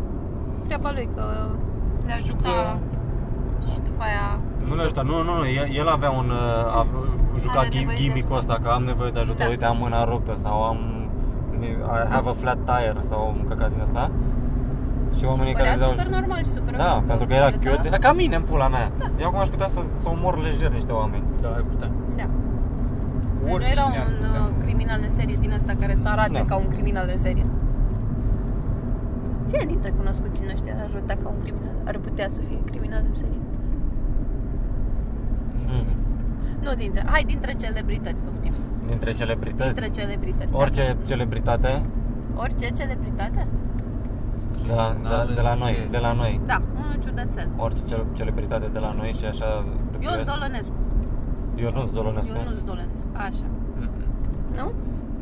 treaba 0.67 0.91
lui, 0.93 1.09
că 1.15 1.23
le 2.07 2.15
Știu 2.15 2.35
ajuta 2.35 2.49
că- 2.49 2.79
și 3.71 3.79
după 3.89 4.03
aia 4.03 4.41
Nu 4.69 4.75
le 4.77 4.83
ajuta, 4.83 5.03
nu, 5.03 5.23
nu, 5.23 5.35
nu, 5.41 5.45
el, 5.61 5.67
el 5.81 5.89
avea 5.89 6.11
un, 6.11 6.29
uh, 6.31 6.79
a, 6.79 6.87
juca 7.39 7.59
Are 7.59 7.69
ghi- 7.69 7.75
nevoie 7.79 7.97
de- 7.97 8.03
gimmick-ul 8.03 8.37
ăsta, 8.37 8.55
că 8.63 8.69
am 8.69 8.83
nevoie 8.83 9.11
de 9.11 9.19
ajutor, 9.19 9.45
Da. 9.47 9.49
uite 9.55 9.65
am 9.65 9.77
mâna 9.85 10.05
ruptă 10.05 10.35
sau 10.45 10.63
am 10.71 10.79
I 11.63 11.73
have 12.17 12.29
a 12.29 12.33
flat 12.43 12.59
tire 12.71 13.01
sau 13.11 13.35
un 13.37 13.45
căcat 13.49 13.71
din 13.73 13.81
ăsta. 13.81 14.11
Și 15.17 15.25
oamenii 15.25 15.53
Părea 15.53 15.67
care 15.67 15.77
vedeau... 15.79 15.91
super 15.99 16.11
normal 16.19 16.39
și 16.49 16.53
super 16.59 16.75
Da, 16.85 16.91
ok, 16.99 17.05
pentru 17.11 17.27
că 17.27 17.33
era 17.35 17.47
arăta- 17.51 17.71
cute. 17.71 17.87
Era 17.91 17.99
ca 18.07 18.13
mine 18.13 18.37
în 18.37 18.43
pula 18.51 18.69
mea. 18.69 18.87
Da. 18.99 19.07
Eu 19.21 19.27
acum 19.29 19.39
aș 19.45 19.49
putea 19.55 19.69
să, 19.75 19.81
să 20.03 20.09
omor 20.15 20.35
lejer 20.47 20.71
niște 20.79 20.93
oameni. 20.93 21.25
Da, 21.43 21.49
ai 21.59 21.65
putea. 21.73 21.89
Da. 22.21 22.27
Deci 23.43 23.49
nu 23.49 23.53
Oricine 23.55 23.75
era 23.77 23.83
ar 23.83 23.93
un 24.11 24.17
putea. 24.27 24.41
uh, 24.43 24.51
criminal 24.65 25.01
în 25.09 25.11
serie 25.19 25.37
din 25.45 25.53
asta 25.59 25.73
care 25.83 25.95
să 26.03 26.09
arate 26.09 26.33
Da. 26.43 26.45
ca 26.51 26.57
un 26.65 26.69
criminal 26.75 27.07
în 27.15 27.19
serie. 27.27 27.47
Cine 29.51 29.65
dintre 29.73 29.91
cunoscuții 29.99 30.45
noștri 30.51 30.71
ar 30.75 30.81
arăta 30.91 31.15
ca 31.23 31.29
un 31.35 31.41
criminal? 31.45 31.77
Ar 31.91 31.97
putea 32.07 32.29
să 32.29 32.41
fie 32.49 32.61
criminal 32.71 33.03
în 33.11 33.15
serie? 33.23 33.41
Hmm. 35.71 35.87
Nu 36.65 36.75
dintre, 36.75 37.03
hai 37.07 37.23
dintre 37.25 37.53
celebrități, 37.55 38.23
poftim. 38.23 38.53
Dintre 38.87 39.13
celebrități. 39.13 39.73
Dintre 39.73 39.89
celebrități. 40.01 40.55
Orice 40.57 40.83
Hai 40.83 40.97
să- 41.01 41.07
celebritate 41.13 41.83
Orice 42.37 42.67
celebritate? 42.69 43.47
de 44.67 44.73
la, 44.75 44.97
de, 45.03 45.09
la- 45.09 45.25
de 45.35 45.41
la 45.41 45.55
noi, 45.55 45.75
de 45.91 45.99
la 45.99 46.13
noi. 46.13 46.41
Da, 46.47 46.63
unul 46.75 46.97
ciudățel. 47.05 47.49
Orice 47.57 47.81
cele- 47.85 48.07
celebritate 48.13 48.67
de 48.73 48.79
la 48.79 48.93
noi 48.97 49.15
și 49.19 49.25
așa 49.25 49.49
Eu 49.57 49.99
privesc. 49.99 50.25
Dolănescu. 50.35 50.75
Eu 51.57 51.71
nu-ți 51.75 51.93
Dolonescu. 51.93 52.33
Eu 52.37 52.43
nu-s 52.49 52.63
Dolănescu. 52.65 53.09
Așa. 53.13 53.47
Mhm. 53.81 53.91
Nu? 54.59 54.73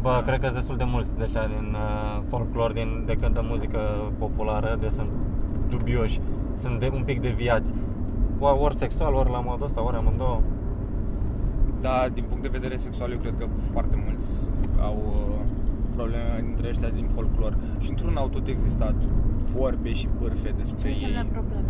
Bă, 0.01 0.23
cred 0.27 0.39
că 0.41 0.45
sunt 0.45 0.57
destul 0.59 0.77
de 0.77 0.85
mulți 0.87 1.11
deja 1.19 1.47
din 1.47 1.67
uh, 1.87 2.23
folclor, 2.29 2.73
din, 2.73 3.03
de 3.07 3.15
cântă 3.21 3.41
muzică 3.49 3.79
populară, 4.19 4.77
de 4.81 4.89
sunt 4.89 5.09
dubioși, 5.69 6.21
sunt 6.63 6.81
de, 6.81 6.91
un 6.95 7.03
pic 7.05 7.21
deviați. 7.21 7.73
Ori, 8.39 8.59
ori 8.61 8.77
sexual, 8.79 9.15
ori 9.15 9.31
la 9.31 9.41
modul 9.41 9.67
ăsta, 9.67 9.85
ori 9.85 9.97
amândouă. 9.97 10.41
Da, 11.81 12.07
din 12.15 12.25
punct 12.29 12.43
de 12.43 12.49
vedere 12.53 12.77
sexual, 12.77 13.11
eu 13.11 13.19
cred 13.19 13.35
că 13.39 13.47
foarte 13.73 14.03
mulți 14.07 14.31
au 14.81 14.97
uh, 15.07 15.45
probleme 15.97 16.43
dintre 16.45 16.69
ăștia 16.69 16.89
din 16.89 17.09
folclor. 17.15 17.57
Și 17.79 17.91
într-un 17.91 18.17
au 18.17 18.29
tot 18.29 18.47
existat 18.49 18.95
vorbe 19.57 19.93
și 19.93 20.09
bârfe 20.21 20.55
despre 20.59 20.79
Ce 20.83 20.89
înseamnă 20.89 21.19
ei. 21.19 21.29
probleme? 21.33 21.69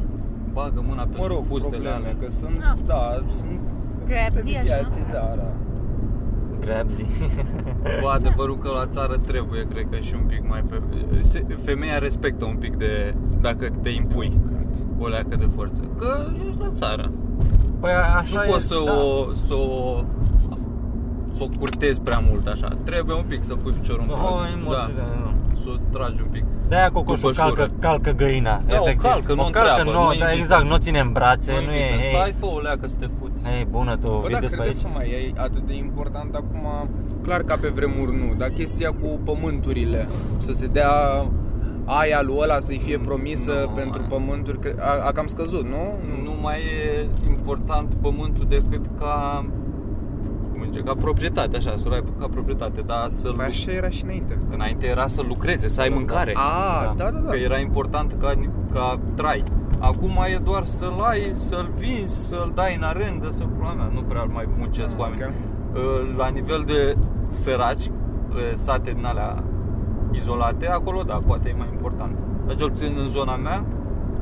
Bagă 0.53 0.85
mâna 0.89 1.03
pe 1.03 1.17
Mă 1.19 1.27
rog, 1.27 1.45
fustele 1.45 1.77
probleme, 1.77 1.97
alea. 1.97 2.17
că 2.21 2.31
sunt, 2.31 2.59
Ah. 2.59 2.79
da, 2.87 3.23
sunt 3.39 3.59
Grabzi, 4.07 4.57
așa? 4.57 4.63
deviații, 4.63 5.03
da, 5.13 5.33
da. 5.37 5.51
Grabzi. 6.61 7.05
Bă, 8.03 8.09
adevărul 8.19 8.59
că 8.59 8.69
la 8.71 8.87
țară 8.87 9.17
trebuie, 9.17 9.67
cred 9.67 9.87
că 9.91 9.97
și 9.99 10.15
un 10.15 10.27
pic 10.27 10.49
mai 10.49 10.63
pe... 10.63 10.81
se- 11.21 11.47
Femeia 11.63 11.99
respectă 11.99 12.45
un 12.45 12.57
pic 12.57 12.77
de... 12.77 13.15
Dacă 13.41 13.67
te 13.83 13.89
impui 13.91 14.39
o 14.99 15.07
leacă 15.09 15.37
de 15.37 15.49
forță. 15.57 15.81
Că 15.99 16.27
ești 16.49 16.61
la 16.61 16.71
țară. 16.75 17.11
Păi 17.81 17.91
așa 17.93 18.39
nu 18.39 18.43
e, 18.43 18.47
poți 18.47 18.67
să 18.67 18.75
da. 18.87 18.93
o... 18.93 19.33
Să 19.47 19.55
o 19.55 20.05
să 21.33 21.43
o 21.45 21.49
curtezi 21.59 22.01
prea 22.01 22.23
mult 22.31 22.47
așa. 22.47 22.69
Trebuie 22.85 23.17
un 23.17 23.25
pic 23.29 23.45
să 23.45 23.55
pui 23.55 23.73
piciorul 23.73 24.05
Să 24.07 24.13
în 24.13 24.19
o 24.21 24.37
prag. 24.37 24.53
emoții, 24.53 24.95
da, 24.97 25.07
nu. 25.25 25.31
Să 25.63 25.69
o 25.75 25.99
tragi 25.99 26.21
un 26.23 26.29
pic. 26.31 26.45
De-aia 26.69 26.91
cocoșul 26.91 27.31
După 27.33 27.49
șură. 27.49 27.55
calcă, 27.63 27.73
calcă 27.87 28.11
găina, 28.11 28.63
Da, 28.67 28.77
o 28.79 28.83
efectiv. 28.83 29.11
calcă, 29.11 29.35
nu 29.35 29.41
o 29.41 29.45
calcă, 29.51 29.59
întreabă, 29.59 29.91
nu, 29.91 30.03
nu 30.03 30.07
da, 30.07 30.13
invită. 30.13 30.31
exact, 30.41 30.65
nu 30.69 30.75
o 30.75 30.79
ține 30.79 30.99
în 31.07 31.13
brațe, 31.13 31.53
Nu 31.53 31.65
nu 31.67 31.73
e, 31.73 31.85
invită. 31.91 32.01
hei, 32.03 32.13
Stai, 32.15 32.35
fă 32.41 32.47
o 32.57 32.61
leacă 32.61 32.87
să 32.93 32.97
te 33.03 33.07
fuți. 33.19 33.39
hei, 33.49 33.65
bună 33.71 33.95
tu, 34.03 34.09
Bă, 34.09 34.23
vii 34.27 34.35
da, 34.35 34.41
despre 34.47 34.59
credeți 34.61 34.85
aici. 34.85 34.93
că 34.93 34.99
mai 34.99 35.09
e 35.37 35.41
atât 35.47 35.63
de 35.71 35.75
important 35.77 36.35
acum, 36.35 36.65
clar 37.27 37.41
ca 37.43 37.57
pe 37.61 37.69
vremuri 37.79 38.13
nu, 38.23 38.29
dar 38.41 38.49
chestia 38.49 38.91
cu 39.01 39.09
pământurile, 39.25 40.09
să 40.37 40.53
se 40.53 40.67
dea 40.67 40.93
aia 41.91 42.23
lui 42.23 42.37
ăla 42.39 42.61
să-i 42.61 42.81
fie 42.85 42.99
promisă 42.99 43.53
Nu, 43.67 43.69
pentru 43.75 43.99
aia. 44.01 44.09
pământuri, 44.09 44.59
cre- 44.59 44.75
a, 44.81 45.07
a 45.07 45.13
cam 45.13 45.27
scăzut, 45.27 45.65
nu? 45.65 45.93
Nu 46.23 46.35
mai 46.43 46.59
e 46.59 47.07
important 47.29 47.95
pământul 47.95 48.47
decât 48.49 48.85
ca 48.99 49.45
cum 50.53 50.65
zice, 50.65 50.81
ca 50.81 50.95
proprietate, 50.95 51.57
așa, 51.57 51.77
să-l 51.77 51.93
ai 51.93 52.03
ca 52.21 52.27
proprietate, 52.27 52.81
dar 52.81 53.09
să 53.11 53.29
Păi 53.37 53.47
așa 53.47 53.71
era 53.73 53.89
și 53.89 54.03
înainte. 54.05 54.37
Înainte 54.53 54.87
era 54.87 55.07
să 55.07 55.23
lucreze, 55.29 55.67
să 55.69 55.81
ai 55.81 55.89
mâncare. 55.89 56.33
A, 56.35 56.83
Da. 56.97 57.05
da, 57.05 57.11
da, 57.11 57.19
da. 57.19 57.31
Că 57.31 57.37
era 57.37 57.59
important 57.59 58.17
ca, 58.21 58.33
ca 58.73 58.99
trai. 59.15 59.43
Acum 59.79 60.11
e 60.35 60.39
doar 60.45 60.65
să-l 60.65 61.01
ai, 61.03 61.33
să-l 61.49 61.71
vinzi, 61.77 62.27
să-l 62.29 62.53
dai 62.55 62.75
în 62.77 62.83
arendă, 62.83 63.31
să 63.31 63.45
pula 63.59 63.73
mea. 63.73 63.91
Nu 63.95 64.01
prea 64.03 64.23
mai 64.25 64.49
muncesc 64.59 64.93
Ah, 64.95 65.01
oameni. 65.01 65.23
ok. 65.23 65.29
Uh, 65.75 66.15
La 66.17 66.29
nivel 66.29 66.63
de 66.67 66.97
săraci, 67.29 67.87
uh, 67.87 67.91
sate 68.55 68.91
din 68.91 69.05
alea 69.05 69.43
izolate, 70.11 70.67
acolo 70.69 71.03
da, 71.03 71.19
poate 71.27 71.49
e 71.49 71.55
mai 71.59 71.69
important. 71.73 72.19
Dar 72.47 72.57
cel 72.57 72.71
puțin 72.71 72.97
în 73.05 73.09
zona 73.11 73.37
mea, 73.37 73.65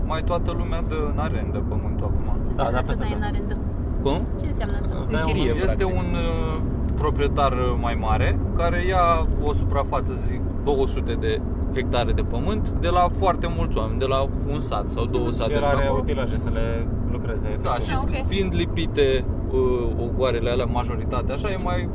mai 0.07 0.23
toată 0.23 0.55
lumea 0.59 0.83
dă 0.89 1.11
în 1.13 1.19
arendă 1.19 1.59
pământul 1.69 2.05
acum. 2.05 2.25
Ce 2.25 2.43
Da, 2.45 2.49
înseamnă 2.51 2.73
da, 2.73 2.83
să 2.83 2.87
peste 2.87 3.03
dai 3.03 3.11
tot. 3.13 3.19
în 3.19 3.23
arendă? 3.31 3.57
Cum? 4.03 4.27
Ce 4.41 4.47
înseamnă 4.47 4.77
asta? 4.79 5.07
Da, 5.11 5.21
chirie, 5.21 5.51
un- 5.53 5.57
Este 5.57 5.67
practic. 5.75 5.87
un 5.99 6.09
uh, 6.15 6.61
proprietar 6.95 7.53
mai 7.81 7.97
mare 8.01 8.39
care 8.57 8.85
ia 8.87 9.27
o 9.43 9.53
suprafață, 9.55 10.13
zic, 10.27 10.41
200 10.65 11.13
de 11.13 11.41
hectare 11.75 12.13
de 12.13 12.23
pământ 12.23 12.71
de 12.81 12.89
la 12.89 13.09
foarte 13.19 13.47
mulți 13.57 13.79
oameni, 13.79 13.99
de 13.99 14.07
la 14.07 14.29
un 14.53 14.61
sat 14.61 14.89
sau 14.91 15.05
două 15.07 15.31
sate 15.31 15.53
El 15.53 15.59
de 15.61 15.67
are 15.67 15.85
acolo. 15.85 16.01
utilaje 16.03 16.39
să 16.39 16.51
le 16.53 16.87
lucreze. 17.11 17.59
Da, 17.63 17.71
efectiv. 17.79 17.95
și 17.95 18.07
Ah, 18.15 18.19
ok. 18.21 18.27
fiind 18.27 18.55
lipite 18.55 19.25
uh, 19.51 20.05
ogoarele 20.05 20.51
alea 20.51 20.65
majoritate, 20.65 21.33
așa 21.33 21.51
e 21.51 21.57
mai 21.65 21.89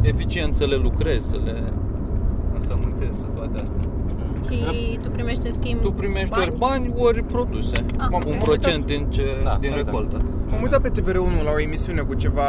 eficient 0.00 0.54
să 0.54 0.64
le 0.64 0.76
lucrezi, 0.76 1.28
să 1.28 1.36
le 1.44 1.62
însămânțezi, 2.60 3.18
să 3.18 3.24
toate 3.34 3.56
astea. 3.64 3.82
Și 4.50 4.98
tu 5.02 5.10
primești 5.10 5.46
în 5.46 5.52
schimb 5.52 5.80
Tu 5.80 5.92
primești 5.92 6.30
bani? 6.30 6.42
ori 6.48 6.56
bani, 6.58 6.92
ori 6.96 7.22
produse. 7.24 7.84
Ah, 7.98 8.06
un 8.10 8.22
ok. 8.34 8.42
procent 8.42 8.86
din, 8.86 9.06
ce, 9.10 9.26
Da, 9.44 9.56
din 9.60 9.70
exact. 9.70 9.86
recoltă. 9.86 10.16
M-am 10.50 10.62
uitat 10.62 10.80
pe 10.80 10.90
TVR1 10.90 11.42
la 11.44 11.52
o 11.56 11.60
emisiune 11.60 12.00
cu 12.00 12.14
ceva 12.14 12.42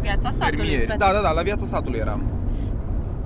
Viața 0.00 0.30
satului, 0.30 0.58
fermieri. 0.58 0.84
frate. 0.86 0.98
Da, 1.04 1.10
da, 1.12 1.20
da, 1.20 1.30
la 1.30 1.42
viața 1.42 1.64
satului 1.66 1.98
eram. 1.98 2.22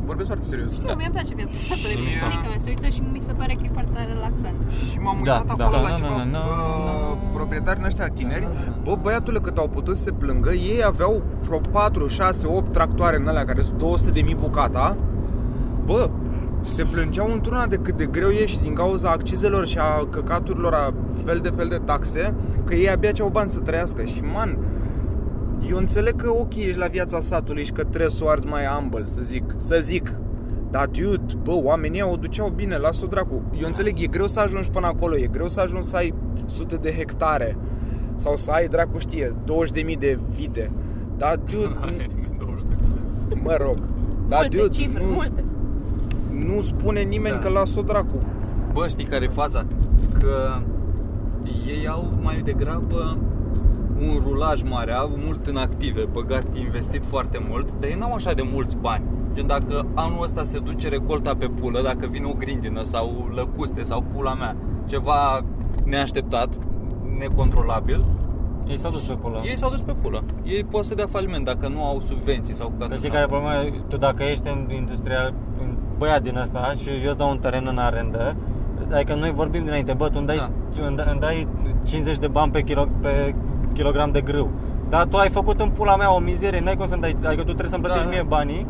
Vorbesc 0.04 0.28
foarte 0.30 0.46
serios. 0.52 0.72
Știu, 0.74 0.94
mie 0.96 1.04
îmi 1.10 1.14
place 1.18 1.34
viața 1.34 1.58
satului. 1.68 1.96
Și- 2.12 2.18
Bunica 2.22 2.48
mea 2.52 2.58
se 2.64 2.68
uită 2.74 2.88
și 2.96 3.00
mi 3.12 3.20
se 3.20 3.32
pare 3.32 3.52
că 3.54 3.62
e 3.64 3.70
foarte 3.72 3.98
relaxant. 4.14 4.58
Și 4.90 4.98
m-am 5.04 5.18
Da, 5.24 5.32
uitat 5.32 5.56
da. 5.56 5.64
acolo 5.64 5.76
Da, 5.82 5.88
la 5.88 5.88
da, 5.88 5.94
ceva 6.00 6.08
da, 6.08 6.24
da, 6.38 6.42
bă, 6.48 6.54
da. 6.88 7.16
proprietari 7.38 7.80
ăștia 7.84 8.08
tineri. 8.08 8.40
Da, 8.40 8.48
da, 8.58 8.70
da. 8.70 8.76
Bă, 8.84 8.94
băiatule, 9.02 9.38
cât 9.46 9.56
au 9.58 9.68
putut 9.68 9.96
să 9.96 10.02
se 10.02 10.12
plângă, 10.22 10.50
ei 10.72 10.80
aveau 10.92 11.22
vreo 11.46 11.60
4, 11.70 12.06
6, 12.06 12.46
8 12.46 12.72
tractoare 12.72 13.16
în 13.16 13.26
alea 13.28 13.44
care 13.44 13.60
sunt 13.62 13.78
200 13.78 14.10
de 14.10 14.20
mii 14.20 14.34
bucata. 14.46 14.96
Bă, 15.84 16.10
se 16.62 16.84
plângeau 16.84 17.32
într-una 17.32 17.66
de 17.66 17.76
cât 17.76 17.96
de 17.96 18.06
greu 18.06 18.28
e 18.28 18.46
și 18.46 18.58
din 18.58 18.74
cauza 18.74 19.10
accizelor 19.10 19.66
și 19.66 19.78
a 19.78 20.06
căcaturilor, 20.10 20.72
a 20.72 20.94
fel 21.24 21.38
de 21.42 21.48
fel 21.56 21.68
de 21.68 21.80
taxe, 21.84 22.34
că 22.64 22.74
ei 22.74 22.90
abia 22.90 23.12
ce 23.12 23.22
au 23.22 23.28
bani 23.28 23.50
să 23.50 23.60
trăiască. 23.60 24.04
Și, 24.04 24.20
man, 24.32 24.58
eu 25.70 25.76
înțeleg 25.76 26.16
că 26.16 26.30
ok, 26.30 26.54
ești 26.54 26.78
la 26.78 26.86
viața 26.86 27.20
satului 27.20 27.64
și 27.64 27.72
că 27.72 27.84
trebuie 27.84 28.10
să 28.10 28.24
o 28.24 28.28
arzi 28.28 28.46
mai 28.46 28.64
humble, 28.64 29.04
să 29.04 29.22
zic, 29.22 29.54
să 29.58 29.78
zic. 29.80 30.12
Dar, 30.70 30.86
dude, 30.86 31.34
bă, 31.42 31.52
oamenii 31.62 32.02
o 32.02 32.16
duceau 32.16 32.48
bine, 32.48 32.76
las-o 32.76 33.06
dracu. 33.06 33.42
Eu 33.60 33.66
înțeleg, 33.66 33.98
e 33.98 34.06
greu 34.06 34.26
să 34.26 34.40
ajungi 34.40 34.70
până 34.70 34.86
acolo, 34.86 35.16
e 35.16 35.26
greu 35.26 35.48
să 35.48 35.60
ajungi 35.60 35.86
să 35.86 35.96
ai 35.96 36.14
sute 36.46 36.76
de 36.76 36.92
hectare 36.92 37.56
sau 38.14 38.36
să 38.36 38.50
ai, 38.50 38.68
dracu 38.68 38.98
știe, 38.98 39.34
20.000 39.92 39.98
de 39.98 40.18
vite. 40.36 40.70
Dar, 41.16 41.36
dude, 41.36 41.74
mă 43.44 43.56
rog. 43.60 43.76
Dar, 44.28 44.38
multe 44.40 44.56
dude, 44.56 44.68
cifre, 44.68 45.04
nu, 45.04 45.12
multe. 45.12 45.44
Nu 46.46 46.60
spune 46.60 47.00
nimeni 47.00 47.34
Da. 47.34 47.40
că 47.40 47.48
las-o 47.48 47.82
dracu. 47.82 48.18
Bă, 48.72 48.88
știi 48.88 49.04
care 49.04 49.24
e 49.24 49.28
faza? 49.28 49.64
Că 50.18 50.56
ei 51.66 51.88
au 51.88 52.12
mai 52.22 52.40
degrabă 52.44 53.16
un 54.00 54.20
rulaj 54.28 54.62
mare, 54.62 54.92
au 54.92 55.10
mult 55.24 55.46
în 55.46 55.56
active, 55.56 56.04
băgat, 56.12 56.56
investit 56.56 57.04
foarte 57.04 57.44
mult, 57.48 57.68
dar 57.80 57.88
ei 57.90 57.96
n-au 57.98 58.12
așa 58.14 58.32
de 58.32 58.42
mulți 58.52 58.76
bani. 58.76 59.04
Gen 59.34 59.46
dacă 59.46 59.86
anul 59.94 60.22
ăsta 60.22 60.44
se 60.44 60.58
duce 60.58 60.88
recolta 60.88 61.34
pe 61.34 61.46
pulă, 61.60 61.82
dacă 61.82 62.06
vine 62.10 62.26
o 62.26 62.32
grindină 62.38 62.82
sau 62.82 63.30
lăcuste 63.34 63.82
sau 63.82 64.04
pula 64.14 64.34
mea, 64.34 64.56
ceva 64.86 65.44
neașteptat, 65.84 66.48
necontrolabil, 67.18 68.04
Ei 68.68 68.78
s-au 68.78 68.90
dus 68.90 69.06
pe 69.06 69.14
pula. 69.14 69.40
ei 69.44 69.58
s-au 69.58 69.70
dus 69.70 69.80
pe 69.80 69.92
pulă. 70.02 70.22
Ei 70.44 70.64
pot 70.64 70.84
să 70.84 70.94
dea 70.94 71.06
faliment 71.06 71.44
dacă 71.44 71.68
nu 71.68 71.84
au 71.84 72.00
subvenții 72.06 72.54
sau 72.54 72.72
ca 72.78 72.88
Că 72.88 72.94
știi 72.94 73.08
care 73.10 73.22
e 73.22 73.26
problema? 73.26 73.52
Tu 73.88 73.96
dacă 73.96 74.22
ești 74.22 74.48
în 74.48 74.70
industria, 74.76 75.32
în 75.60 75.76
băiat 76.00 76.22
din 76.22 76.36
asta 76.38 76.74
și 76.82 76.88
eu 77.04 77.08
îți 77.10 77.18
dau 77.18 77.30
un 77.30 77.38
teren 77.38 77.66
în 77.72 77.78
arendă, 77.78 78.34
adică 78.94 79.14
noi 79.14 79.32
vorbim 79.32 79.64
dinainte, 79.64 79.92
bă, 79.92 80.06
tu 80.06 80.14
îmi 80.16 80.26
dai, 80.26 80.36
Da. 80.36 80.48
tu 80.74 80.80
îmi 80.86 80.96
dai, 80.96 81.06
îmi 81.10 81.20
dai 81.20 81.46
50 81.82 82.18
de 82.18 82.28
bani 82.28 82.50
pe, 82.52 82.62
kilo, 82.62 82.84
pe 83.00 83.34
kilogram 83.72 84.10
de 84.10 84.20
grâu. 84.20 84.50
Dar 84.88 85.04
tu 85.06 85.16
ai 85.16 85.28
făcut 85.28 85.60
în 85.60 85.68
pula 85.68 85.96
mea 85.96 86.14
o 86.14 86.18
mizerie, 86.18 86.60
n-ai 86.60 86.76
cum 86.76 86.86
să-mi 86.88 87.00
dai, 87.00 87.16
adică 87.24 87.42
tu 87.48 87.52
trebuie 87.58 87.68
să-mi 87.70 87.82
Da, 87.82 87.88
plătești 87.88 88.10
da. 88.10 88.14
mie 88.16 88.26
banii 88.36 88.66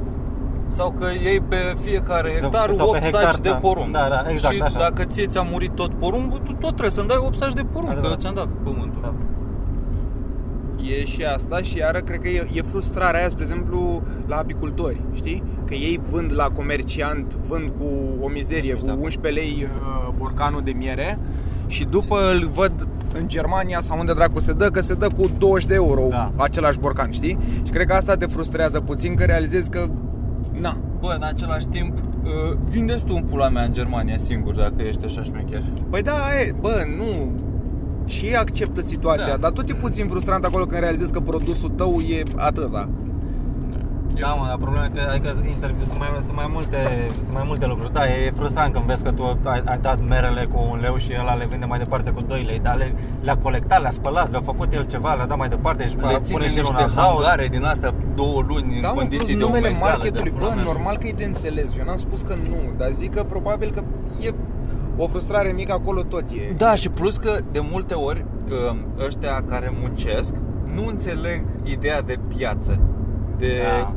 Sau 0.68 0.90
că 0.98 1.06
iei 1.24 1.40
pe 1.40 1.56
fiecare 1.80 2.28
Sau- 2.40 2.40
hectar 2.50 2.70
sau 2.72 2.90
pe 2.90 2.96
8 2.96 3.04
hectar, 3.04 3.22
saci 3.32 3.40
de 3.42 3.48
da. 3.48 3.54
porumb. 3.56 3.92
Da, 3.92 4.06
da, 4.08 4.30
exact, 4.30 4.54
Și 4.54 4.60
așa. 4.62 4.78
dacă 4.78 5.04
ție 5.04 5.26
ți-a 5.26 5.42
murit 5.52 5.70
tot 5.74 5.92
porumbul, 5.94 6.38
tu 6.38 6.52
tot 6.52 6.68
trebuie 6.78 6.90
să-mi 6.90 7.08
dai 7.08 7.16
8 7.26 7.36
saci 7.36 7.52
de 7.52 7.62
porumb, 7.72 7.86
că 7.88 7.92
Adevărat. 7.98 8.20
ți-am 8.20 8.34
dat 8.34 8.46
pământul. 8.64 9.00
da. 9.02 9.12
E 10.82 11.04
și 11.04 11.24
asta 11.24 11.62
și 11.62 11.76
iară 11.76 11.98
cred 12.00 12.20
că 12.20 12.28
e, 12.28 12.46
e 12.54 12.62
frustrarea 12.62 13.20
aia, 13.20 13.28
spre 13.28 13.42
exemplu, 13.44 14.02
la 14.26 14.36
apicultori, 14.36 15.00
știi? 15.14 15.42
Că 15.66 15.74
ei 15.74 16.00
vând 16.10 16.32
la 16.34 16.44
comerciant, 16.44 17.34
vând 17.48 17.70
cu 17.78 17.84
o 18.20 18.28
mizerie, 18.28 18.74
cu 18.74 18.86
Da. 18.86 18.92
11 19.00 19.40
lei 19.42 19.66
uh, 19.66 20.12
borcanul 20.18 20.60
de 20.64 20.70
miere 20.70 21.18
și 21.66 21.84
după 21.84 22.16
îl 22.32 22.48
văd 22.54 22.86
în 23.20 23.28
Germania 23.28 23.80
sau 23.80 23.98
unde 23.98 24.12
dracu 24.12 24.40
se 24.40 24.52
dă, 24.52 24.68
că 24.68 24.80
se 24.80 24.94
dă 24.94 25.06
cu 25.16 25.30
20 25.38 25.68
de 25.68 25.74
euro 25.74 26.06
Da. 26.10 26.32
același 26.36 26.78
borcan, 26.78 27.10
știi? 27.10 27.38
Și 27.64 27.70
cred 27.72 27.86
că 27.86 27.92
asta 27.92 28.16
te 28.16 28.26
frustrează 28.26 28.80
puțin, 28.80 29.14
că 29.14 29.24
realizezi 29.24 29.70
că, 29.70 29.86
na, 30.60 30.76
Bă, 31.00 31.12
în 31.16 31.22
același 31.22 31.66
timp, 31.66 31.98
uh, 31.98 32.56
vindeți 32.68 33.04
tu 33.04 33.14
un 33.14 33.22
pula 33.22 33.48
mea 33.48 33.62
în 33.62 33.72
Germania 33.72 34.16
singur 34.16 34.54
dacă 34.54 34.74
ești 34.82 35.04
așa 35.04 35.22
șmecher. 35.22 35.62
Păi 35.90 36.02
da, 36.02 36.14
e, 36.40 36.54
bă, 36.60 36.82
nu 36.96 37.32
Și 38.10 38.24
ei 38.24 38.36
acceptă 38.36 38.80
situația 38.80 39.32
Da. 39.32 39.36
Dar 39.36 39.50
tot 39.50 39.68
e 39.68 39.74
puțin 39.74 40.06
frustrant 40.08 40.44
acolo 40.44 40.64
când 40.64 40.80
realizezi 40.80 41.12
că 41.12 41.20
produsul 41.20 41.70
tău 41.70 41.98
e 42.00 42.22
atâta 42.36 42.88
Da, 44.20 44.28
mă, 44.38 44.44
dar 44.48 44.56
problema 44.56 44.84
e 44.84 44.90
că, 44.94 45.00
adică 45.10 45.30
interviu, 45.54 45.84
sunt, 45.84 45.98
mai, 45.98 46.08
sunt, 46.26 46.36
mai 46.42 46.48
multe, 46.56 46.78
sunt 47.24 47.32
mai 47.32 47.42
multe 47.46 47.66
lucruri. 47.66 47.92
Da, 47.92 48.04
e 48.06 48.30
frustrant 48.40 48.72
când 48.72 48.84
vezi 48.84 49.02
că 49.02 49.10
tu 49.10 49.38
ai, 49.54 49.62
ai 49.64 49.78
dat 49.88 49.98
merele 50.08 50.44
cu 50.52 50.58
un 50.72 50.78
leu 50.80 50.96
și 50.96 51.10
ăla 51.20 51.34
le 51.34 51.46
vinde 51.50 51.64
mai 51.72 51.78
departe 51.78 52.10
cu 52.10 52.20
2 52.22 52.42
lei, 52.42 52.58
dar 52.58 52.76
le, 52.76 52.94
le-a 53.22 53.36
colectat, 53.36 53.80
le-a 53.80 53.90
spălat, 53.90 54.30
le-a 54.30 54.40
făcut 54.40 54.72
el 54.72 54.86
ceva, 54.86 55.14
le-a 55.14 55.26
dat 55.26 55.38
mai 55.38 55.48
departe 55.48 55.82
și 55.88 55.94
Le 55.94 56.00
pune 56.00 56.18
ține 56.22 56.48
și 56.48 56.58
el 56.58 56.64
un 56.68 56.74
niște 56.76 56.82
adaos. 56.98 57.14
hangare 57.22 57.46
din 57.50 57.64
astea 57.64 57.94
două 58.14 58.40
luni 58.48 58.78
Da, 58.80 58.88
în 58.88 58.94
mă, 58.94 59.00
condiții 59.00 59.34
plus 59.34 59.38
de 59.38 59.44
numele 59.44 59.68
umezeală. 59.68 59.92
marketului 59.96 60.30
de 60.30 60.36
Bă, 60.38 60.38
pula 60.38 60.54
mea. 60.54 60.64
normal 60.64 60.96
că 60.96 61.06
e 61.06 61.12
de 61.16 61.24
înțeles 61.24 61.68
Eu 61.78 61.84
n-am 61.84 61.96
spus 62.06 62.20
că 62.22 62.34
nu 62.48 62.56
Dar 62.76 62.90
zic 62.90 63.14
că 63.14 63.22
probabil 63.22 63.70
că 63.74 63.82
e 64.26 64.30
o 65.02 65.06
frustrare 65.06 65.52
mică 65.52 65.72
acolo 65.72 66.02
tot 66.02 66.24
e 66.30 66.52
Da, 66.56 66.74
și 66.74 66.88
plus 66.88 67.16
că 67.16 67.38
de 67.52 67.60
multe 67.70 67.94
ori 67.94 68.24
ă, 68.68 68.76
ăștia 69.06 69.44
care 69.48 69.72
muncesc 69.80 70.34
nu 70.74 70.86
înțeleg 70.86 71.44
ideea 71.62 72.02
de 72.02 72.18
piață, 72.36 72.80
de 73.36 73.60
Da. 73.80 73.92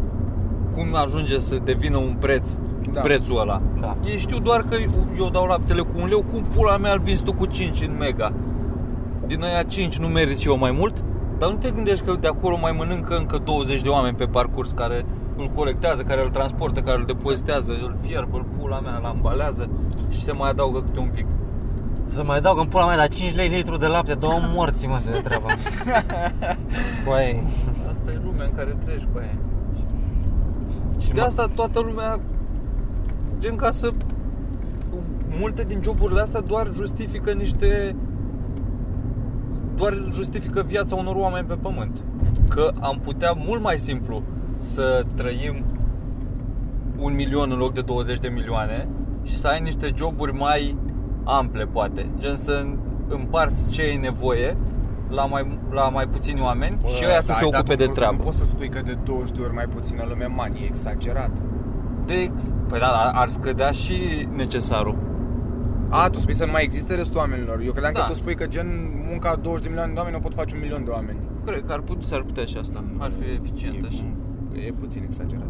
cum 0.76 0.96
ajunge 0.96 1.40
să 1.40 1.58
devină 1.64 1.98
un 1.98 2.16
preț, 2.20 2.56
Da. 2.92 3.02
prețul 3.02 3.40
ăla. 3.40 3.62
Da. 3.80 3.92
Ei 4.06 4.18
știu 4.18 4.40
doar 4.40 4.62
că 4.70 4.76
eu 5.18 5.30
dau 5.30 5.46
laptele 5.46 5.82
cu 5.82 5.92
un 6.02 6.08
leu, 6.08 6.24
cum 6.32 6.44
pula 6.56 6.78
mea 6.78 6.94
îl 6.94 7.00
vinzi 7.00 7.24
tu 7.24 7.34
cu 7.34 7.46
5 7.46 7.82
în 7.82 7.96
mega? 8.00 8.34
Din 9.28 9.44
aia 9.44 9.64
5 9.64 9.98
nu 9.98 10.08
meriți 10.08 10.48
eu 10.48 10.58
mai 10.58 10.72
mult? 10.72 11.04
Dar 11.38 11.50
nu 11.50 11.56
te 11.56 11.70
gândești 11.72 12.06
că 12.06 12.18
de 12.20 12.28
acolo 12.28 12.58
mai 12.62 12.76
mănâncă 12.78 13.16
încă 13.18 13.38
20 13.44 13.82
de 13.82 13.90
oameni 13.90 14.16
pe 14.16 14.26
parcurs 14.26 14.72
care 14.72 15.06
îl 15.38 15.50
colectează, 15.56 16.02
care 16.02 16.22
îl 16.22 16.30
transportă, 16.30 16.82
care 16.82 17.00
îl 17.00 17.06
depozitează, 17.06 17.72
îl 17.72 17.96
fierb, 18.02 18.34
îl 18.34 18.46
pula 18.60 18.80
mea, 18.80 18.96
îl 18.98 19.06
ambalează 19.06 19.70
și 20.10 20.22
se 20.24 20.32
mai 20.32 20.50
adaugă 20.50 20.82
câte 20.82 21.00
un 21.00 21.10
pic. 21.14 21.26
Să 22.14 22.24
mai 22.24 22.42
dau 22.42 22.58
în 22.58 22.68
pula 22.68 22.86
mea, 22.86 22.96
dar 22.98 23.08
5 23.08 23.36
lei 23.36 23.48
litru 23.48 23.78
de 23.78 23.88
lapte, 23.88 24.14
două 24.14 24.40
morți, 24.54 24.88
mă, 24.88 24.98
se 25.02 25.12
de 25.12 25.20
treabă. 25.20 25.48
Coai. 27.06 27.44
Asta 27.90 28.12
e 28.12 28.20
lumea 28.24 28.46
în 28.46 28.56
care 28.56 28.78
treci 28.86 29.08
cu 29.14 29.18
aia. 29.20 29.36
Și 31.00 31.12
de 31.12 31.20
mă- 31.20 31.26
asta 31.26 31.48
toată 31.56 31.80
lumea 31.80 32.20
gen 33.40 33.56
ca 33.56 33.72
să 33.72 33.92
multe 35.40 35.64
din 35.64 35.80
joburile 35.84 36.22
astea 36.22 36.40
doar 36.42 36.70
justifică 36.74 37.32
niște 37.32 37.96
doar 39.76 39.94
justifică 40.12 40.64
viața 40.68 40.96
unor 40.96 41.16
oameni 41.16 41.48
pe 41.48 41.54
pământ. 41.54 42.04
Că 42.50 42.72
am 42.80 43.00
putea 43.04 43.32
mult 43.46 43.62
mai 43.62 43.78
simplu 43.78 44.24
să 44.64 45.06
trăim 45.16 45.64
un 47.00 47.14
milion 47.14 47.52
în 47.52 47.58
loc 47.58 47.74
de 47.74 47.82
20 47.82 48.20
de 48.20 48.28
milioane 48.28 48.88
și 49.24 49.38
să 49.38 49.48
ai 49.48 49.62
niște 49.62 49.92
joburi 49.96 50.34
mai 50.34 50.78
ample, 51.24 51.66
poate. 51.66 52.10
Gen 52.20 52.36
să 52.36 52.66
împarți 53.08 53.68
ce 53.68 53.82
e 53.82 53.98
nevoie 53.98 54.58
la 55.10 55.26
mai, 55.26 55.60
la 55.72 55.90
mai 55.90 56.08
puțini 56.08 56.42
oameni 56.42 56.78
Bă, 56.82 56.88
și 56.88 57.04
ăia 57.08 57.22
să 57.22 57.32
da, 57.32 57.34
se 57.38 57.44
ai 57.44 57.50
dat 57.50 57.60
ocupe 57.60 57.72
un 57.72 57.78
de 57.78 57.84
lucru, 57.84 58.00
treabă. 58.00 58.18
Nu 58.18 58.24
poți 58.24 58.38
să 58.38 58.46
spui 58.46 58.70
că 58.70 58.82
de 58.86 58.98
20 59.04 59.36
de 59.38 59.42
ori 59.42 59.54
mai 59.54 59.66
puțină 59.66 60.06
lume 60.10 60.26
mani 60.26 60.60
E 60.64 60.66
exagerat 60.66 61.32
De, 62.06 62.32
păi 62.68 62.80
da, 62.80 62.86
dar 62.86 63.12
ar 63.14 63.28
scădea 63.28 63.72
și 63.72 64.28
necesarul. 64.36 64.96
A, 65.90 66.10
tu 66.10 66.20
spui 66.20 66.34
să 66.36 66.46
nu 66.46 66.52
mai 66.52 66.64
existe 66.64 66.96
restul 66.96 67.18
oamenilor 67.18 67.62
Eu 67.66 67.72
credeam 67.72 67.94
Da. 67.94 68.00
că 68.00 68.08
tu 68.12 68.16
spui 68.16 68.36
că 68.36 68.46
gen 68.48 68.68
munca 69.10 69.30
a 69.30 69.36
20 69.36 69.64
de 69.64 69.68
milioane 69.70 69.94
de 69.94 70.00
oameni 70.00 70.16
O 70.16 70.20
pot 70.20 70.34
face 70.34 70.56
un 70.56 70.62
milion 70.62 70.84
de 70.84 70.90
oameni 70.90 71.18
Cred 71.46 71.64
că 71.66 71.72
ar 71.74 71.80
putea, 71.80 72.08
s-ar 72.08 72.22
putea 72.22 72.46
și 72.46 72.58
asta. 72.58 72.84
Ar 72.98 73.12
fi 73.20 73.30
eficient 73.32 73.86
așa. 73.86 74.04
E, 74.56 74.60
e 74.68 74.74
puțin 74.80 75.04
exagerat 75.04 75.48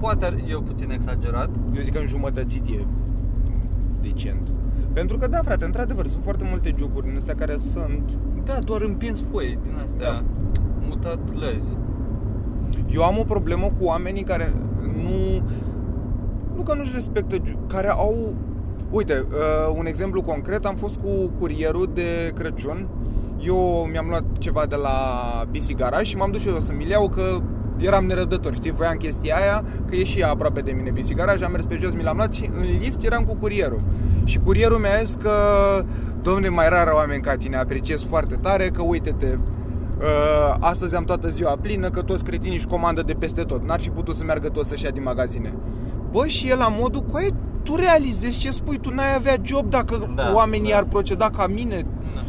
Poate 0.00 0.24
ar, 0.24 0.32
e 0.32 0.60
puțin 0.64 0.90
exagerat. 0.90 1.50
Eu 1.74 1.82
zic 1.82 1.92
că 1.92 1.98
înjumătățit 1.98 2.66
e 2.66 2.86
decent 4.00 4.52
Pentru 4.92 5.18
că 5.18 5.26
da, 5.26 5.38
frate, 5.38 5.64
într-adevăr 5.64 6.06
Sunt 6.06 6.22
foarte 6.22 6.44
multe 6.50 6.74
joburi 6.78 7.06
din 7.06 7.16
astea 7.16 7.34
care 7.34 7.56
sunt 7.72 8.18
Da, 8.44 8.58
doar 8.64 8.80
împins 8.82 9.22
foi 9.30 9.58
din 9.62 9.72
astea. 9.84 10.10
Da. 10.12 10.22
Mutat 10.88 11.18
lăzi. 11.34 11.76
Eu 12.90 13.02
am 13.04 13.18
o 13.18 13.22
problemă 13.22 13.72
cu 13.78 13.84
oamenii 13.84 14.22
care 14.22 14.52
nu 14.82 15.42
Nu 16.56 16.62
că 16.62 16.74
nu-și 16.74 16.92
respectă 16.94 17.36
ju- 17.44 17.58
Care 17.66 17.88
au 17.88 18.34
Uite, 18.90 19.24
uh, 19.28 19.74
un 19.78 19.86
exemplu 19.86 20.22
concret 20.22 20.64
Am 20.64 20.74
fost 20.74 20.94
cu 20.96 21.30
curierul 21.38 21.90
de 21.94 22.32
Crăciun 22.34 22.88
Eu 23.40 23.88
mi-am 23.90 24.06
luat 24.08 24.24
ceva 24.38 24.66
de 24.68 24.74
la 24.76 24.98
BC 25.50 25.76
Garage 25.76 26.02
Și 26.04 26.16
m-am 26.16 26.30
dus 26.30 26.40
și 26.40 26.48
eu 26.48 26.60
să 26.60 26.72
mi 26.76 26.88
iau 26.88 27.08
că 27.08 27.40
Eram 27.76 28.04
nerăbdător, 28.04 28.54
știi, 28.54 28.70
voiam 28.72 28.96
chestia 28.96 29.36
aia 29.36 29.64
Că 29.88 29.94
e 29.96 30.04
și 30.04 30.20
ea 30.20 30.30
aproape 30.30 30.60
de 30.60 30.72
mine. 30.72 30.90
BC 30.90 31.14
Garage 31.14 31.44
Am 31.44 31.50
mers 31.52 31.64
pe 31.64 31.78
jos, 31.80 31.94
mi 31.94 32.02
l-am 32.02 32.16
luat 32.16 32.32
și 32.32 32.50
în 32.54 32.62
lift 32.80 33.02
eram 33.02 33.24
cu 33.24 33.36
curierul. 33.40 33.80
Și 34.24 34.38
curierul 34.38 34.78
mi-a 34.78 35.02
zis 35.02 35.14
că 35.14 35.30
Domne, 36.22 36.48
mai 36.48 36.68
rar 36.68 36.88
oameni 36.94 37.22
ca 37.22 37.36
tine 37.36 37.56
Apreciez 37.56 38.02
foarte 38.04 38.34
tare 38.34 38.68
că 38.70 38.82
uite-te 38.82 39.38
Uh, 39.98 40.56
astăzi 40.60 40.94
am 40.96 41.04
toată 41.04 41.28
ziua 41.28 41.56
plină 41.60 41.90
Că 41.90 42.02
toți 42.02 42.24
cretinii 42.24 42.56
își 42.56 42.66
comandă 42.66 43.02
de 43.02 43.12
peste 43.12 43.42
tot. 43.42 43.66
N-ar 43.66 43.80
fi 43.80 43.90
putut 43.90 44.14
să 44.14 44.24
meargă 44.24 44.48
toți 44.48 44.68
să-și 44.68 44.84
ia 44.84 44.90
din 44.90 45.02
magazine. 45.02 45.54
Bă, 46.10 46.26
și 46.26 46.48
el 46.48 46.58
la 46.58 46.68
modul 46.78 47.00
Coaie, 47.00 47.34
tu 47.62 47.76
realizezi 47.76 48.38
ce 48.38 48.50
spui 48.50 48.78
Tu 48.78 48.90
n-ai 48.94 49.14
avea 49.14 49.36
job 49.42 49.70
dacă 49.70 50.12
Da, 50.14 50.30
oamenii 50.34 50.70
da. 50.70 50.76
ar 50.76 50.84
proceda 50.84 51.30
ca 51.36 51.46
mine? 51.46 51.86
Da. 52.14 52.24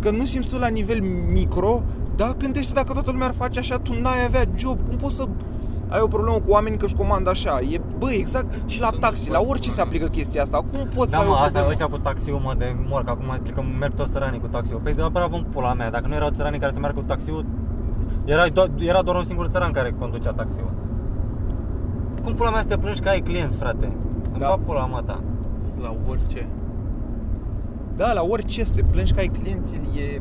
Că 0.00 0.10
nu 0.10 0.24
simți 0.24 0.48
tu 0.48 0.58
la 0.58 0.68
nivel 0.68 1.00
micro 1.32 1.82
Da, 2.20 2.34
gândește 2.38 2.72
dacă 2.72 2.92
toată 2.92 3.10
lumea 3.10 3.26
ar 3.26 3.34
face 3.34 3.58
așa 3.58 3.78
Tu 3.78 4.00
n-ai 4.00 4.24
avea 4.24 4.44
job 4.56 4.78
Cum 4.88 4.96
poți 4.96 5.14
să 5.14 5.24
ai 5.88 6.00
o 6.00 6.06
problemă 6.06 6.36
cu 6.36 6.50
oamenii 6.50 6.78
că 6.78 6.84
își 6.84 6.94
comandă 6.94 7.30
așa 7.30 7.60
e, 7.60 7.80
Bă, 7.98 8.10
exact 8.12 8.46
Și 8.66 8.80
la 8.80 8.88
Sunt 8.88 9.00
taxi, 9.00 9.24
la 9.28 9.32
foarte 9.32 9.50
orice 9.50 9.68
se 9.70 9.74
probleme. 9.74 10.04
aplică 10.04 10.18
chestia 10.18 10.42
asta 10.42 10.56
Cum 10.72 10.88
poți 10.94 11.10
Da, 11.10 11.16
să 11.16 11.22
ai 11.22 11.28
mă, 11.28 11.32
o 11.32 11.34
asta 11.34 11.46
problemă? 11.48 11.70
ăștia 11.70 11.86
cu 11.86 11.98
taxiul, 11.98 12.40
mă, 12.46 12.54
de 12.58 12.76
mor, 12.88 13.04
că 13.04 13.10
acum 13.10 13.28
zice 13.42 13.52
că 13.52 13.62
merg 13.80 13.94
toți 13.94 14.10
țăranii 14.10 14.40
cu 14.40 14.46
taxiul. 14.46 14.80
Păi 14.82 14.94
de 14.94 15.02
bravo 15.12 15.36
în 15.36 15.44
pula 15.54 15.72
mea, 15.74 15.90
dacă 15.90 16.06
nu 16.08 16.14
erau 16.14 16.30
țăranii 16.30 16.58
care 16.58 16.72
să 16.72 16.78
meargă 16.78 16.98
cu 17.00 17.06
taxiul, 17.06 17.44
era, 18.24 18.44
do- 18.48 18.72
era 18.92 19.02
doar 19.02 19.16
un 19.16 19.24
singur 19.24 19.46
țăran 19.46 19.72
care 19.72 19.94
conducea 19.98 20.32
taxiul. 20.32 20.70
Cum 22.22 22.34
pula 22.34 22.50
mea 22.50 22.60
să 22.62 22.68
te 22.68 22.76
plângi 22.78 23.00
că 23.00 23.08
ai 23.08 23.20
clienți, 23.20 23.56
frate? 23.56 23.86
Îmi 24.32 24.38
Da. 24.38 24.46
da. 24.46 24.56
pula 24.66 24.86
mea 24.86 25.00
ta. 25.00 25.20
La 25.82 25.94
orice. 26.10 26.46
Da, 27.96 28.12
la 28.12 28.22
orice 28.22 28.64
să 28.64 28.72
te 28.74 28.82
plângi 28.90 29.12
că 29.12 29.20
ai 29.20 29.28
clienți 29.40 29.72
e... 29.74 30.20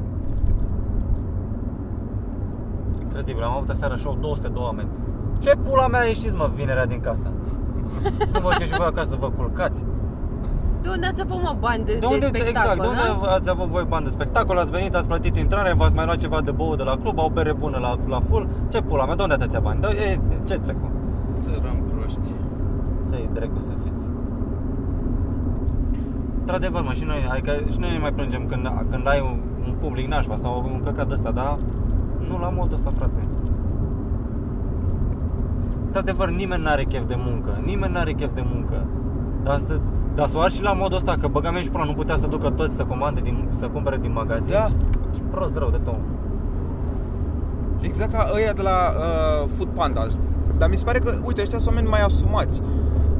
Incredibil, 3.20 3.47
am 3.49 3.55
avut 3.57 3.70
aseară 3.70 3.95
show 3.95 4.17
200 4.22 4.47
de 4.47 4.57
oameni. 4.57 4.89
Ce 5.39 5.51
pula 5.63 5.88
mea 5.88 6.03
ieșiți, 6.03 6.36
mă, 6.36 6.49
vinerea 6.55 6.86
din 6.86 6.99
casă? 6.99 7.28
nu 8.34 8.39
vă 8.39 8.49
duceți 8.51 8.72
și 8.72 8.78
voi 8.78 8.86
acasă 8.86 9.09
să 9.09 9.15
vă 9.20 9.30
culcați? 9.38 9.84
De 10.82 10.89
unde 10.89 11.05
ați 11.05 11.22
avut 11.22 11.41
mă 11.41 11.55
bani 11.59 11.84
de, 11.86 11.93
de, 11.93 12.05
unde, 12.05 12.26
spectacol, 12.26 12.49
exact, 12.49 12.82
de 12.82 12.88
unde 12.88 13.26
da? 13.26 13.32
ați 13.38 13.49
avut 13.49 13.67
voi 13.67 13.86
bani 13.88 14.05
de 14.05 14.11
spectacol, 14.11 14.57
ați 14.57 14.72
venit, 14.72 14.95
ați 14.95 15.07
plătit 15.07 15.36
intrare, 15.36 15.74
v-ați 15.74 15.95
mai 15.95 16.05
luat 16.05 16.17
ceva 16.17 16.41
de 16.41 16.51
băut 16.51 16.78
de 16.78 16.84
la 16.84 16.95
club, 17.01 17.20
au 17.20 17.30
bere 17.30 17.53
bună 17.53 17.78
la, 17.78 17.97
la 18.07 18.20
full. 18.20 18.47
Ce 18.70 18.82
pula 18.82 19.05
mea, 19.05 19.15
de 19.15 19.22
unde 19.22 19.34
atâția 19.34 19.59
bani? 19.59 19.82
De, 19.82 19.88
e, 19.88 20.20
ce 20.47 20.55
trecu? 20.59 20.91
Țărăm 21.39 21.78
proști. 21.91 22.30
Ți-ai 23.07 23.30
dracu 23.34 23.59
să 23.67 23.74
fiți. 23.84 24.05
Într-adevăr, 26.39 26.82
mă, 26.82 26.93
și 26.93 27.03
noi, 27.03 27.28
adică 27.32 27.51
și 27.72 27.80
noi 27.80 27.91
ne 27.91 27.97
mai 27.97 28.13
plângem 28.13 28.45
când, 28.47 28.63
când 28.89 29.07
ai 29.07 29.20
un, 29.20 29.38
un 29.67 29.74
public 29.80 30.07
nașpa 30.07 30.36
sau 30.36 30.70
un 30.74 30.82
căcat 30.86 31.07
de 31.07 31.13
ăsta, 31.13 31.32
dar 31.32 31.57
nu 32.28 32.39
la 32.39 32.49
modul 32.49 32.76
ăsta, 32.76 32.91
frate. 32.95 33.28
Într-adevăr, 35.86 36.30
nimeni 36.30 36.63
n-are 36.63 36.84
chef 36.84 37.07
de 37.07 37.15
muncă, 37.17 37.61
nimeni 37.65 37.93
n-are 37.93 38.13
chef 38.13 38.34
de 38.34 38.43
muncă. 38.53 38.86
Dar, 39.43 39.55
asta, 39.55 39.82
dar 40.15 40.28
să 40.28 40.38
o 40.38 40.39
arzi 40.39 40.55
și 40.55 40.61
la 40.61 40.74
modul 40.74 40.97
ăsta, 40.97 41.17
că 41.22 41.28
băga 41.28 41.51
mea 41.51 41.61
și 41.61 41.70
până 41.70 41.84
nu 41.84 41.93
putea 41.93 42.17
să 42.17 42.28
ducă 42.28 42.49
toți 42.49 42.76
să 42.76 42.84
comande, 42.84 43.22
din, 43.22 43.47
să 43.59 43.67
cumpere 43.67 43.97
din 43.97 44.11
magazin. 44.11 44.51
Da. 44.51 44.67
Și 45.13 45.22
prost 45.32 45.55
rău 45.55 45.70
de 45.70 45.78
tot. 45.78 45.99
Exact 47.82 48.11
ca 48.11 48.30
ăia 48.36 48.53
de 48.53 48.61
la 48.61 48.78
uh, 48.89 49.49
Food 49.55 49.67
Panda 49.67 50.07
Dar 50.57 50.70
mi 50.70 50.78
se 50.78 50.84
pare 50.86 50.99
că, 50.99 51.11
uite, 51.26 51.41
ăștia 51.41 51.57
sunt 51.59 51.70
oameni 51.70 51.89
mai 51.89 52.01
asumați 52.01 52.61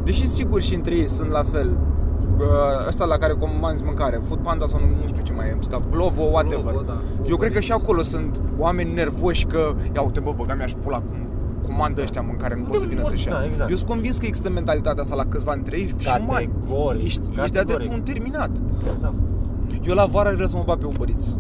Deși 0.04 0.28
sigur 0.28 0.62
și 0.62 0.76
între 0.76 0.96
ei 0.96 1.10
sunt 1.10 1.30
la 1.30 1.44
fel 1.44 1.68
uh, 1.68 1.99
Ăsta 2.88 3.06
la 3.06 3.18
care 3.18 3.34
comanzi 3.34 3.84
mâncare 3.84 4.22
Food 4.28 4.40
Panda 4.40 4.66
sau 4.68 4.80
nu, 4.80 4.86
nu 5.02 5.08
știu 5.08 5.24
ce 5.24 5.34
mai 5.34 5.46
e 5.48 5.58
sta, 5.60 5.82
Glovo, 5.92 6.22
whatever 6.24 6.60
Glovo, 6.62 6.82
da. 6.82 7.02
Eu 7.28 7.38
cred 7.38 7.52
că 7.54 7.60
și 7.60 7.72
acolo 7.72 8.02
sunt 8.02 8.42
oameni 8.58 8.94
nervoși 8.94 9.46
Că, 9.46 9.74
ia 9.96 10.02
uite 10.02 10.20
bă, 10.20 10.34
băga 10.38 10.54
mi-aș 10.54 10.72
pula 10.84 10.98
cum 10.98 11.18
comandă 11.68 12.02
ăștia 12.02 12.22
mâncare, 12.22 12.56
nu 12.56 12.64
pot 12.64 12.78
să 12.78 12.86
vină 12.86 13.04
să-și 13.04 13.28
ia. 13.28 13.34
Da, 13.34 13.46
exact. 13.46 13.70
Eu 13.70 13.76
sunt 13.76 13.90
convins 13.90 14.18
că 14.18 14.26
există 14.26 14.50
mentalitatea 14.50 15.02
asta 15.02 15.16
la 15.16 15.26
câțiva 15.26 15.54
între 15.54 15.78
ei 15.78 15.94
și 15.98 16.08
mari. 16.28 16.50
Categoric, 16.60 17.04
Ești, 17.04 17.20
ești 17.22 17.36
de-a 17.36 17.44
categoric. 17.44 17.78
dreptul 17.90 17.98
un 17.98 18.04
terminat. 18.14 18.50
Da. 19.02 19.14
Eu 19.88 19.94
la 19.94 20.06
vară 20.06 20.32
vreau 20.34 20.48
să 20.48 20.56
mă 20.56 20.64
bag 20.66 20.78
pe 20.78 20.86
Uber 20.86 21.10
Eats, 21.10 21.36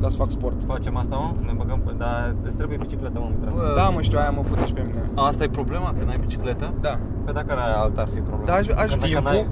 ca 0.00 0.08
să 0.08 0.16
fac 0.16 0.30
sport. 0.30 0.56
Facem 0.66 0.96
asta, 0.96 1.16
mă? 1.16 1.32
Ne 1.46 1.52
băgăm 1.56 1.80
pe... 1.84 1.92
Dar 1.98 2.34
îți 2.48 2.56
trebuie 2.56 2.76
bicicletă, 2.80 3.18
mă, 3.18 3.28
Mitran. 3.34 3.52
Bă, 3.54 3.72
Da, 3.76 3.88
mă 3.88 4.00
știu, 4.00 4.18
aia 4.18 4.30
mă 4.30 4.42
fute 4.42 4.64
și 4.66 4.72
pe 4.72 4.82
mine. 4.86 5.02
Asta 5.14 5.44
e 5.44 5.48
problema, 5.48 5.94
că 5.98 6.04
n-ai 6.04 6.16
bicicletă? 6.20 6.72
Da. 6.80 6.98
Pe 7.24 7.32
dacă 7.32 7.50
ar 7.52 7.58
alta 7.84 8.00
ar 8.00 8.08
fi 8.14 8.20
problema. 8.20 8.44
Da, 8.50 8.54
aș- 8.54 8.82
aș 8.84 8.90
Când- 8.90 9.02
timpul? 9.02 9.46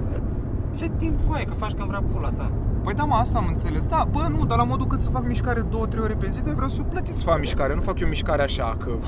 Când 0.79 0.83
ai- 0.83 0.89
Ce 0.89 1.05
timp 1.05 1.27
cu 1.27 1.33
ai? 1.33 1.45
Că 1.45 1.55
faci 1.57 1.73
când 1.73 1.89
vrea 1.89 2.03
pula 2.13 2.29
ta. 2.31 2.51
Păi 2.83 2.95
da, 2.95 3.05
mă, 3.05 3.15
asta 3.15 3.39
am 3.39 3.47
înțeles. 3.49 3.87
Da, 3.87 4.07
bă, 4.11 4.27
nu, 4.39 4.45
dar 4.47 4.57
la 4.59 4.65
modul 4.65 4.87
cât 4.87 5.01
să 5.01 5.11
fac 5.11 5.27
mișcare 5.27 5.61
2-3 5.61 5.99
ore 6.03 6.15
pe 6.15 6.29
zi, 6.31 6.41
dar 6.45 6.55
vreau 6.55 6.69
să 6.71 6.81
plătiți 6.83 7.19
să 7.19 7.25
fac 7.25 7.39
mișcare, 7.39 7.75
nu 7.75 7.81
fac 7.81 8.01
eu 8.01 8.09
mișcare 8.09 8.43
așa, 8.43 8.77
că... 8.85 8.91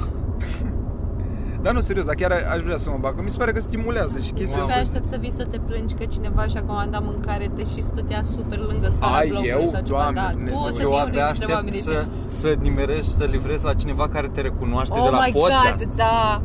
Dar 1.62 1.72
nu, 1.74 1.80
serios, 1.80 2.04
dar 2.04 2.14
chiar 2.14 2.32
aș 2.54 2.60
vrea 2.62 2.76
să 2.76 2.90
mă 2.90 2.96
bag, 3.00 3.14
că 3.16 3.22
mi 3.22 3.30
se 3.30 3.36
pare 3.36 3.52
că 3.52 3.60
stimulează 3.60 4.18
și 4.18 4.30
chestia 4.30 4.56
Te 4.56 4.62
asta. 4.62 4.80
aștept 4.82 5.06
să 5.06 5.16
vii 5.20 5.30
să 5.32 5.44
te 5.44 5.58
plângi 5.58 5.94
că 5.94 6.04
cineva 6.04 6.46
și-a 6.46 6.62
comandat 6.62 7.04
mâncare 7.04 7.50
te 7.54 7.64
și 7.64 7.82
stătea 7.82 8.22
super 8.24 8.58
lângă 8.58 8.88
scara 8.88 9.14
Ai, 9.16 9.28
blocului 9.28 9.50
eu? 9.50 9.66
sau 9.66 9.80
ceva. 9.82 9.98
Doamne 9.98 10.20
Da, 10.20 10.30
Dumnezeu, 10.30 10.58
tu 10.60 10.66
o 10.66 10.70
să 10.70 10.80
Eu 10.82 10.88
fii 10.90 10.98
unul 10.98 11.08
abia 11.08 11.10
dintre 11.10 11.30
aștept 11.30 11.52
oamenii 11.52 11.80
să, 11.80 12.06
să 12.26 12.54
nimerești, 12.60 13.10
să 13.10 13.24
livrezi 13.24 13.64
la 13.64 13.74
cineva 13.74 14.08
care 14.08 14.28
te 14.28 14.40
recunoaște 14.40 14.98
Oh 14.98 15.04
de 15.04 15.10
la 15.10 15.20
my 15.24 15.32
podcast 15.32 15.84
god, 15.86 15.94
da! 15.96 16.40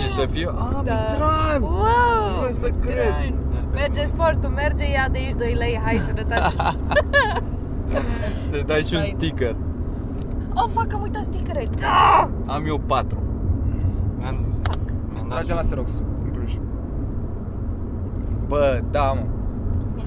și 0.00 0.08
să 0.08 0.26
fie, 0.30 0.48
a, 0.48 0.82
Da. 0.84 0.92
Mitran! 1.08 1.62
Wow! 1.62 2.46
Nu 2.46 2.52
să 2.52 2.68
cred. 2.80 3.14
Mitran. 3.24 3.34
Merge 3.76 4.06
sportul, 4.06 4.50
merge, 4.50 4.84
ia 4.90 5.08
de 5.12 5.18
aici 5.18 5.34
2 5.34 5.54
lei, 5.54 5.80
hai 5.84 5.96
sănătate. 5.96 6.54
Să-i 8.48 8.62
dai 8.66 8.82
și 8.82 8.94
un 8.94 9.00
Hai. 9.00 9.14
sticker. 9.16 9.56
oh, 10.54 10.68
fac, 10.68 10.92
am 10.94 11.02
uitat 11.02 11.22
stickere. 11.22 11.68
Da! 11.80 12.30
Am 12.46 12.62
eu 12.66 12.78
patru. 12.78 13.18
Mi-am, 14.18 14.34
Fuck. 14.34 14.90
mi-am 15.12 15.28
dat 15.28 15.28
Trage 15.28 15.46
și- 15.46 15.54
la 15.54 15.60
Xerox, 15.60 15.90
în 16.24 16.30
Cluj. 16.30 16.58
Bă, 18.48 18.80
da, 18.90 19.12
mă. 19.12 19.24
Mi-aș- 19.94 20.04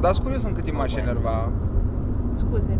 Dar 0.00 0.12
sunt 0.12 0.24
curios 0.24 0.42
în 0.44 0.52
cât 0.52 0.62
timp 0.64 0.76
m-aș 0.76 0.94
enerva. 0.94 1.48
Scuze. 2.30 2.78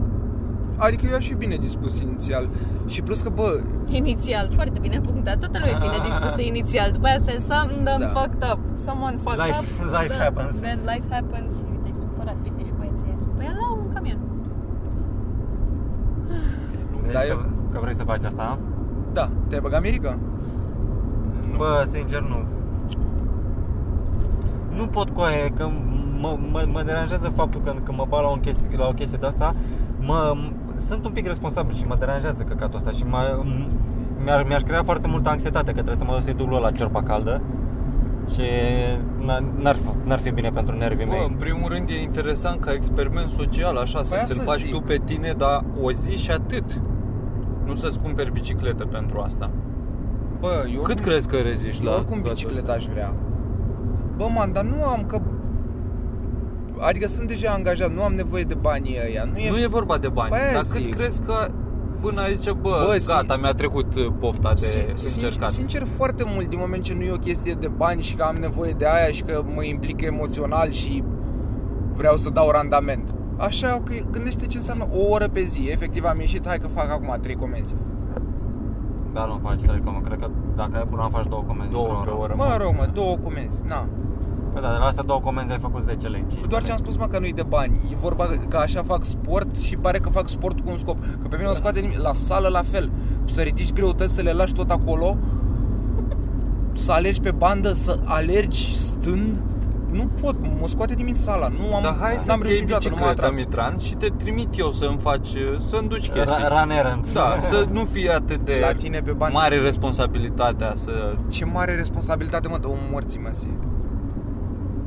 Adică 0.87 1.07
eu 1.11 1.14
aș 1.16 1.26
fi 1.26 1.35
bine 1.35 1.57
dispus 1.57 2.01
inițial. 2.01 2.49
Și 2.87 3.03
plus 3.03 3.20
că, 3.20 3.28
bă, 3.28 3.61
Inițial, 3.91 4.51
foarte 4.55 4.78
bine 4.80 5.01
punctat. 5.01 5.39
Toată 5.39 5.59
lumea 5.59 5.74
e 5.76 5.87
bine 5.89 5.99
dispusă 6.05 6.41
inițial. 6.53 6.91
După 6.93 7.07
aia 7.07 7.18
se 7.18 7.39
something 7.39 7.83
done 7.89 8.05
Da. 8.05 8.20
fucked 8.20 8.43
up. 8.53 8.61
Someone 8.87 9.16
fucked 9.24 9.41
Life- 9.45 9.59
up. 9.61 9.66
life 9.99 10.14
happens. 10.24 10.55
Then 10.66 10.78
life 10.93 11.07
happens 11.14 11.51
și 11.57 11.62
uite, 11.70 11.89
e 11.93 11.95
supărat. 12.05 12.37
Uite 12.43 12.62
și 12.68 12.72
băieții 12.78 13.05
ăia. 13.09 13.16
Păi 13.37 13.47
la 13.61 13.66
un 13.83 13.89
camion. 13.95 14.18
Deci 17.03 17.12
Dar 17.12 17.22
că, 17.22 17.28
eu- 17.28 17.45
că 17.72 17.78
vrei 17.83 17.95
să 17.95 18.03
faci 18.05 18.24
asta? 18.24 18.59
da, 19.12 19.28
te-ai 19.49 19.61
băgat 19.61 19.83
Mirica? 19.83 20.18
Bă, 21.57 21.87
sincer, 21.93 22.20
nu. 22.20 22.39
Nu 24.76 24.87
pot 24.87 25.09
coaie, 25.11 25.53
că 25.57 25.68
mă, 26.20 26.37
mă, 26.53 26.64
mă 26.72 26.83
deranjează 26.83 27.28
faptul 27.37 27.61
că 27.61 27.70
când 27.85 27.99
mă 27.99 28.07
bag 28.09 28.22
la, 28.22 28.28
un 28.28 28.41
chestie, 28.41 28.76
la 28.76 28.87
o 28.87 28.93
chestie 28.93 29.18
de 29.20 29.26
asta, 29.26 29.55
mă, 30.01 30.35
sunt 30.89 31.05
un 31.05 31.11
pic 31.12 31.26
responsabil 31.26 31.74
și 31.76 31.85
mă 31.87 31.97
deranjează 31.99 32.43
căcatul 32.43 32.76
ăsta 32.78 32.91
și 32.91 33.05
mă, 33.05 33.43
mi-ar, 34.24 34.45
mi-aș 34.49 34.62
crea 34.62 34.83
foarte 34.83 35.09
multă 35.09 35.28
anxietate 35.28 35.66
că 35.66 35.72
trebuie 35.83 35.97
să 35.97 36.05
mă 36.05 36.12
duc 36.12 36.22
să-i 36.22 36.35
duc 36.35 36.51
la 36.51 36.70
ciorba 36.70 37.03
caldă 37.03 37.43
și 38.33 38.43
n- 39.20 39.62
n-ar, 39.62 39.74
fi- 39.76 39.97
n-ar 40.09 40.18
fi 40.18 40.30
bine 40.30 40.51
pentru 40.51 40.76
nervii 40.76 41.07
Bă, 41.07 41.11
mei. 41.12 41.26
în 41.28 41.35
primul 41.35 41.68
rând 41.68 41.89
e 41.89 42.03
interesant 42.03 42.61
ca 42.61 42.72
experiment 42.72 43.28
social, 43.30 43.76
așa, 43.76 44.03
să 44.03 44.14
Păi 44.14 44.22
ți-l 44.24 44.39
asta 44.39 44.51
faci 44.51 44.61
zic. 44.61 44.70
tu 44.72 44.80
pe 44.80 45.01
tine, 45.05 45.35
dar 45.37 45.64
o 45.83 45.93
zi 45.93 46.16
și 46.16 46.30
atât. 46.30 46.80
Nu 47.64 47.74
să-ți 47.74 48.01
cumperi 48.01 48.33
bicicletă 48.33 48.85
pentru 48.85 49.20
asta. 49.20 49.51
Bă, 50.41 50.64
eu 50.74 50.83
Cât 50.83 51.01
crezi 51.01 51.28
că 51.28 51.37
reziști 51.37 51.85
Eu 51.85 51.91
la 51.91 51.97
oricum 51.97 52.20
la 52.24 52.28
bicicleta 52.30 52.61
asta? 52.61 52.72
aș 52.72 52.85
vrea. 52.87 53.12
Bă, 54.16 54.26
man, 54.35 54.53
dar 54.53 54.64
nu 54.64 54.85
am 54.85 55.05
că... 55.07 55.20
Adică 56.89 57.09
sunt 57.09 57.28
deja 57.28 57.51
angajat, 57.51 57.93
nu 57.95 58.03
am 58.03 58.12
nevoie 58.14 58.43
de 58.45 58.55
banii 58.55 58.97
ăia. 59.07 59.24
Nu 59.33 59.39
e... 59.39 59.51
Nu 59.51 59.57
e 59.61 59.66
vorba 59.66 59.99
de 59.99 60.09
bani, 60.09 60.30
Păi 60.30 60.39
aia 60.41 60.53
dar 60.53 60.62
zic. 60.62 60.85
cât 60.85 60.95
crezi 60.95 61.22
că 61.22 61.35
până 62.01 62.20
aici, 62.20 62.51
bă, 62.51 62.53
Bă, 62.61 62.85
bă 62.87 62.97
sin- 62.99 63.07
gata, 63.14 63.37
mi-a 63.37 63.53
trecut 63.53 63.95
uh, 63.95 64.07
pofta 64.20 64.55
de 64.55 64.66
Sin- 64.66 64.95
sincer, 64.97 65.22
încercat. 65.24 65.49
sincer, 65.49 65.87
foarte 65.97 66.22
mult 66.26 66.49
din 66.49 66.59
moment 66.61 66.83
ce 66.83 66.95
nu 66.95 67.03
e 67.03 67.11
o 67.12 67.16
chestie 67.16 67.57
de 67.61 67.68
bani 67.68 68.03
și 68.03 68.14
că 68.14 68.22
am 68.22 68.35
nevoie 68.35 68.72
de 68.78 68.87
aia 68.87 69.11
și 69.11 69.22
că 69.22 69.43
mă 69.55 69.62
implică 69.64 70.05
emoțional 70.05 70.70
și 70.70 71.03
vreau 71.95 72.16
să 72.16 72.30
dau 72.30 72.51
randament. 72.51 73.14
Așa 73.37 73.80
că 73.85 73.95
gândește 74.11 74.47
ce 74.47 74.57
înseamnă 74.57 74.87
o 74.93 75.07
oră 75.11 75.28
pe 75.28 75.43
zi. 75.43 75.68
Efectiv 75.68 76.05
am 76.05 76.20
ieșit, 76.20 76.47
hai 76.47 76.59
că 76.59 76.66
fac 76.66 76.91
acum 76.91 77.18
trei 77.22 77.35
comenzi. 77.35 77.74
Da, 79.12 79.24
nu 79.24 79.41
faci 79.43 79.61
trei 79.61 79.83
comenzi, 79.85 80.07
cred 80.09 80.18
că 80.18 80.28
dacă 80.57 80.70
ai 80.76 80.85
bună 80.91 81.09
faci 81.12 81.26
două 81.26 81.43
comenzi 81.47 81.72
Două 81.72 81.95
într-o 81.99 82.14
pe 82.14 82.20
oră. 82.22 82.35
Mă 82.37 82.45
maxim. 82.45 82.62
rog, 82.62 82.74
mă, 82.78 82.89
două 82.95 83.16
comenzi. 83.16 83.62
Na. 83.66 83.87
Păi 84.53 84.62
da, 84.62 84.68
de 84.72 84.76
la 84.78 84.84
astea 84.84 85.03
două 85.03 85.20
comenzi 85.20 85.53
ai 85.53 85.59
făcut 85.59 85.82
10 85.82 86.07
lei 86.09 86.20
15 86.20 86.46
Doar 86.48 86.62
ce 86.62 86.72
am 86.72 86.78
spus, 86.78 86.96
mă, 86.96 87.07
că 87.07 87.18
nu-i 87.18 87.32
de 87.32 87.42
bani. 87.42 87.80
E 87.92 87.96
vorba 88.00 88.24
că 88.48 88.57
așa 88.57 88.82
fac 88.82 89.05
sport 89.05 89.57
și 89.57 89.76
pare 89.76 89.98
că 89.98 90.09
fac 90.09 90.28
sport 90.28 90.61
cu 90.61 90.70
un 90.70 90.76
scop. 90.76 90.96
Că 91.22 91.28
pe 91.28 91.36
mine 91.36 91.48
nu 91.48 91.55
scoate 91.55 91.80
nimic. 91.80 91.98
La 91.98 92.12
sală 92.12 92.48
la 92.48 92.62
fel. 92.62 92.90
Să 93.24 93.40
ridici 93.40 93.72
greutăți, 93.72 94.14
să 94.14 94.20
le 94.22 94.32
lași 94.32 94.53
tot 94.53 94.70
acolo, 94.70 95.16
să 96.72 96.92
alergi 96.92 97.20
pe 97.20 97.30
bandă, 97.30 97.72
să 97.72 97.98
alergi 98.05 98.76
stând. 98.78 99.42
Nu 99.90 100.09
pot, 100.20 100.36
mă 100.61 100.68
scoate 100.68 100.94
din 100.94 101.05
minte 101.05 101.20
sala. 101.20 101.48
Nu 101.48 101.74
am, 101.74 101.82
Dar 101.82 101.96
hai 102.00 102.11
n-am 102.14 102.18
să-ți 102.18 102.26
reușit 102.42 102.50
iei 102.50 102.61
niciodată, 102.61 102.88
nu 102.88 102.94
m-a 102.94 103.00
bicicleta, 103.00 103.26
atras. 103.26 103.36
Mitran, 103.44 103.78
și 103.78 103.94
te 103.94 104.09
trimit 104.09 104.59
eu 104.59 104.72
să-mi 104.72 104.98
faci, 104.98 105.28
uh, 105.34 105.59
să-mi 105.68 105.88
duci 105.88 106.11
chestii. 106.11 106.36
Ra- 106.44 106.48
Run 106.48 106.70
errands. 106.70 107.12
Da, 107.12 107.36
să 107.40 107.66
nu 107.70 107.84
fie 107.84 108.11
atât 108.11 108.44
de 108.44 108.59
La 108.61 108.72
tine 108.72 109.00
pe 109.00 109.11
bani. 109.11 109.34
mare 109.34 109.59
responsabilitatea 109.61 110.72
să... 110.74 111.14
Ce 111.28 111.44
mare 111.44 111.74
responsabilitate, 111.74 112.48
mă, 112.48 112.59
de 112.59 112.66
om 112.66 112.78
morții, 112.90 113.20
mă, 113.20 113.28
zi. 113.32 113.46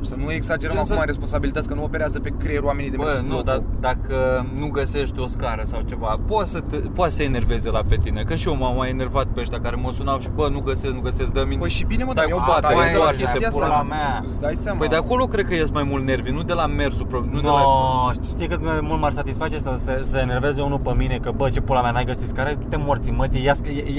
Să 0.08 0.14
nu 0.16 0.32
exagerăm 0.32 0.76
Ce 0.76 0.84
să- 0.84 0.92
acum 0.92 1.04
responsabilități, 1.06 1.68
că 1.68 1.74
nu 1.74 1.82
operează 1.82 2.20
pe 2.20 2.32
creierul 2.38 2.66
oamenii 2.66 2.90
de 2.90 2.96
Bă, 2.96 3.04
pe 3.04 3.20
nu, 3.22 3.26
bloc. 3.28 3.44
dar 3.44 3.62
dacă 3.80 4.46
nu 4.58 4.66
găsești 4.68 5.18
o 5.20 5.26
scară 5.26 5.62
sau 5.66 5.80
ceva, 5.88 6.18
poate 6.26 6.48
să, 6.48 6.60
te, 6.60 6.76
poate 6.76 7.12
să 7.12 7.22
enerveze 7.22 7.70
la 7.70 7.80
pe 7.88 7.96
tine. 7.96 8.22
Că 8.22 8.34
și 8.34 8.48
eu 8.48 8.56
m-am 8.56 8.76
mai 8.76 8.88
enervat 8.88 9.24
pe 9.26 9.40
ăștia 9.40 9.60
care 9.60 9.76
mă 9.76 9.90
sunau 9.92 10.18
și 10.18 10.28
bă, 10.34 10.48
nu 10.52 10.60
găsesc, 10.60 10.92
nu 10.94 11.00
găsesc, 11.00 11.32
dă-mi... 11.32 11.56
Păi 11.58 11.70
și 11.70 11.84
bine, 11.84 12.04
mă, 12.04 12.10
Stai 12.10 12.26
dar 12.26 12.32
cu 12.38 12.44
eu 12.46 12.52
bateria, 12.52 12.68
bataie 12.76 12.90
de 12.92 12.96
la 12.96 13.02
întoarce-te 13.04 13.30
chestia 13.38 13.48
asta. 13.48 13.60
pula 13.60 13.82
mea. 13.82 14.24
Îți 14.26 14.40
dai 14.40 14.54
seama. 14.54 14.78
Păi 14.78 14.88
de 14.88 14.96
acolo 14.96 15.24
cred 15.26 15.44
că 15.46 15.54
ies 15.54 15.70
mai 15.70 15.82
mult 15.90 16.04
nervii, 16.04 16.32
nu 16.32 16.42
de 16.42 16.52
la 16.52 16.66
mersul, 16.66 17.06
pro- 17.06 17.24
nu 17.30 17.40
de 17.40 17.46
la... 17.46 17.60
No, 17.60 18.12
știi 18.30 18.48
cât 18.48 18.62
mai 18.64 18.78
mult 18.82 19.00
m-ar 19.00 19.12
satisface 19.12 19.58
să 19.60 19.78
se, 19.84 20.04
să 20.10 20.16
enerveze 20.18 20.60
unul 20.62 20.78
pe 20.78 20.92
mine 20.96 21.18
că 21.22 21.30
bă, 21.36 21.50
ce 21.50 21.60
pula 21.60 21.82
mea, 21.82 21.90
n-ai 21.90 22.04
găsit 22.04 22.28
scară, 22.28 22.54
du-te 22.58 22.76
morții, 22.76 23.12
mă, 23.12 23.26
ia, 23.44 23.54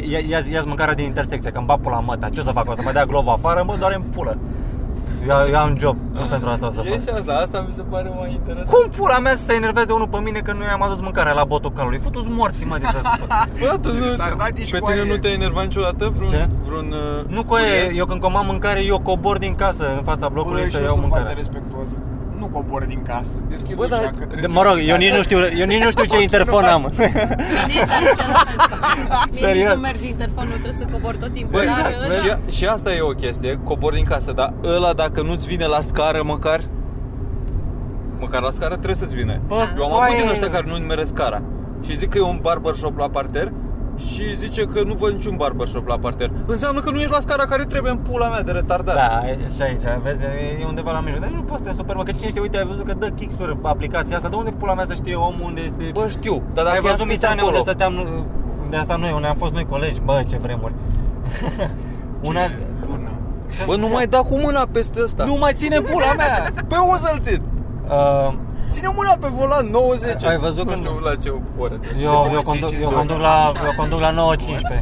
ia, 0.10 0.20
ia, 0.30 0.40
ia, 0.52 0.64
mâncarea 0.66 0.94
din 0.94 1.06
intersecție, 1.06 1.52
că 1.52 1.58
îmi 1.58 1.68
bag 1.68 1.80
pula 1.80 2.00
măta, 2.00 2.30
ce 2.30 2.40
o 2.40 2.44
să 2.44 2.52
fac, 2.52 2.70
o 2.70 2.74
să 2.76 2.82
mă 2.84 2.92
dea 2.92 3.06
glova 3.06 3.32
afară, 3.32 3.64
mă, 3.66 3.76
doar 3.80 3.94
în 3.96 4.02
pulă. 4.16 4.38
Eu, 5.28 5.36
eu 5.54 5.60
am 5.60 5.78
job, 5.78 5.98
nu 6.14 6.26
pentru 6.30 6.50
asta 6.50 6.68
o 6.68 6.72
să 6.72 6.82
E 6.86 6.90
fac. 6.90 7.02
și 7.02 7.10
asta, 7.10 7.34
asta 7.44 7.66
mi 7.68 7.74
se 7.74 7.82
pare 7.82 8.12
mai 8.20 8.32
interesant. 8.32 8.70
Cum 8.76 8.90
pula 8.98 9.20
mea 9.20 9.36
să 9.36 9.44
se 9.44 9.54
enerveze 9.54 9.92
unul 9.94 10.08
pe 10.08 10.18
mine 10.18 10.40
că 10.40 10.54
nu 10.54 10.64
i-am 10.64 10.82
adus 10.82 11.00
mâncarea 11.00 11.34
la 11.34 11.44
botul 11.44 11.72
calului? 11.72 12.00
Futu-ți 12.00 12.28
morții, 12.30 12.66
mă, 12.66 12.78
de 12.78 12.86
ce 12.86 12.92
să 12.92 13.02
fac? 13.28 13.48
Bă, 13.60 13.78
tu 13.82 13.88
nu, 13.94 14.16
Dar 14.18 14.34
da, 14.38 14.46
ești 14.56 14.72
pe 14.72 14.80
cu 14.80 14.86
tine 14.86 15.00
aia. 15.02 15.10
nu 15.12 15.18
te-ai 15.18 15.34
enervat 15.34 15.64
niciodată 15.64 16.10
vreun... 16.16 16.30
Ce? 16.32 16.48
vreun 16.68 16.88
uh, 16.92 17.36
Nu, 17.36 17.44
coe, 17.44 17.60
curier? 17.62 17.92
eu 17.96 18.06
când 18.06 18.22
comand 18.22 18.48
mâncare, 18.48 18.84
eu 18.84 19.00
cobor 19.00 19.38
din 19.38 19.56
casă 19.56 19.86
în 19.98 20.04
fața 20.04 20.30
blocului 20.30 20.72
să 20.72 20.82
iau 20.82 20.98
mâncare. 21.00 21.34
respectuos. 21.34 21.90
Nu 22.40 22.48
cobor 22.48 22.84
din 22.84 23.02
casă. 23.08 23.36
Deschid 23.50 23.76
Bă, 23.76 23.88
dar- 23.88 24.12
De, 24.42 24.48
mă 24.48 24.62
rog, 24.62 24.78
eu 24.88 24.98
nici 24.98 25.12
nu 25.12 25.22
știu, 25.22 25.38
eu 25.60 25.66
nici 25.66 25.84
nu 25.84 25.90
știu 25.92 26.06
ce 26.06 26.22
interfon 26.28 26.64
am. 26.64 26.82
Nici 26.92 27.06
aici 27.06 28.18
la 28.18 28.44
fel. 28.46 28.58
Mie 29.32 29.32
nici 29.32 29.40
Serios? 29.40 29.74
nu 29.74 29.80
merge 29.80 30.08
interfonul, 30.08 30.52
trebuie 30.52 30.74
să 30.74 30.86
cobor 30.92 31.16
tot 31.16 31.34
timpul. 31.34 31.52
Băi, 31.60 31.66
dar 31.66 32.12
și, 32.12 32.30
ăla- 32.30 32.50
și 32.56 32.66
asta 32.66 32.94
e 32.94 33.02
o 33.02 33.08
chestie, 33.12 33.60
cobor 33.64 33.94
din 33.94 34.04
casă, 34.04 34.32
dar 34.32 34.54
ăla 34.64 34.94
dacă 34.94 35.22
nu-ți 35.22 35.48
vine 35.48 35.66
la 35.66 35.80
scară 35.82 36.22
măcar, 36.24 36.60
măcar 38.20 38.42
la 38.42 38.50
scară 38.50 38.74
trebuie 38.74 38.96
să-ți 38.96 39.16
vine. 39.16 39.42
Bă, 39.48 39.56
Eu 39.78 39.84
am 39.84 39.90
coaie- 39.92 40.04
avut 40.12 40.22
din 40.22 40.30
ăștia 40.30 40.50
care 40.50 40.66
nu 40.68 40.76
nimeresc 40.78 41.08
scara 41.08 41.42
și 41.84 41.98
zic 41.98 42.10
că 42.10 42.18
e 42.18 42.22
un 42.22 42.40
barbershop 42.42 42.98
la 42.98 43.08
parter 43.10 43.52
și 43.98 44.38
zice 44.38 44.66
că 44.66 44.82
nu 44.84 44.94
văd 44.94 45.12
niciun 45.12 45.36
barbershop 45.36 45.88
la 45.88 45.98
parter. 45.98 46.32
Înseamnă 46.46 46.80
că 46.80 46.90
nu 46.90 46.98
ești 46.98 47.12
la 47.12 47.20
scara 47.20 47.46
care 47.46 47.64
trebuie 47.64 47.92
în 47.92 47.98
pula 47.98 48.30
mea 48.30 48.42
de 48.42 48.52
retardat. 48.52 48.96
Da, 48.96 49.30
e- 49.30 49.38
și 49.56 49.62
aici, 49.62 49.82
vezi, 50.04 50.22
e 50.62 50.66
undeva 50.68 50.92
la 50.92 51.00
mijloc. 51.00 51.22
Dar 51.22 51.30
nu 51.30 51.42
poți 51.42 51.64
să 51.64 51.70
te 51.70 51.76
super, 51.76 51.96
mă, 51.96 52.04
că 52.04 52.12
cine 52.12 52.30
știe, 52.30 52.42
uite, 52.42 52.58
ai 52.58 52.66
văzut 52.66 52.86
că 52.86 52.94
dă 52.94 53.10
kick 53.10 53.32
aplicația 53.62 54.16
asta, 54.16 54.30
de 54.30 54.36
unde 54.36 54.50
pula 54.50 54.74
mea 54.74 54.86
să 54.86 54.94
știe 54.94 55.16
omul 55.16 55.46
unde 55.46 55.62
este... 55.62 55.84
Bă, 55.94 56.08
știu, 56.08 56.44
dar 56.54 56.64
dacă 56.66 56.68
ai 56.68 56.74
i-am 56.76 56.84
văzut 56.84 57.00
scris 57.00 57.14
Mitane 57.14 57.42
acolo, 57.42 57.58
unde 57.58 57.70
stăteam, 57.70 57.94
unde 58.64 58.78
asta 58.78 58.96
noi, 58.96 59.12
unde 59.16 59.28
am 59.28 59.36
fost 59.36 59.54
noi 59.54 59.66
colegi, 59.66 60.02
bă, 60.06 60.24
ce 60.30 60.38
vremuri. 60.38 60.74
Una... 62.30 62.40
Bună. 62.90 63.10
Bă, 63.66 63.76
nu 63.76 63.88
mai 63.88 64.08
da 64.08 64.18
cu 64.18 64.40
mâna 64.40 64.68
peste 64.72 65.02
ăsta. 65.04 65.24
Nu 65.24 65.36
mai 65.36 65.54
ține 65.54 65.82
pula 65.82 66.14
mea! 66.18 66.54
Pe 66.68 66.76
unde 66.76 67.00
să-l 67.00 67.20
țin? 67.20 67.42
Uh, 67.88 68.34
Ține 68.70 68.90
mâna 68.96 69.18
pe 69.22 69.28
volan 69.32 69.66
90. 69.72 70.24
Ai 70.24 70.38
văzut 70.38 70.58
nu 70.66 70.72
când- 70.72 70.86
știu 70.86 71.00
la 71.00 71.16
ce 71.16 71.34
oră. 71.58 71.80
eu, 72.02 72.30
eu, 72.34 72.42
conduc, 72.42 72.72
eu, 72.82 72.90
conduc 72.90 73.20
la, 73.20 73.52
eu 73.66 73.74
conduc 73.78 74.00
la 74.00 74.12
9.15 74.12 74.82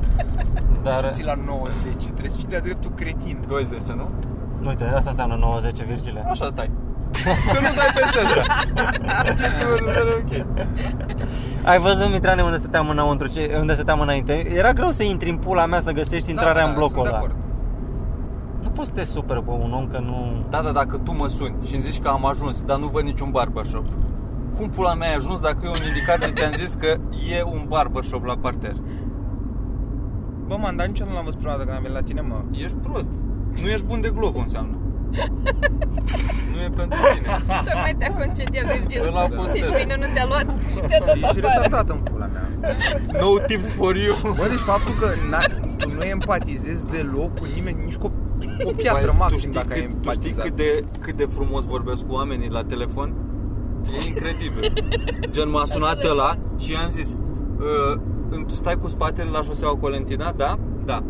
Dar, 0.83 0.95
Să 0.95 1.09
ții 1.13 1.23
la 1.23 1.33
90, 1.45 2.03
trebuie 2.03 2.29
să 2.29 2.37
fii 2.37 2.45
de-a 2.49 2.59
dreptul 2.59 2.91
cretin. 2.95 3.39
20, 3.47 3.79
nu? 3.95 4.09
uite, 4.67 4.83
asta 4.95 5.09
înseamnă 5.09 5.35
90 5.39 5.77
Virgile 5.81 6.25
Așa 6.29 6.45
stai. 6.45 6.69
Că 7.53 7.59
nu 7.61 7.67
dai 7.75 7.91
peste 7.95 8.19
asta. 8.19 8.43
ok. 10.17 10.45
Ai 11.63 11.79
văzut, 11.79 12.11
Mitrane, 12.11 12.41
unde 12.41 12.57
stăteam 12.57 12.89
înăuntru, 12.89 13.27
ce, 13.27 13.55
unde 13.59 13.73
stăteam 13.73 13.99
înainte? 13.99 14.53
Era 14.55 14.73
greu 14.73 14.91
să 14.91 15.03
intri 15.03 15.29
în 15.29 15.37
pula 15.37 15.65
mea 15.65 15.79
să 15.79 15.91
găsești 15.91 16.29
intrarea 16.29 16.61
Da, 16.61 16.67
în 16.67 16.73
da, 16.73 16.77
blocul 16.77 16.93
sunt 16.95 17.03
de 17.03 17.09
ăla 17.09 17.17
acord. 17.17 17.35
Nu 18.75 18.81
poți 18.81 18.93
să 18.95 19.01
te 19.05 19.11
super 19.11 19.37
pe 19.41 19.49
un 19.51 19.71
om 19.73 19.87
că 19.87 19.99
nu... 19.99 20.45
Da, 20.49 20.61
da, 20.61 20.71
dacă 20.71 20.97
tu 20.97 21.15
mă 21.15 21.27
suni 21.27 21.55
și 21.67 21.73
îmi 21.73 21.83
zici 21.83 22.01
că 22.01 22.07
am 22.07 22.25
ajuns, 22.25 22.61
dar 22.61 22.77
nu 22.77 22.87
văd 22.87 23.03
niciun 23.03 23.29
barbershop. 23.31 23.85
Cum 24.57 24.69
pula 24.69 24.93
mea 24.93 25.07
ai 25.07 25.15
ajuns 25.15 25.39
dacă 25.41 25.57
eu 25.63 25.71
în 25.71 25.87
indicație 25.87 26.31
ți-am 26.31 26.53
zis 26.55 26.73
că 26.73 26.87
e 27.37 27.43
un 27.43 27.65
barbershop 27.67 28.25
la 28.25 28.35
parter? 28.37 28.73
Bă, 30.47 30.55
man, 30.59 30.75
dar 30.75 30.87
niciodată 30.87 31.09
nu 31.09 31.15
l-am 31.15 31.23
văzut 31.25 31.39
prima 31.39 31.51
dată 31.51 31.63
când 31.63 31.75
am 31.75 31.81
venit 31.81 31.97
la 31.97 32.03
tine, 32.03 32.21
mă. 32.21 32.41
Ești 32.51 32.75
prost. 32.75 33.09
Nu 33.61 33.67
ești 33.69 33.85
bun 33.85 34.01
de 34.01 34.09
glob, 34.15 34.35
înseamnă. 34.37 34.77
Nu 36.51 36.61
e 36.61 36.69
pentru 36.75 36.99
tine. 37.13 37.43
Tocmai 37.65 37.95
te-a 37.97 38.13
concediat, 38.13 38.65
Virgil. 38.77 39.07
Ăla 39.07 39.21
a 39.21 39.29
fost 39.35 39.49
Nici 39.51 39.59
test. 39.59 39.77
mine 39.79 39.95
nu 39.99 40.05
te-a 40.13 40.25
luat 40.27 40.47
și 40.75 40.81
te-a 40.87 40.99
dat 41.05 41.15
Ești 41.15 41.25
afară. 41.25 41.41
retardat 41.61 41.89
în 41.89 41.97
pula 41.97 42.25
mea. 42.33 42.43
No 43.21 43.27
tips 43.47 43.73
for 43.73 43.95
you. 43.95 44.15
Bă, 44.37 44.45
deci 44.47 44.65
faptul 44.71 44.93
că 44.99 45.07
na- 45.33 45.75
tu 45.77 45.91
nu 45.93 46.03
empatizezi 46.03 46.85
deloc 46.85 47.39
cu 47.39 47.45
nimeni, 47.55 47.83
nici 47.85 47.95
cu 47.95 48.05
o 48.05 48.11
piatră 48.75 49.05
Băi, 49.11 49.15
maxim 49.19 49.51
tu 49.51 49.57
știi 49.57 49.61
dacă 49.61 49.73
ai 49.73 49.79
cât, 49.81 50.01
tu 50.01 50.11
știi 50.11 50.29
empatizat. 50.29 50.43
cât 50.45 50.55
de, 50.55 50.83
cât 50.99 51.13
de 51.13 51.25
frumos 51.25 51.65
vorbesc 51.65 52.05
cu 52.07 52.13
oamenii 52.13 52.49
la 52.49 52.63
telefon? 52.63 53.13
E 54.05 54.07
incredibil. 54.07 54.73
Gen 55.33 55.49
m-a 55.49 55.65
sunat 55.65 56.03
ăla 56.03 56.37
și 56.57 56.71
i-am 56.71 56.89
zis 56.91 57.17
"Uh, 57.59 57.99
Tu 58.47 58.53
stai 58.53 58.77
cu 58.77 58.87
spatele 58.87 59.29
la 59.29 59.41
șoseaua 59.41 59.75
Colentina? 59.75 60.31
Da? 60.31 60.57
Da. 60.85 61.03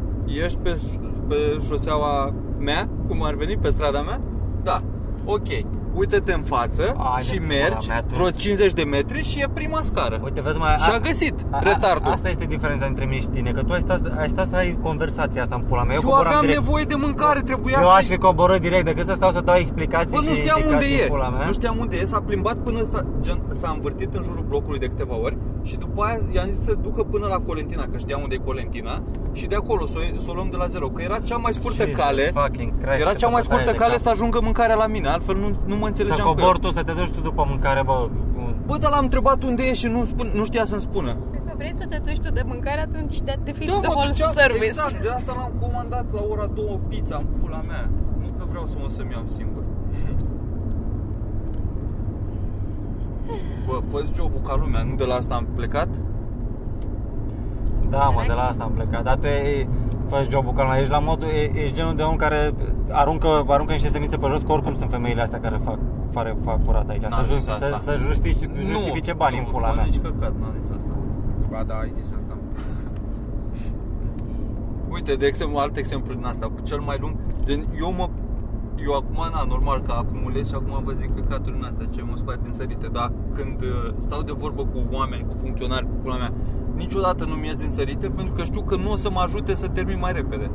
Ești 0.43 0.57
pe, 0.57 0.79
pe 1.27 1.35
șoseaua 1.67 2.33
mea, 2.59 2.89
cum 3.07 3.23
ar 3.23 3.33
veni, 3.33 3.57
pe 3.57 3.69
strada 3.69 4.01
mea? 4.01 4.21
Da. 4.63 4.77
Ok. 5.25 5.47
Uită-te 5.95 6.33
în 6.33 6.41
față 6.41 6.95
Ai 6.97 7.21
de 7.21 7.25
și 7.25 7.35
pula 7.39 7.47
mergi 7.47 7.87
mea, 7.87 8.01
tu. 8.01 8.15
vreo 8.15 8.29
50 8.29 8.73
de 8.73 8.83
metri 8.83 9.23
și 9.23 9.39
e 9.41 9.45
prima 9.53 9.79
scară. 9.81 10.19
Uite, 10.23 10.41
vezi 10.41 10.57
mai... 10.57 10.75
Și 10.77 10.89
a 10.91 10.99
găsit 10.99 11.33
retardul. 11.59 12.11
Asta 12.11 12.29
este 12.29 12.45
diferența 12.45 12.85
între 12.85 13.05
mine 13.05 13.21
și 13.21 13.27
tine, 13.27 13.51
că 13.51 13.61
tu 13.63 13.73
ai 13.73 13.81
stat, 13.81 14.01
ai 14.19 14.29
stat 14.29 14.47
să 14.49 14.55
ai 14.55 14.77
conversația 14.81 15.41
asta 15.41 15.55
în 15.55 15.61
pula 15.61 15.83
mea. 15.83 15.93
Eu, 15.95 15.99
Eu 16.03 16.07
coboram 16.09 16.27
aveam 16.27 16.41
direct. 16.45 16.59
nevoie 16.61 16.83
de 16.83 16.95
mâncare, 16.95 17.41
trebuia 17.41 17.77
Eu 17.81 17.85
să... 17.85 17.91
aș 17.95 18.05
fi 18.05 18.17
coborât 18.17 18.61
direct 18.61 18.85
decât 18.85 19.05
să 19.05 19.13
stau 19.15 19.31
să 19.31 19.41
dau 19.41 19.55
explicații 19.55 20.15
Bă, 20.15 20.21
și 20.21 20.27
nu 20.27 20.33
știam 20.33 20.61
unde 20.65 20.73
indicații 20.73 20.99
e. 20.99 21.03
în 21.03 21.09
Pula 21.09 21.29
mea. 21.29 21.45
Nu 21.45 21.51
știam 21.51 21.75
unde 21.79 21.95
e. 21.95 22.05
S-a 22.05 22.21
plimbat 22.25 22.57
până 22.57 22.83
s-a, 22.91 23.05
gen, 23.21 23.39
s-a 23.57 23.69
învârtit 23.73 24.15
în 24.15 24.23
jurul 24.23 24.45
blocului 24.47 24.79
de 24.79 24.85
câteva 24.87 25.15
ori 25.23 25.37
și 25.63 25.75
după 25.77 26.03
aia 26.03 26.19
i-am 26.31 26.49
zis 26.51 26.63
să 26.63 26.73
ducă 26.81 27.03
până 27.03 27.27
la 27.27 27.35
Colentina, 27.47 27.83
că 27.91 27.97
știam 27.97 28.19
unde 28.21 28.35
e 28.35 28.41
Colentina 28.45 29.01
și 29.33 29.45
de 29.45 29.55
acolo 29.55 29.85
să 29.85 29.97
o, 29.97 30.19
să 30.19 30.27
o 30.29 30.33
luăm 30.33 30.47
de 30.49 30.55
la 30.57 30.67
zero, 30.67 30.87
că 30.87 31.01
era 31.01 31.19
cea 31.19 31.37
mai 31.37 31.53
scurtă 31.53 31.83
Jesus 31.83 31.97
cale. 31.99 32.31
fucking 32.35 32.71
Christ, 32.81 32.99
Era 33.01 33.09
câtă 33.09 33.13
cea 33.17 33.27
mai 33.27 33.41
bătaie 33.41 33.43
scurtă 33.43 33.71
de 33.71 33.77
cale 33.77 33.91
cap. 33.91 33.99
să 34.01 34.09
ajungă 34.09 34.39
mâncarea 34.43 34.75
la 34.75 34.87
mine, 34.87 35.07
altfel 35.07 35.35
nu, 35.35 35.49
nu 35.65 35.75
mă 35.85 35.91
Să 35.95 36.01
înțelegeam 36.01 36.27
cu 36.27 36.33
cobor 36.33 36.55
el. 36.55 36.61
tu, 36.63 36.69
să 36.77 36.83
te 36.83 36.91
duci 36.99 37.11
tu 37.17 37.21
după 37.29 37.43
mâncare, 37.51 37.81
bă. 37.83 37.97
un- 38.37 38.55
Bă, 38.65 38.75
dar 38.77 38.91
l-am 38.91 39.03
întrebat 39.03 39.43
unde 39.43 39.63
e 39.63 39.73
și 39.73 39.87
nu, 39.87 40.05
spun, 40.05 40.27
nu 40.39 40.43
știa 40.43 40.65
să-mi 40.65 40.81
spună. 40.81 41.11
Dacă 41.45 41.53
vrei 41.57 41.73
să 41.81 41.85
te 41.91 41.97
duci 42.05 42.19
tu 42.25 42.31
de 42.39 42.43
mâncare, 42.51 42.81
atunci 42.81 43.17
de 43.21 43.33
defeat 43.43 43.67
Da, 43.73 43.79
the 43.79 43.87
mă 43.87 43.93
whole 43.95 44.09
duceam, 44.11 44.31
service. 44.31 44.65
exact, 44.65 45.01
de 45.01 45.09
asta 45.09 45.31
l-am 45.39 45.51
comandat 45.63 46.05
la 46.17 46.21
ora 46.31 46.45
2 46.45 46.79
pizza 46.87 47.15
în 47.23 47.25
pula 47.41 47.61
mea. 47.71 47.89
Nu 48.21 48.27
că 48.37 48.43
vreau 48.49 48.65
să 48.65 48.75
mă 48.81 48.87
să-mi 48.89 49.11
iau 49.11 49.23
singur. 49.37 49.63
Bă, 53.67 53.79
fă 53.91 54.03
job 54.15 54.31
ca 54.47 54.55
lumea, 54.55 54.83
nu 54.83 54.95
de 54.95 55.03
la 55.03 55.15
asta 55.15 55.35
am 55.35 55.47
plecat? 55.55 55.87
Da, 57.89 58.09
mă, 58.09 58.23
de 58.27 58.33
la 58.33 58.41
asta 58.41 58.63
am 58.63 58.71
plecat. 58.71 59.03
Dar 59.03 59.17
tu 59.17 59.27
e, 59.27 59.67
faci 60.15 60.29
jobul 60.29 60.53
calma. 60.53 60.77
Ești 60.77 60.91
la 60.91 60.99
modul, 60.99 61.27
e, 61.27 61.59
ești 61.63 61.75
genul 61.75 61.95
de 61.95 62.03
om 62.03 62.15
care 62.15 62.53
aruncă, 62.91 63.27
aruncă 63.47 63.71
niște 63.71 63.89
semințe 63.89 64.17
pe 64.17 64.27
jos, 64.31 64.41
că 64.41 64.51
oricum 64.51 64.75
sunt 64.75 64.89
femeile 64.89 65.21
astea 65.21 65.39
care 65.39 65.59
fac, 65.63 65.79
fac, 66.11 66.35
fac 66.43 66.65
curat 66.65 66.89
aici. 66.89 67.01
N-am 67.01 67.23
Să, 67.23 67.33
zis 67.33 67.43
ju- 67.45 67.51
asta. 67.51 67.65
să, 67.77 67.83
să 67.83 67.95
justifice, 68.07 68.49
justifice 68.71 69.13
banii 69.13 69.39
în 69.39 69.45
pula 69.51 69.69
nu, 69.69 69.75
mea. 69.75 69.83
nici 69.83 69.99
căcat, 69.99 70.33
n-am 70.39 70.53
zis 70.61 70.69
asta. 70.77 70.89
Ba 71.51 71.63
da, 71.67 71.73
ai 71.75 71.91
zis 71.95 72.07
asta. 72.17 72.33
Uite, 74.95 75.13
de 75.15 75.25
exemplu, 75.25 75.57
alt 75.57 75.77
exemplu 75.77 76.13
din 76.13 76.25
asta, 76.25 76.45
cu 76.45 76.59
cel 76.63 76.79
mai 76.79 76.97
lung, 76.99 77.15
gen, 77.45 77.65
eu 77.79 77.93
mă 77.97 78.09
eu 78.85 78.93
acum, 78.93 79.17
na, 79.33 79.43
normal 79.47 79.81
că 79.81 79.91
acumulez 79.91 80.47
și 80.47 80.55
acum 80.55 80.83
vă 80.83 80.91
zic 80.91 81.15
căcaturi 81.15 81.55
din 81.55 81.63
astea 81.63 81.85
ce 81.93 82.01
mă 82.01 82.15
scoate 82.15 82.39
din 82.43 82.51
sărite, 82.51 82.87
dar 82.87 83.11
când 83.33 83.61
uh, 83.61 83.93
stau 83.97 84.21
de 84.21 84.31
vorbă 84.37 84.61
cu 84.61 84.79
oameni, 84.91 85.25
cu 85.29 85.33
funcționari, 85.41 85.85
cu 85.85 85.95
pula 86.01 86.15
mea, 86.15 86.31
niciodată 86.75 87.25
nu-mi 87.25 87.45
ies 87.47 87.55
din 87.55 87.71
sărite 87.71 88.07
pentru 88.07 88.33
că 88.33 88.43
știu 88.43 88.61
că 88.61 88.75
nu 88.75 88.91
o 88.91 88.95
să 88.95 89.09
mă 89.09 89.19
ajute 89.19 89.55
să 89.55 89.67
termin 89.67 89.97
mai 89.99 90.11
repede. 90.11 90.49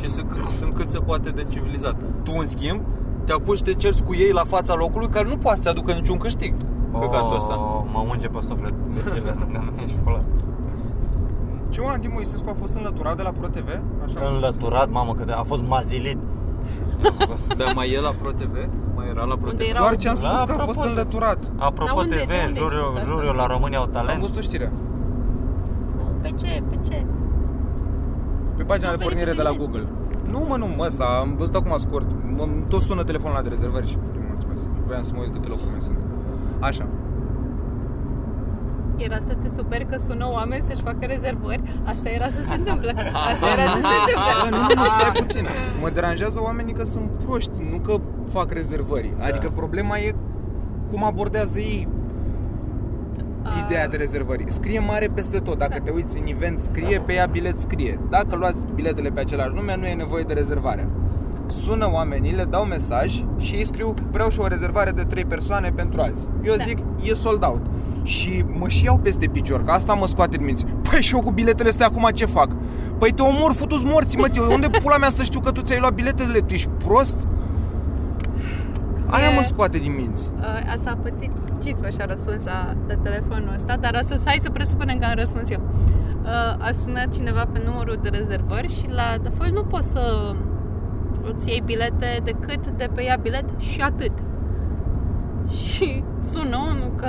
Și 0.00 0.10
sunt, 0.10 0.28
cât- 0.32 0.58
sunt 0.58 0.74
cât 0.74 0.88
se 0.88 0.98
poate 0.98 1.30
de 1.30 1.44
civilizat. 1.50 1.94
Tu, 2.22 2.32
în 2.38 2.46
schimb, 2.46 2.80
te 3.24 3.32
apuci 3.32 3.56
și 3.56 3.62
te 3.62 3.74
cerți 3.74 4.02
cu 4.02 4.14
ei 4.14 4.30
la 4.32 4.44
fața 4.44 4.74
locului 4.74 5.08
care 5.08 5.28
nu 5.28 5.36
poate 5.36 5.62
să 5.62 5.68
aducă 5.68 5.92
niciun 5.92 6.16
câștig. 6.16 6.54
Căcatul 7.00 7.36
ăsta. 7.36 7.58
Oh, 7.58 7.82
mă 7.92 8.04
unge 8.08 8.26
pe 8.28 8.38
suflet. 8.48 8.72
Virgil, 8.72 9.22
lângă 9.40 9.64
mine 9.76 9.88
și 9.88 9.94
pula. 9.94 10.20
Ce 11.68 11.80
mă, 11.80 11.88
Andy 11.88 12.06
Moisescu 12.06 12.48
a 12.48 12.54
fost 12.60 12.74
înlăturat 12.74 13.16
de 13.16 13.22
la 13.22 13.30
ProTV? 13.30 13.68
Așa 14.04 14.26
am 14.26 14.34
Înlăturat, 14.34 14.90
mamă, 14.90 15.12
că 15.14 15.24
de- 15.24 15.32
a 15.32 15.42
fost 15.42 15.62
mazilit. 15.68 16.18
Dar 17.58 17.72
mai 17.74 17.90
e 17.92 18.00
la 18.00 18.12
ProTV? 18.22 18.56
Mai 18.94 19.06
era 19.08 19.24
la 19.24 19.34
ProTV? 19.36 19.52
Unde 19.52 19.64
era- 19.64 19.78
Doar 19.78 19.96
ce 19.96 20.08
am 20.08 20.16
Da, 20.20 20.26
spus 20.26 20.40
că 20.42 20.50
a 20.50 20.52
apropo 20.54 20.72
fost 20.72 20.80
de- 20.86 20.88
înlăturat. 20.92 21.38
Apropo 21.56 21.92
Dar 21.94 22.04
unde- 22.04 22.16
TV, 22.16 22.26
de 22.26 22.32
unde 22.46 22.60
ai 22.60 22.66
juriu, 22.66 22.80
spus 22.86 22.94
asta? 23.00 23.04
juriu 23.12 23.32
la 23.32 23.46
România 23.46 23.78
au 23.78 23.84
Am 23.84 23.90
talent. 23.90 24.20
văzut 24.20 24.36
o 24.36 24.40
știre. 24.40 24.70
Pe 26.24 26.30
ce? 26.30 26.62
Pe 26.70 26.76
ce? 26.88 27.04
Pe 28.56 28.62
pagina 28.62 28.90
Nu 28.90 28.96
de 28.96 29.04
pornire 29.04 29.32
de 29.32 29.42
la 29.42 29.50
verifică 29.50 29.64
Google. 29.64 29.86
Nu, 30.30 30.44
mă, 30.48 30.56
nu, 30.56 30.66
mă, 30.76 30.86
s-a, 30.88 31.04
am 31.04 31.34
văzut 31.36 31.54
acum 31.54 31.76
scurt. 31.78 32.06
Mă, 32.36 32.48
tot 32.68 32.80
sună 32.82 33.04
telefonul 33.04 33.36
la 33.36 33.42
de 33.42 33.48
rezervări 33.48 33.88
și 33.88 33.96
nu 34.14 34.20
mulțumesc. 34.28 34.62
Vreau 34.86 35.02
să 35.02 35.12
mă 35.14 35.20
uit 35.20 35.32
câte 35.32 35.48
locuri 35.48 35.70
mai 35.70 35.80
sunt. 35.80 35.96
Așa. 36.60 36.86
Era 38.96 39.18
să 39.18 39.34
te 39.34 39.48
superi 39.48 39.86
că 39.86 39.96
sună 39.98 40.26
oameni 40.32 40.62
să-și 40.62 40.82
facă 40.82 41.04
rezervări. 41.06 41.62
Asta 41.84 42.08
era 42.08 42.28
să 42.28 42.42
se 42.42 42.54
întâmple. 42.54 42.92
Asta 43.30 43.46
era 43.56 43.66
să 43.70 43.80
se 43.80 43.94
Bă, 44.14 44.30
întâmple. 44.34 44.58
nu, 44.58 44.62
nu, 44.62 44.82
nu, 44.82 44.84
stai 44.84 45.12
puțin. 45.24 45.46
Mă 45.82 45.90
deranjează 45.90 46.40
oamenii 46.42 46.74
că 46.74 46.84
sunt 46.84 47.10
proști, 47.24 47.50
nu 47.70 47.78
că 47.78 47.96
fac 48.32 48.52
rezervări. 48.52 49.12
Adică 49.20 49.48
problema 49.54 49.98
e 49.98 50.14
cum 50.90 51.04
abordează 51.04 51.58
ei 51.58 51.88
ideea 53.66 53.88
de 53.88 53.96
rezervări. 53.96 54.44
Scrie 54.48 54.78
mare 54.78 55.10
peste 55.14 55.38
tot. 55.38 55.58
Dacă 55.58 55.80
te 55.84 55.90
uiți 55.90 56.16
în 56.18 56.24
event, 56.26 56.58
scrie 56.58 57.00
pe 57.00 57.12
ea 57.12 57.26
bilet, 57.26 57.60
scrie. 57.60 57.98
Dacă 58.10 58.36
luați 58.36 58.56
biletele 58.74 59.08
pe 59.08 59.20
același 59.20 59.54
nume, 59.54 59.76
nu 59.80 59.86
e 59.86 59.94
nevoie 59.94 60.22
de 60.26 60.32
rezervare. 60.32 60.88
Sună 61.46 61.88
oamenii, 61.92 62.32
le 62.32 62.44
dau 62.44 62.64
mesaj 62.64 63.24
și 63.38 63.54
ei 63.54 63.66
scriu 63.66 63.94
vreau 64.10 64.28
și 64.30 64.40
o 64.40 64.46
rezervare 64.46 64.90
de 64.90 65.02
3 65.02 65.24
persoane 65.24 65.72
pentru 65.74 66.00
azi. 66.00 66.26
Eu 66.44 66.54
Da. 66.56 66.64
zic 66.64 66.78
e 67.02 67.14
sold 67.14 67.44
out. 67.44 67.60
Și 68.02 68.44
mă 68.58 68.68
și 68.68 68.84
iau 68.84 68.98
peste 68.98 69.26
picior, 69.26 69.64
că 69.64 69.70
asta 69.70 69.94
mă 69.94 70.06
scoate 70.06 70.36
din 70.36 70.44
minți. 70.44 70.64
Păi 70.90 71.00
și 71.02 71.14
eu 71.14 71.20
cu 71.20 71.30
biletele 71.30 71.68
astea 71.68 71.86
acum 71.86 72.08
ce 72.14 72.26
fac? 72.26 72.48
Păi 72.98 73.10
te 73.12 73.22
omor, 73.22 73.52
futu-ți 73.52 73.84
morții, 73.84 74.18
mă, 74.18 74.26
eu, 74.36 74.52
unde 74.52 74.68
pula 74.82 74.96
mea 74.96 75.10
să 75.10 75.22
știu 75.22 75.40
că 75.40 75.50
tu 75.50 75.60
ți-ai 75.60 75.78
luat 75.78 75.94
biletele? 75.94 76.38
Tu 76.38 76.52
ești 76.54 76.68
prost? 76.84 77.16
Aia 79.14 79.30
E- 79.30 79.34
mă 79.34 79.42
scoate 79.42 79.78
din 79.78 79.94
minți. 79.94 80.30
Uh, 80.36 80.72
Asta 80.74 80.90
a 80.90 80.96
pățit 81.02 81.30
Cisma 81.62 81.88
și 81.88 81.96
a 82.00 82.04
răspuns 82.04 82.44
la, 82.44 82.74
la 82.88 82.94
telefonul 82.94 83.52
ăsta, 83.56 83.76
dar 83.80 83.94
astăzi 83.94 84.26
hai 84.26 84.36
să 84.40 84.50
presupunem 84.50 84.98
că 84.98 85.04
am 85.04 85.14
răspuns 85.16 85.50
eu. 85.50 85.60
Uh, 86.22 86.66
A 86.68 86.70
sunat 86.72 87.08
cineva 87.12 87.44
pe 87.52 87.62
numărul 87.64 87.98
de 88.02 88.08
rezervări 88.08 88.72
și 88.72 88.84
la 88.88 89.18
The 89.22 89.30
Foil 89.30 89.52
nu 89.52 89.62
poți 89.62 89.90
să 89.90 90.34
îți 91.34 91.48
iei 91.48 91.62
bilete 91.64 92.20
decât 92.24 92.66
de 92.66 92.88
pe 92.94 93.02
ea 93.02 93.16
bilet 93.22 93.44
și 93.58 93.80
atât. 93.80 94.12
Și 95.48 96.02
sună 96.22 96.56
unul 96.56 96.92
că 96.96 97.08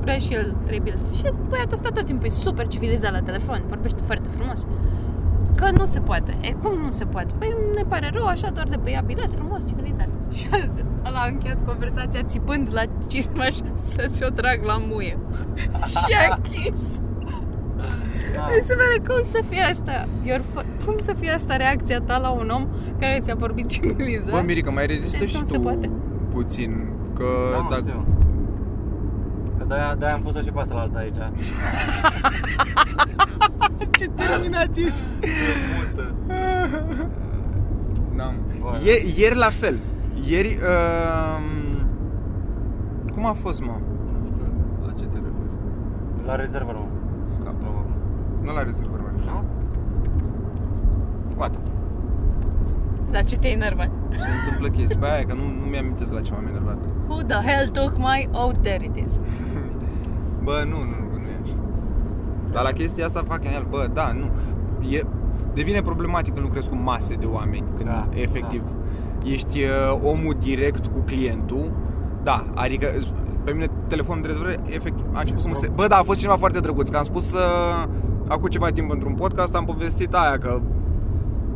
vrea 0.00 0.18
și 0.18 0.32
el 0.34 0.54
trei 0.64 0.80
bilete. 0.80 1.00
Și 1.12 1.22
zic, 1.32 1.40
băiatul 1.48 1.72
ăsta 1.72 1.88
tot 1.94 2.04
timpul 2.04 2.26
e 2.26 2.30
super 2.30 2.66
civilizat 2.66 3.12
la 3.12 3.20
telefon, 3.20 3.62
vorbește 3.68 4.02
foarte 4.02 4.28
frumos. 4.28 4.66
Că 5.56 5.70
nu 5.70 5.84
se 5.84 6.00
poate. 6.00 6.36
E, 6.40 6.52
cum 6.52 6.78
nu 6.84 6.90
se 6.90 7.04
poate? 7.04 7.34
Păi 7.38 7.54
ne 7.74 7.82
pare 7.88 8.10
rău, 8.14 8.26
așa 8.26 8.50
doar 8.50 8.66
de 8.68 8.76
pe 8.76 8.90
ea 8.90 9.00
bilet, 9.06 9.34
frumos, 9.34 9.66
civilizat. 9.66 10.08
Și 10.32 10.46
azi, 10.52 10.84
ăla 11.06 11.18
a 11.20 11.26
încheiat 11.26 11.56
conversația 11.66 12.22
țipând 12.22 12.68
la 12.72 12.82
cismaș 13.08 13.54
să 13.74 14.04
se 14.08 14.24
o 14.24 14.28
trag 14.28 14.62
la 14.64 14.76
muie. 14.88 15.18
și 15.90 16.14
a 16.28 16.34
închis. 16.36 17.00
Mi 18.56 18.62
se 18.62 18.74
pare 18.74 19.14
cum 19.14 19.22
să 19.22 19.40
fie 19.48 19.60
asta? 19.70 20.04
Your 20.24 20.40
f- 20.40 20.84
cum 20.84 20.94
să 20.98 21.14
fie 21.18 21.30
asta 21.30 21.56
reacția 21.56 22.00
ta 22.00 22.18
la 22.18 22.30
un 22.30 22.48
om 22.54 22.66
care 23.00 23.18
ți-a 23.20 23.34
vorbit 23.34 23.68
civilizat? 23.68 24.30
Bă, 24.34 24.42
Mirica, 24.46 24.70
mai 24.70 24.86
rezistă 24.86 25.16
Știți 25.16 25.30
și 25.30 25.36
cum 25.36 25.44
tu 25.44 25.50
se 25.50 25.58
poate? 25.58 25.90
puțin. 26.32 26.86
Că 27.14 27.24
Da, 27.52 27.58
mă, 27.60 27.66
dacă... 27.70 27.82
știu. 27.86 28.06
Că 29.58 29.64
de-aia, 29.68 29.94
de-aia 29.98 30.14
am 30.14 30.20
pus-o 30.22 30.40
și 30.40 30.50
pe 30.50 30.60
asta 30.60 30.74
la 30.74 30.80
alta 30.80 30.98
aici. 30.98 31.16
Ce 33.98 34.08
terminat 34.08 34.76
ești! 34.76 35.02
Da. 38.16 38.34
Bă. 38.60 38.80
Ie, 38.84 38.94
ieri 39.16 39.36
la 39.36 39.50
fel. 39.50 39.78
Ieri... 40.28 40.58
Uh, 40.62 41.40
cum 43.12 43.26
a 43.26 43.32
fost, 43.32 43.60
mă? 43.60 43.76
Nu 44.18 44.24
știu 44.24 44.42
la 44.86 44.92
ce 44.92 45.04
te 45.04 45.16
referi. 45.16 45.50
La 46.26 46.36
rezervă, 46.36 46.72
mă. 46.72 46.84
Scap. 47.32 47.54
Nu, 47.62 47.84
Nu 48.42 48.52
la 48.52 48.62
rezervări, 48.62 49.02
mă 49.02 49.08
refer. 49.14 49.32
Nu? 49.32 49.44
What? 51.36 51.58
Dar 53.10 53.24
ce 53.24 53.38
te-ai 53.38 53.52
enervat? 53.52 53.90
Se 54.10 54.28
întâmplă 54.44 54.68
chestii. 54.68 54.98
Bă, 54.98 55.06
aia, 55.06 55.24
că 55.26 55.34
nu, 55.34 55.42
nu 55.42 55.64
mi-am 55.70 55.96
la 56.10 56.20
ce 56.20 56.32
m-am 56.32 56.46
enervat. 56.46 56.78
Who 57.08 57.22
the 57.22 57.40
hell 57.50 57.68
took 57.68 57.96
my... 57.96 58.28
Oh, 58.32 58.50
there 58.62 58.84
it 58.84 58.96
is. 59.04 59.18
Bă, 60.44 60.64
nu, 60.68 60.78
nu, 60.78 60.84
nu, 60.84 60.86
nu 60.86 60.86
e 60.86 60.94
așa. 60.94 61.05
Dar 62.52 62.62
la 62.62 62.70
chestia 62.70 63.04
asta 63.04 63.24
fac 63.26 63.44
în 63.44 63.52
el, 63.52 63.66
bă, 63.70 63.88
da, 63.92 64.12
nu. 64.12 64.30
E, 64.88 65.02
devine 65.54 65.82
problematic 65.82 66.32
când 66.32 66.46
lucrezi 66.46 66.68
cu 66.68 66.74
mase 66.74 67.14
de 67.14 67.26
oameni, 67.26 67.64
când 67.76 67.88
Da, 67.88 68.08
efectiv 68.14 68.62
ești 69.24 69.62
uh, 69.62 69.98
omul 70.02 70.36
direct 70.40 70.86
cu 70.86 71.00
clientul. 71.06 71.70
Da, 72.22 72.44
adică 72.54 72.86
pe 73.44 73.52
mine 73.52 73.70
telefonul 73.86 74.22
de 74.22 74.28
rezervare 74.28 74.60
efectiv 74.66 75.04
a 75.12 75.20
început 75.20 75.40
să 75.40 75.48
mă 75.48 75.54
se... 75.54 75.70
Bă, 75.74 75.86
da, 75.86 75.96
a 75.96 76.02
fost 76.02 76.18
cineva 76.18 76.36
foarte 76.36 76.60
drăguț, 76.60 76.88
că 76.88 76.96
am 76.96 77.04
spus 77.04 77.32
uh, 77.32 77.84
acum 78.28 78.48
ceva 78.48 78.70
timp 78.70 78.90
într-un 78.90 79.14
podcast, 79.14 79.54
am 79.54 79.64
povestit 79.64 80.14
aia 80.14 80.38
că 80.38 80.60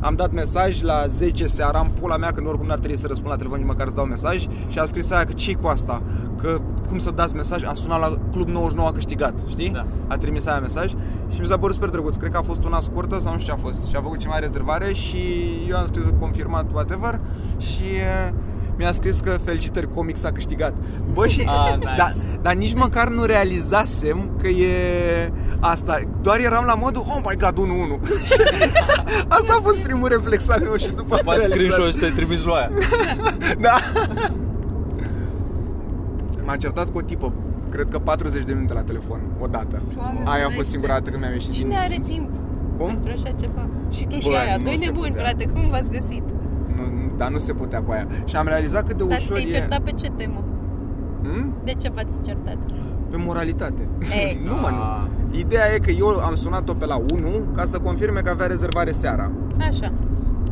am 0.00 0.14
dat 0.14 0.32
mesaj 0.32 0.82
la 0.82 1.04
10 1.08 1.46
seara, 1.46 1.78
am 1.78 1.90
pula 2.00 2.16
mea 2.16 2.32
când 2.32 2.46
oricum 2.46 2.66
n-ar 2.66 2.78
trebui 2.78 2.96
să 2.98 3.06
răspund 3.06 3.30
la 3.30 3.36
telefon 3.36 3.58
nici 3.58 3.66
măcar 3.66 3.86
să 3.88 3.94
dau 3.94 4.04
mesaj 4.04 4.46
și 4.68 4.78
a 4.78 4.84
scris 4.84 5.10
aia 5.10 5.24
că 5.24 5.32
ce 5.32 5.54
cu 5.54 5.66
asta? 5.66 6.02
Că 6.42 6.60
cum 6.88 6.98
să 6.98 7.10
dați 7.10 7.34
mesaj? 7.34 7.64
Am 7.64 7.74
sunat 7.74 8.00
la 8.00 8.18
Club 8.32 8.48
99 8.48 8.88
a 8.88 8.92
câștigat, 8.92 9.34
știi? 9.48 9.70
Da. 9.70 9.86
A 10.06 10.16
trimis 10.16 10.46
aia 10.46 10.58
mesaj 10.60 10.90
și 11.32 11.40
mi 11.40 11.46
s-a 11.46 11.58
părut 11.58 11.74
super 11.74 11.88
drăguț. 11.88 12.14
Cred 12.16 12.30
că 12.30 12.38
a 12.38 12.42
fost 12.42 12.64
una 12.64 12.80
scurtă 12.80 13.18
sau 13.22 13.32
nu 13.32 13.38
știu 13.38 13.54
ce 13.54 13.60
a 13.60 13.62
fost. 13.62 13.88
Și 13.88 13.96
a 13.96 14.00
făcut 14.00 14.18
ceva 14.18 14.38
rezervare 14.38 14.92
și 14.92 15.18
eu 15.68 15.76
am 15.76 15.86
scris 15.86 16.04
confirmat 16.20 16.64
whatever 16.72 17.20
și 17.58 17.82
uh, 17.82 18.32
mi-a 18.76 18.92
scris 18.92 19.20
că 19.20 19.30
felicitări, 19.30 19.88
comics 19.94 20.24
a 20.24 20.32
câștigat. 20.32 20.74
Bă, 21.12 21.26
și, 21.26 21.40
Ah, 21.46 21.74
nice. 21.78 21.94
da, 21.96 22.08
dar 22.42 22.54
nici 22.54 22.74
măcar 22.74 23.08
nu 23.08 23.24
realizasem 23.24 24.30
că 24.42 24.48
e 24.48 25.32
asta. 25.60 26.00
Doar 26.22 26.38
eram 26.38 26.64
la 26.64 26.74
modul, 26.74 27.02
oh 27.06 27.20
my 27.28 27.36
god, 27.36 27.54
1-1. 27.98 28.00
asta 29.36 29.54
a 29.58 29.60
fost 29.62 29.78
primul 29.80 30.08
reflex 30.08 30.48
al 30.48 30.60
meu 30.60 30.76
și 30.76 30.88
după 30.88 31.16
Să 31.16 31.22
faci 31.24 31.34
am 31.34 31.40
realizat. 31.46 31.50
screenshot 31.50 31.86
și 31.86 31.98
să-i 31.98 32.10
trimiți 32.10 32.44
lui 32.44 32.54
aia. 32.54 32.70
Da. 33.66 33.76
M-am 36.44 36.56
certat 36.56 36.90
cu 36.90 36.98
o 36.98 37.00
tipă, 37.00 37.32
cred 37.70 37.86
că 37.90 37.98
40 37.98 38.44
de 38.44 38.52
minute 38.52 38.72
la 38.72 38.80
telefon, 38.82 39.20
odată. 39.40 39.82
Doamne, 39.94 40.18
Aia 40.18 40.32
a 40.32 40.38
Doamne, 40.38 40.54
fost 40.56 40.70
singura 40.70 40.92
dată 40.92 41.10
când 41.10 41.22
mi-am 41.22 41.32
ieșit. 41.34 41.50
Cine 41.52 41.68
din- 41.68 41.78
are 41.78 41.98
timp 42.08 42.28
Cum? 42.78 42.86
pentru 42.86 43.10
așa 43.14 43.30
ceva? 43.40 43.68
Și 43.90 44.06
tu 44.06 44.18
și 44.18 44.28
Bă, 44.28 44.34
aia, 44.36 44.56
nu 44.56 44.62
doi 44.64 44.78
se 44.78 44.84
nebuni, 44.84 45.08
putea. 45.08 45.22
frate, 45.24 45.44
cum 45.46 45.68
v-ați 45.70 45.90
găsit? 45.90 46.22
Nu, 46.76 46.82
dar 47.16 47.28
nu 47.30 47.38
se 47.38 47.52
putea 47.52 47.80
cu 47.82 47.90
aia. 47.92 48.06
Și 48.24 48.36
am 48.36 48.46
realizat 48.46 48.86
cât 48.86 48.96
de 48.96 49.04
Dar 49.04 49.18
ușor 49.18 49.32
te-ai 49.36 49.46
e... 49.48 49.50
certat 49.50 49.80
pe 49.80 49.90
ce 49.90 50.08
temă? 50.16 50.44
Hmm? 51.22 51.54
De 51.64 51.72
ce 51.72 51.90
v-ați 51.94 52.22
certat? 52.22 52.56
Pe 53.10 53.16
moralitate. 53.16 53.88
Ei. 54.24 54.40
nu, 54.48 54.54
mă, 54.56 54.66
Ah. 54.66 55.02
nu. 55.32 55.38
Ideea 55.38 55.74
e 55.74 55.78
că 55.78 55.90
eu 55.90 56.06
am 56.08 56.34
sunat-o 56.34 56.72
pe 56.74 56.86
la 56.86 56.96
1 57.12 57.28
ca 57.56 57.64
să 57.64 57.78
confirme 57.78 58.20
că 58.20 58.30
avea 58.30 58.46
rezervare 58.46 58.90
seara. 58.90 59.30
Așa. 59.68 59.92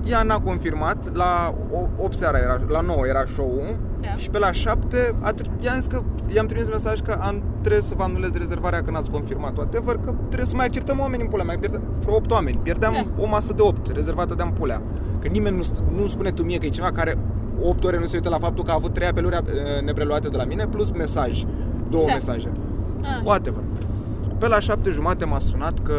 Ea 0.06 0.22
n-a 0.22 0.38
confirmat, 0.38 1.14
la 1.16 1.54
8 1.96 2.14
seara 2.16 2.38
era, 2.38 2.60
la 2.68 2.80
9 2.80 3.06
era 3.06 3.24
show-ul 3.24 3.76
Da. 4.00 4.08
și 4.16 4.30
pe 4.30 4.38
la 4.38 4.52
7 4.52 5.14
a, 5.20 5.32
tr- 5.32 5.60
i-am 5.64 5.74
zis 5.76 5.86
că 5.86 6.02
i-am 6.34 6.46
trimis 6.46 6.68
mesaj 6.68 7.00
că 7.00 7.18
am, 7.20 7.42
trebuie 7.60 7.82
să 7.82 7.94
vă 7.96 8.02
anulez 8.02 8.30
rezervarea 8.36 8.82
că 8.82 8.90
n-ați 8.90 9.10
confirmat 9.10 9.56
whatever, 9.56 9.94
că 10.04 10.12
trebuie 10.26 10.46
să 10.46 10.56
mai 10.56 10.64
acceptăm 10.66 10.98
oameni 10.98 11.22
în 11.22 11.28
pulea 11.28 11.44
mea, 11.44 11.56
pierdem 11.58 11.82
vreo 12.00 12.14
8 12.14 12.30
oameni, 12.30 12.58
pierdeam 12.62 12.92
Da. 12.92 13.22
o 13.22 13.26
masă 13.26 13.52
de 13.52 13.62
8 13.62 13.92
rezervată 13.94 14.34
de 14.34 14.44
pulea. 14.58 14.82
Că 15.20 15.28
nimeni 15.28 15.56
nu, 15.56 15.62
st- 15.62 16.00
nu 16.00 16.06
spune 16.06 16.30
tu 16.30 16.42
mie 16.42 16.58
că 16.58 16.66
e 16.66 16.68
cineva 16.68 16.92
care 16.92 17.18
8 17.62 17.84
ore 17.84 17.98
nu 17.98 18.04
se 18.06 18.16
uită 18.16 18.28
la 18.28 18.38
faptul 18.38 18.64
că 18.64 18.70
a 18.70 18.74
avut 18.74 18.92
3 18.92 19.08
apeluri 19.08 19.34
eh, 19.36 19.42
nepreluate 19.84 20.28
de 20.28 20.36
la 20.36 20.44
mine 20.44 20.66
plus 20.66 20.90
mesaj, 20.90 21.44
două 21.90 22.06
Da. 22.06 22.12
mesaje. 22.12 22.52
Așa. 23.02 23.22
Whatever. 23.24 23.62
Pe 24.38 24.48
la 24.48 24.60
șapte 24.60 24.90
jumate 24.90 25.24
m-a 25.24 25.38
sunat 25.38 25.78
că 25.82 25.94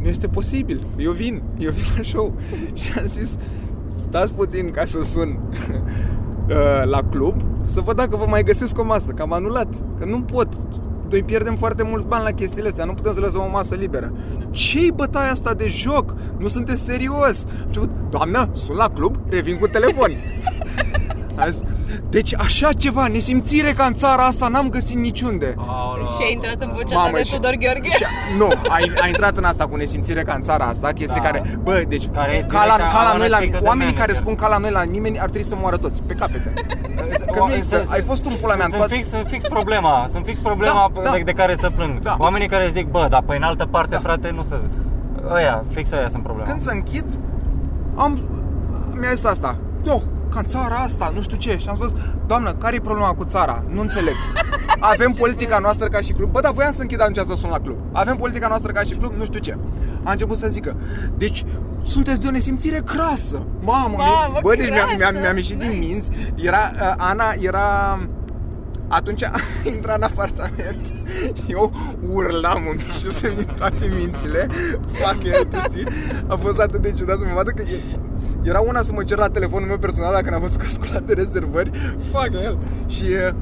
nu 0.00 0.08
este 0.08 0.26
posibil. 0.26 0.80
Eu 0.98 1.12
vin, 1.12 1.42
eu 1.58 1.70
vin 1.70 1.84
la 1.96 2.02
show. 2.02 2.32
și 2.80 2.92
am 2.98 3.06
zis, 3.06 3.36
stați 3.96 4.32
puțin 4.32 4.70
ca 4.70 4.84
să 4.84 5.02
sun 5.02 5.28
uh, 6.48 6.82
la 6.84 7.00
club 7.10 7.34
să 7.62 7.80
văd 7.80 7.96
dacă 7.96 8.16
vă 8.16 8.24
mai 8.28 8.42
găsesc 8.42 8.78
o 8.78 8.84
masă, 8.84 9.12
că 9.12 9.22
am 9.22 9.32
anulat, 9.32 9.68
că 9.98 10.04
nu 10.04 10.20
pot. 10.20 10.48
Noi 11.10 11.22
pierdem 11.22 11.56
foarte 11.56 11.82
mulți 11.82 12.06
bani 12.06 12.24
la 12.24 12.30
chestiile 12.30 12.68
astea, 12.68 12.84
nu 12.84 12.94
putem 12.94 13.12
să 13.12 13.20
lăsăm 13.20 13.40
o 13.40 13.50
masă 13.50 13.74
liberă. 13.74 14.12
Ce-i 14.50 14.92
bătaia 14.94 15.30
asta 15.30 15.54
de 15.54 15.68
joc? 15.68 16.14
Nu 16.38 16.48
sunteți 16.48 16.82
serios? 16.84 17.44
Am 17.44 17.64
început, 17.66 17.90
doamnă, 18.10 18.48
sun 18.52 18.76
la 18.76 18.88
club, 18.88 19.16
revin 19.28 19.56
cu 19.58 19.66
telefon. 19.66 20.10
Am 21.38 21.50
zis, 21.50 21.62
deci 22.08 22.34
așa 22.38 22.72
ceva, 22.72 23.06
nesimțire 23.06 23.72
ca 23.72 23.84
în 23.84 23.94
țara 23.94 24.22
asta 24.22 24.48
n-am 24.48 24.68
găsit 24.68 24.96
niciunde. 24.96 25.54
Aoleu. 25.56 26.06
Și 26.06 26.16
a 26.28 26.30
intrat 26.32 26.62
în 26.62 26.70
vocea 26.74 27.02
ta 27.02 27.10
de 27.14 27.22
și- 27.24 27.32
Tudor 27.34 27.54
Gheorghe? 27.58 27.88
și- 27.88 28.04
nu, 28.38 28.48
a, 28.68 28.76
a 29.02 29.06
intrat 29.06 29.36
în 29.36 29.44
asta 29.44 29.66
cu 29.66 29.76
nesimțire 29.76 30.22
ca 30.22 30.34
în 30.34 30.42
țara 30.42 30.64
asta, 30.64 30.88
chestie 30.92 31.20
Da. 31.22 31.28
care, 31.30 31.58
bă, 31.62 31.82
deci 31.88 32.08
Care 32.12 32.44
ca 32.48 32.64
la, 32.64 32.74
direct 32.74 32.92
ca 32.92 33.02
la 33.02 33.10
au 33.10 33.16
noi, 33.18 33.28
la, 33.28 33.38
respectă 33.38 33.60
de 33.62 33.68
oamenii 33.68 33.92
care 33.92 34.12
manager. 34.12 34.22
spun 34.22 34.34
ca 34.34 34.48
la 34.48 34.58
noi 34.58 34.70
la 34.70 34.82
nimeni 34.82 35.18
ar 35.20 35.28
trebui 35.28 35.48
să 35.48 35.56
moară 35.60 35.76
toți, 35.76 36.02
pe 36.02 36.14
capete. 36.14 36.52
Că 37.32 37.44
nu 37.46 37.54
există, 37.54 37.84
ai 37.88 38.02
fost 38.02 38.24
un 38.24 38.32
pula 38.40 38.54
mea 38.54 38.64
în 38.64 38.70
sunt, 38.70 38.82
toate... 38.82 38.94
fix, 38.94 39.08
sunt 39.08 39.26
fix 39.28 39.44
problema, 39.48 40.08
sunt 40.12 40.24
fix 40.26 40.38
problema 40.38 40.90
Da, 40.94 41.00
da. 41.02 41.10
de, 41.10 41.22
de 41.24 41.32
care 41.32 41.56
să 41.60 41.70
plâng. 41.70 41.98
Da. 41.98 42.16
Oamenii 42.18 42.48
care 42.48 42.70
zic, 42.74 42.86
bă, 42.90 43.06
dar 43.10 43.22
pe 43.26 43.36
în 43.36 43.42
altă 43.42 43.64
parte, 43.70 43.94
Da. 43.94 44.00
frate, 44.00 44.30
nu 44.34 44.44
să... 44.48 44.60
Ăia, 45.34 45.64
fix 45.74 45.90
ăia 45.90 46.08
sunt 46.10 46.22
problema. 46.22 46.48
Când 46.50 46.62
să 46.62 46.70
închid, 46.70 47.04
am, 47.94 48.18
mi-a 49.00 49.10
zis 49.14 49.24
asta, 49.24 49.56
eu, 49.86 50.02
ca 50.34 50.40
în 50.40 50.46
țara 50.46 50.74
asta, 50.74 51.12
nu 51.14 51.22
știu 51.22 51.36
ce. 51.36 51.56
Și 51.58 51.68
am 51.68 51.74
spus, 51.76 51.92
doamnă, 52.26 52.52
care 52.54 52.76
e 52.76 52.80
problema 52.80 53.14
cu 53.14 53.24
țara? 53.24 53.64
Nu 53.68 53.80
înțeleg. 53.80 54.14
Avem 54.92 55.10
politica 55.10 55.58
noastră 55.58 55.88
ca 55.88 56.00
și 56.00 56.12
club. 56.12 56.30
Bă, 56.30 56.40
dar 56.40 56.52
voiam 56.52 56.72
să 56.72 56.80
închid 56.80 57.00
atunci 57.00 57.26
să 57.26 57.34
sun 57.34 57.50
la 57.50 57.58
club. 57.60 57.76
Avem 57.92 58.16
politica 58.16 58.48
noastră 58.48 58.72
ca 58.72 58.82
și 58.82 58.94
club, 58.94 59.12
nu 59.16 59.24
știu 59.24 59.40
ce. 59.40 59.56
A 60.02 60.10
început 60.10 60.36
să 60.36 60.48
zică, 60.48 60.76
deci 61.16 61.44
sunteți 61.84 62.20
de 62.20 62.26
o 62.26 62.30
nesimțire 62.30 62.82
crasă. 62.84 63.46
Mamă, 63.60 63.94
Mamă, 63.96 64.32
mi- 64.34 64.40
bă, 64.42 64.54
deci 64.56 64.68
mi-am, 64.70 64.86
crasă. 64.86 64.96
mi-am, 65.10 65.14
mi-am 65.20 65.36
ieșit 65.36 65.58
din 65.58 65.68
Nice. 65.68 65.86
minți. 65.86 66.10
Era, 66.34 66.70
uh, 66.74 66.94
Ana 66.96 67.32
era 67.40 67.98
atunci 68.88 69.22
a 69.32 69.32
intrat 69.74 69.96
în 69.96 70.02
apartament 70.02 70.92
Eu 71.46 71.72
urlam 72.12 72.62
în 72.70 72.78
și 72.78 73.20
din 73.34 73.48
toate 73.56 73.90
mințile 73.98 74.48
Fac 75.02 75.16
el, 75.24 75.44
tu 75.44 75.56
știi 75.58 75.86
A 76.26 76.36
fost 76.36 76.58
atât 76.58 76.80
de 76.82 76.92
ciudat 76.92 77.18
să 77.18 77.24
mă 77.28 77.34
vadă 77.34 77.50
că 77.50 77.62
e- 77.62 77.98
Era 78.44 78.60
una 78.60 78.82
să 78.82 78.92
mă 78.92 79.02
cer 79.02 79.18
la 79.18 79.28
telefonul 79.28 79.68
meu 79.68 79.78
personal 79.78 80.12
Dacă 80.12 80.30
n-am 80.30 80.40
văzut 80.40 80.60
că 80.60 80.66
sculat 80.66 81.02
de 81.02 81.12
rezervări. 81.12 81.70
Fac 82.12 82.30
el 82.32 82.58
Și 82.86 83.04
e, 83.12 83.34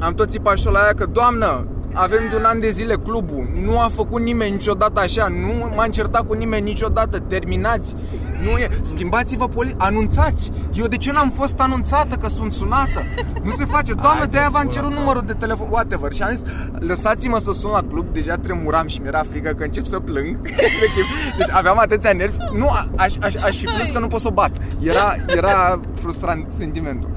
am 0.00 0.14
tot 0.14 0.30
țipat 0.30 0.56
și 0.56 0.66
la 0.66 0.78
aia 0.78 0.94
că 0.94 1.06
Doamnă, 1.06 1.66
avem 1.96 2.20
de 2.30 2.36
un 2.36 2.44
an 2.44 2.60
de 2.60 2.70
zile 2.70 2.94
clubul. 2.94 3.48
Nu 3.64 3.78
a 3.80 3.88
făcut 3.94 4.20
nimeni 4.22 4.50
niciodată 4.50 5.00
așa. 5.00 5.26
Nu 5.28 5.72
m-am 5.76 5.90
certat 5.90 6.26
cu 6.26 6.32
nimeni 6.34 6.64
niciodată. 6.64 7.18
Terminați. 7.18 7.94
Nu 8.42 8.58
e. 8.58 8.68
Schimbați-vă 8.82 9.48
poli... 9.48 9.74
Anunțați. 9.78 10.50
Eu 10.72 10.86
de 10.86 10.96
ce 10.96 11.12
n-am 11.12 11.30
fost 11.30 11.60
anunțată 11.60 12.14
că 12.16 12.28
sunt 12.28 12.52
sunată? 12.52 13.02
Nu 13.42 13.50
se 13.50 13.64
face. 13.64 13.92
Doamnă, 14.04 14.18
Hai, 14.20 14.28
de-aia 14.30 14.48
v-am 14.48 14.62
pula 14.62 14.74
cerut 14.74 14.90
ta. 14.94 14.98
numărul 14.98 15.22
de 15.26 15.32
telefon. 15.32 15.66
Whatever. 15.70 16.12
Și 16.12 16.22
am 16.22 16.30
zis 16.30 16.42
Lăsați-mă 16.78 17.38
să 17.38 17.52
sun 17.52 17.70
la 17.70 17.82
club. 17.90 18.06
Deja 18.12 18.34
tremuram 18.36 18.86
și 18.86 18.98
mi-era 19.00 19.22
frică 19.30 19.50
că 19.58 19.64
încep 19.64 19.86
să 19.86 19.98
plâng. 19.98 20.36
Efectiv. 20.68 21.04
Deci 21.38 21.50
aveam 21.50 21.78
atâția 21.78 22.12
nervi. 22.12 22.36
Nu, 22.58 22.68
a- 22.68 22.86
aș, 22.96 23.14
aș, 23.20 23.34
aș 23.34 23.56
fi 23.56 23.64
plâns 23.64 23.90
că 23.90 23.98
nu 23.98 24.08
pot 24.08 24.20
să 24.20 24.28
o 24.28 24.30
bat. 24.30 24.50
Era, 24.82 25.14
era 25.26 25.80
frustrant 25.94 26.52
sentimentul. 26.52 27.10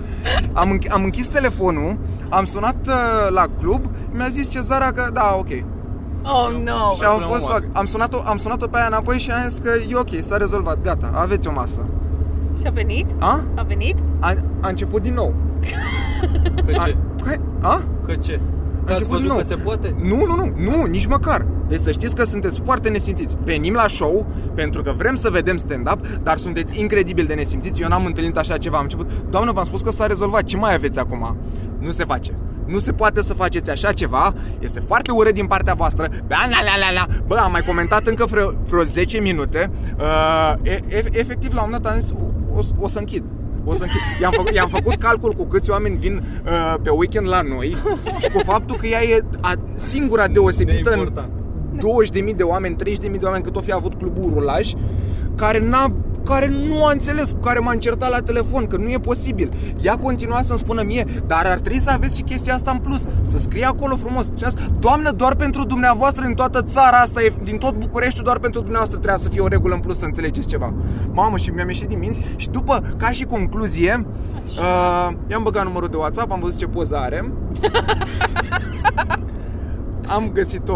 Am, 0.53 0.77
înch- 0.77 0.89
am 0.91 1.03
închis 1.03 1.27
telefonul 1.27 1.97
Am 2.29 2.45
sunat 2.45 2.75
uh, 2.87 2.93
la 3.29 3.45
club 3.59 3.85
Mi-a 4.11 4.27
zis 4.29 4.49
Cezara 4.49 4.91
că 4.91 5.09
da, 5.13 5.35
ok 5.37 5.47
Oh, 6.21 6.49
no! 6.65 6.95
și 6.95 7.03
am, 7.03 7.13
punem 7.13 7.29
o 7.29 7.33
fost, 7.33 7.47
masă. 7.49 7.69
am, 7.73 7.85
sunat-o, 7.85 8.17
am 8.25 8.37
sunat-o 8.37 8.67
pe 8.67 8.77
aia 8.77 8.85
înapoi 8.87 9.19
și 9.19 9.31
am 9.31 9.49
zis 9.49 9.59
că 9.59 9.69
e 9.89 9.95
ok, 9.95 10.09
s-a 10.19 10.37
rezolvat, 10.37 10.81
gata, 10.81 11.11
aveți 11.13 11.47
o 11.47 11.51
masă 11.51 11.85
Și 12.59 12.67
a 12.67 12.69
venit? 12.69 13.05
A? 13.19 13.43
A 13.55 13.63
venit? 13.63 13.95
A, 14.19 14.33
a 14.59 14.67
început 14.67 15.01
din 15.01 15.13
nou 15.13 15.33
Că 16.65 16.73
a, 16.77 16.83
ce? 16.85 16.95
că, 17.23 17.35
a? 17.61 17.81
Că 18.05 18.13
ce? 18.15 18.39
Că 18.85 18.91
ați 18.93 19.01
început 19.01 19.01
din 19.01 19.07
văzut 19.07 19.27
nou. 19.27 19.37
că 19.37 19.43
se 19.43 19.55
poate? 19.55 19.95
Nu, 20.01 20.25
nu, 20.25 20.35
nu, 20.35 20.53
nu, 20.77 20.85
nici 20.85 21.05
măcar 21.05 21.45
Deci 21.67 21.79
să 21.79 21.91
știți 21.91 22.15
că 22.15 22.23
sunteți 22.23 22.59
foarte 22.65 22.89
nesimțiți 22.89 23.37
Venim 23.43 23.73
la 23.73 23.87
show 23.87 24.25
pentru 24.55 24.81
că 24.81 24.93
vrem 24.97 25.15
să 25.15 25.29
vedem 25.29 25.57
stand-up 25.57 26.07
Dar 26.23 26.37
sunteți 26.37 26.79
incredibil 26.79 27.25
de 27.25 27.33
nesimțiți 27.33 27.81
Eu 27.81 27.87
n-am 27.87 28.05
întâlnit 28.05 28.37
așa 28.37 28.57
ceva 28.57 28.77
Am 28.77 28.83
început, 28.83 29.09
doamnă, 29.29 29.51
v-am 29.51 29.65
spus 29.65 29.81
că 29.81 29.91
s-a 29.91 30.05
rezolvat 30.05 30.43
Ce 30.43 30.57
mai 30.57 30.73
aveți 30.73 30.99
acum? 30.99 31.35
Nu 31.79 31.91
se 31.91 32.03
face 32.03 32.33
nu 32.69 32.79
se 32.79 32.91
poate 32.91 33.21
să 33.21 33.33
faceți 33.33 33.69
așa 33.69 33.91
ceva 33.91 34.33
Este 34.59 34.79
foarte 34.79 35.11
urât 35.11 35.33
din 35.33 35.47
partea 35.47 35.73
voastră 35.73 36.07
Bă, 36.07 36.35
la, 36.51 36.63
la, 36.63 36.77
la, 36.77 36.91
la. 36.91 37.07
Bă 37.27 37.35
am 37.35 37.51
mai 37.51 37.61
comentat 37.61 38.07
încă 38.07 38.25
vreo, 38.25 38.51
vreo 38.69 38.83
10 38.83 39.19
minute 39.19 39.71
uh, 39.97 40.53
e, 40.63 40.79
e, 40.87 41.03
Efectiv 41.11 41.53
la 41.53 41.63
un 41.63 41.69
moment 41.69 41.83
dat 41.83 41.93
am 41.93 41.99
zis 41.99 42.11
O, 42.11 42.57
o, 42.57 42.83
o 42.83 42.87
să 42.87 42.99
închid 42.99 43.23
o 43.65 43.73
să 43.73 43.83
închid. 43.83 43.99
I-am, 44.21 44.31
făcut, 44.31 44.53
i-am 44.53 44.69
făcut 44.69 44.95
calcul 44.95 45.31
cu 45.31 45.43
câți 45.43 45.69
oameni 45.69 45.97
vin 45.97 46.23
uh, 46.45 46.75
pe 46.83 46.89
weekend 46.89 47.27
la 47.27 47.41
noi 47.41 47.75
și 48.19 48.29
cu 48.29 48.41
faptul 48.45 48.75
că 48.75 48.87
ea 48.87 49.03
e 49.03 49.23
a, 49.41 49.53
singura 49.77 50.27
deosebită 50.27 50.89
în 50.89 50.95
Neimportant. 50.95 51.29
20.000 52.29 52.35
de 52.35 52.43
oameni, 52.43 52.75
30.000 52.75 53.19
de 53.19 53.25
oameni 53.25 53.43
cât 53.43 53.55
o 53.55 53.61
fi 53.61 53.71
avut 53.71 53.93
clubul 53.93 54.33
Rulaj 54.33 54.73
care 55.35 55.59
n-a 55.59 55.93
care 56.29 56.47
nu 56.67 56.85
a 56.85 56.91
înțeles, 56.91 57.31
cu 57.31 57.37
care 57.37 57.59
m-a 57.59 57.71
încertat 57.71 58.09
la 58.09 58.21
telefon, 58.21 58.67
că 58.67 58.77
nu 58.77 58.89
e 58.89 58.99
posibil. 58.99 59.49
Ea 59.81 59.97
continua 59.97 60.41
să-mi 60.41 60.59
spună 60.59 60.81
mie, 60.81 61.05
dar 61.27 61.45
ar 61.45 61.59
trebui 61.59 61.79
să 61.79 61.89
aveți 61.89 62.17
și 62.17 62.21
chestia 62.21 62.53
asta 62.53 62.71
în 62.71 62.77
plus, 62.77 63.07
să 63.21 63.37
scrie 63.37 63.65
acolo 63.65 63.95
frumos. 63.95 64.25
Și 64.37 64.43
am 64.43 64.49
zis, 64.49 64.59
Doamnă, 64.79 65.11
doar 65.11 65.35
pentru 65.35 65.63
dumneavoastră 65.63 66.25
din 66.25 66.33
toată 66.33 66.61
țara 66.61 66.97
asta, 66.97 67.21
e- 67.21 67.33
din 67.43 67.57
tot 67.57 67.73
Bucureștiul, 67.73 68.23
doar 68.23 68.39
pentru 68.39 68.59
dumneavoastră 68.59 68.97
trebuia 68.99 69.23
să 69.23 69.29
fie 69.29 69.41
o 69.41 69.47
regulă 69.47 69.73
în 69.73 69.79
plus 69.79 69.97
să 69.97 70.05
înțelegeți 70.05 70.47
ceva. 70.47 70.73
Mamă, 71.11 71.37
și 71.37 71.49
mi-am 71.49 71.67
ieșit 71.67 71.87
din 71.87 71.99
minți 71.99 72.21
și 72.35 72.49
după, 72.49 72.93
ca 72.97 73.11
și 73.11 73.23
concluzie, 73.23 74.05
uh, 74.45 75.09
i-am 75.27 75.43
băgat 75.43 75.63
numărul 75.63 75.89
de 75.89 75.97
WhatsApp, 75.97 76.31
am 76.31 76.39
văzut 76.39 76.59
ce 76.59 76.65
poză 76.65 76.97
are. 76.97 77.31
am 80.09 80.31
găsit 80.33 80.69
o... 80.69 80.75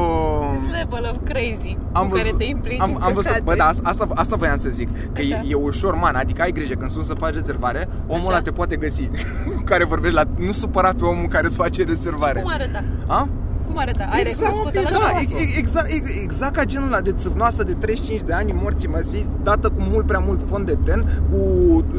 This 0.55 0.71
level 0.71 1.09
of 1.11 1.17
crazy 1.23 1.77
Am 1.91 2.03
cu 2.07 2.09
care 2.09 2.23
văzut, 2.23 2.37
te 2.37 2.43
implici 2.43 2.81
am, 2.81 2.95
în 2.95 3.01
am 3.01 3.13
văzut, 3.13 3.31
bă, 3.31 3.37
păcate. 3.37 3.57
da, 3.57 3.65
asta, 3.65 3.81
asta, 3.83 4.07
asta 4.15 4.35
voiam 4.35 4.57
să 4.57 4.69
zic 4.69 4.89
Că 5.13 5.21
e, 5.21 5.33
Așa. 5.35 5.43
e 5.47 5.53
ușor, 5.53 5.95
man, 5.95 6.15
adică 6.15 6.41
ai 6.41 6.51
grijă 6.51 6.73
când 6.73 6.91
sun 6.91 7.03
să 7.03 7.13
faci 7.13 7.33
rezervare 7.33 7.89
Omul 8.07 8.19
Așa. 8.21 8.29
ăla 8.29 8.41
te 8.41 8.51
poate 8.51 8.75
găsi 8.75 9.09
Cu 9.55 9.61
care 9.69 9.83
vorbești 9.85 10.15
la... 10.15 10.23
Nu 10.37 10.51
supăra 10.51 10.93
pe 10.93 11.05
omul 11.05 11.27
care 11.27 11.45
îți 11.45 11.55
face 11.55 11.83
rezervare 11.83 12.39
Cum 12.41 12.51
arăta? 12.51 12.83
A? 13.07 13.27
Cum 13.67 13.77
arăta? 13.77 14.05
Ai 14.11 14.23
recunoscut 14.23 14.75
ăla? 14.75 14.89
da, 14.89 15.19
e- 15.19 15.41
e- 15.43 15.57
exact, 15.57 15.89
e- 15.89 16.21
exact 16.23 16.55
ca 16.55 16.63
genul 16.63 16.87
ăla 16.87 17.01
de 17.01 17.11
țâvnoasă 17.11 17.63
de 17.63 17.73
35 17.73 18.21
de 18.21 18.33
ani, 18.33 18.51
morții 18.61 18.87
măsii, 18.87 19.27
dată 19.43 19.67
cu 19.69 19.81
mult 19.91 20.05
prea 20.05 20.19
mult 20.19 20.39
fond 20.49 20.65
de 20.65 20.77
ten, 20.85 21.23
cu 21.31 21.39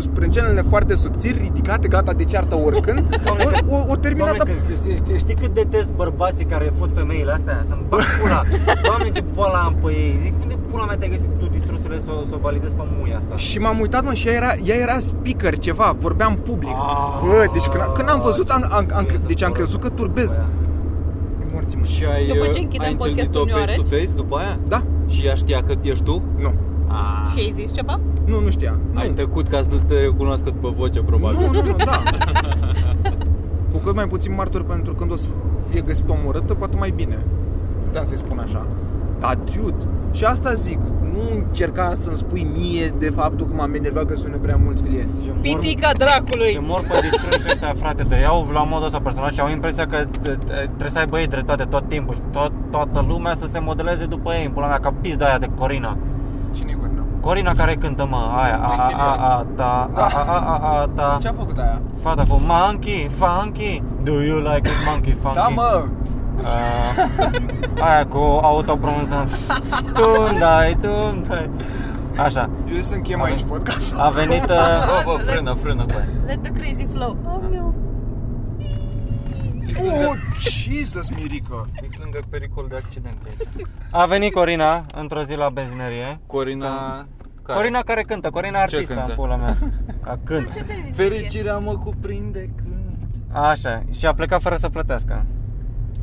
sprâncenele 0.00 0.62
foarte 0.62 0.94
subțiri, 0.94 1.38
ridicate, 1.42 1.88
gata 1.88 2.12
de 2.12 2.24
ceartă 2.24 2.54
oricând. 2.54 3.02
O, 3.70 3.76
o, 3.76 3.84
o 3.88 3.96
terminată... 3.96 4.36
Doamne, 4.44 4.62
că 4.68 4.72
știi, 4.74 4.94
știi, 4.96 5.18
știi 5.18 5.34
cât 5.34 5.54
detest 5.54 5.88
bărbații 5.88 6.44
care 6.44 6.72
fut 6.78 6.90
femeile 6.94 7.32
astea? 7.32 7.64
Să-mi 7.68 7.82
bag 7.88 8.00
pula. 8.20 8.42
Doamne, 8.84 9.10
ce 9.12 9.24
boala 9.34 9.58
am 9.58 9.74
pe 9.82 9.90
ei. 9.90 10.18
Zic, 10.22 10.32
unde 10.42 10.54
pula 10.70 10.84
mea 10.84 10.96
te-ai 10.96 11.10
găsit 11.10 11.28
tu 11.38 11.46
distrusule 11.46 11.98
să, 12.04 12.10
o- 12.10 12.24
să 12.28 12.34
o 12.34 12.38
validezi 12.38 12.74
pe 12.74 12.82
muia 12.98 13.16
asta? 13.16 13.36
Și 13.36 13.58
m-am 13.58 13.78
uitat, 13.80 14.04
mă, 14.04 14.12
și 14.14 14.28
ea 14.28 14.34
era, 14.34 14.52
ea 14.64 14.76
era 14.76 14.98
speaker, 14.98 15.58
ceva, 15.58 15.96
vorbea 15.98 16.26
în 16.26 16.34
public. 16.34 16.72
Ah. 16.74 17.20
Bă, 17.28 17.44
deci 17.52 17.64
când, 17.66 17.82
când 17.96 18.08
am 18.08 18.20
văzut, 18.20 18.50
am, 18.50 18.62
am, 18.70 18.76
am, 18.78 18.84
Trebuie 18.86 19.18
să 19.20 19.26
deci 19.26 19.42
am 19.42 19.52
folosim. 19.52 19.78
crezut 19.78 19.80
că 19.80 19.88
turbez. 19.88 20.38
Morții 21.64 21.94
Și 21.96 22.04
ai, 22.04 22.26
După 22.26 22.44
ce 22.44 22.58
uh, 22.58 22.62
închidem 22.62 22.86
ai 22.86 22.92
întâlnit-o 22.92 23.22
podcastul, 23.24 23.44
ne-o 23.44 23.56
face 23.56 23.74
to 23.74 23.80
arăți? 23.80 23.90
face 23.90 24.12
după 24.14 24.36
aia? 24.36 24.58
Da? 24.68 24.84
Și 25.06 25.26
ea 25.26 25.34
știa 25.34 25.62
că 25.62 25.74
ești 25.82 26.04
tu? 26.04 26.22
Nu. 26.38 26.54
Ah. 26.86 27.30
Și 27.32 27.38
ai 27.38 27.52
zis 27.54 27.72
ceva? 27.72 28.00
Nu, 28.26 28.40
nu 28.40 28.50
știa. 28.50 28.80
Ai 28.94 29.08
nu. 29.08 29.14
tăcut 29.14 29.48
ca 29.48 29.62
să 29.62 29.68
nu 29.70 29.78
te 29.78 30.00
recunoască 30.00 30.50
după 30.50 30.74
voce, 30.76 31.00
probabil. 31.00 31.38
Nu, 31.40 31.52
nu, 31.52 31.68
nu, 31.68 31.76
da. 31.76 32.02
cu 33.72 33.78
cât 33.84 33.94
mai 33.94 34.06
puțin 34.08 34.34
martori 34.34 34.64
pentru 34.64 34.94
când 34.94 35.12
o 35.12 35.16
să 35.16 35.26
fie 35.70 35.80
găsit 35.80 36.08
omorâtă, 36.08 36.54
cu 36.54 36.64
atât 36.64 36.78
mai 36.78 36.90
bine. 36.90 37.24
Da, 37.92 38.04
să-i 38.04 38.16
spun 38.16 38.38
așa. 38.38 38.66
Dar, 39.18 39.38
dude, 39.54 39.84
și 40.12 40.24
asta 40.24 40.54
zic, 40.54 40.78
nu 41.14 41.20
încerca 41.36 41.92
să-mi 41.96 42.16
spui 42.16 42.42
mie 42.56 42.94
de 42.98 43.10
faptul 43.10 43.46
că 43.46 43.52
m-am 43.54 43.74
enervat 43.74 44.04
că 44.04 44.14
sună 44.14 44.36
prea 44.36 44.58
mulți 44.64 44.84
clienți. 44.84 45.20
Ce 45.22 45.28
mor- 45.30 45.40
Pitica 45.42 45.90
dracului! 45.92 46.52
Ce 46.52 46.58
mor 46.60 46.80
pe 46.88 46.98
distrânși 47.08 47.46
ăștia, 47.50 47.74
frate, 47.78 48.02
de 48.02 48.16
iau 48.20 48.48
la 48.52 48.62
modul 48.62 48.86
ăsta 48.86 49.00
personal 49.00 49.32
și 49.32 49.40
au 49.40 49.50
impresia 49.50 49.86
că 49.86 49.96
te- 50.22 50.30
te- 50.30 50.52
trebuie 50.76 50.90
să 50.90 50.98
aibă 50.98 51.18
ei 51.20 51.26
dreptate 51.26 51.64
tot 51.64 51.88
timpul 51.88 52.14
și 52.14 52.20
tot, 52.32 52.52
toată 52.70 53.04
lumea 53.08 53.34
să 53.36 53.46
se 53.52 53.58
modeleze 53.58 54.04
după 54.04 54.32
ei, 54.34 54.44
în 54.44 54.50
pula 54.52 54.66
mea, 54.66 54.78
ca 54.80 54.92
pizda 55.00 55.26
aia 55.26 55.38
de 55.38 55.48
Corina. 55.58 55.96
Cine 56.54 56.70
e 56.70 56.74
Corina? 56.80 57.02
Corina 57.20 57.52
care 57.52 57.74
cântă, 57.74 58.06
mă, 58.10 58.16
aia, 58.42 58.58
a, 58.62 58.74
a, 58.76 58.90
a, 58.96 59.36
a, 59.36 59.46
ta, 59.56 59.90
a, 59.94 60.00
a, 60.14 60.24
a, 60.26 60.58
a, 60.58 60.80
a, 60.80 60.88
ta. 60.94 61.18
Ce 61.20 61.28
a 61.28 61.32
făcut 61.32 61.58
aia? 61.58 61.80
Fata 62.02 62.22
cu 62.28 62.40
monkey, 62.46 63.10
funky, 63.18 63.82
do 64.02 64.12
you 64.22 64.38
like 64.38 64.68
it 64.68 64.74
monkey, 64.90 65.16
funky? 65.20 65.36
Da, 65.36 65.48
mă! 65.54 65.84
Uh, 66.38 67.80
aia 67.88 68.06
cu 68.06 68.18
autopronunțăm 68.42 69.28
Tundai, 69.94 70.76
tundai 70.80 71.50
Așa, 72.16 72.50
Eu 72.74 72.80
să 72.80 72.94
închem 72.94 73.20
A 73.20 73.24
aici 73.24 73.34
venit. 73.34 73.50
podcastul. 73.50 73.98
a 74.00 74.08
venit 74.08 74.42
uh, 74.42 74.48
Bă, 74.88 75.02
bă, 75.04 75.22
frână, 75.30 75.52
frână 75.54 75.82
cu 75.84 75.90
aia. 75.96 76.08
Let 76.26 76.42
the 76.42 76.52
crazy 76.52 76.86
flow. 76.92 77.16
Oh, 77.26 77.40
meu. 77.50 77.74
Fix 79.64 79.80
Oh, 79.80 79.86
lângă, 79.86 80.18
Jesus, 80.38 81.08
Mirica! 81.10 81.66
fix 81.80 81.96
lângă 81.98 82.18
pericol 82.30 82.66
de 82.68 82.76
accident 82.76 83.16
aici. 83.26 83.66
A 83.90 84.06
venit 84.06 84.32
Corina 84.32 84.84
într-o 84.94 85.22
zi 85.22 85.34
la 85.36 85.48
benzinerie 85.48 86.20
Corina... 86.26 87.06
Care? 87.42 87.58
Corina 87.58 87.80
care 87.80 88.02
cântă, 88.02 88.30
Corina 88.30 88.60
artistă 88.60 88.94
cântă? 88.94 89.04
în 89.08 89.14
pula 89.16 89.36
mea 89.36 89.56
A 90.00 90.18
cânt 90.24 90.52
Ce 90.54 90.62
te 90.64 90.74
zici? 90.84 90.94
Fericirea 90.94 91.58
mă 91.58 91.72
cuprinde 91.72 92.50
când... 92.56 92.72
Așa, 93.32 93.82
și 93.98 94.06
a 94.06 94.14
plecat 94.14 94.40
fără 94.40 94.56
să 94.56 94.68
plătească 94.68 95.24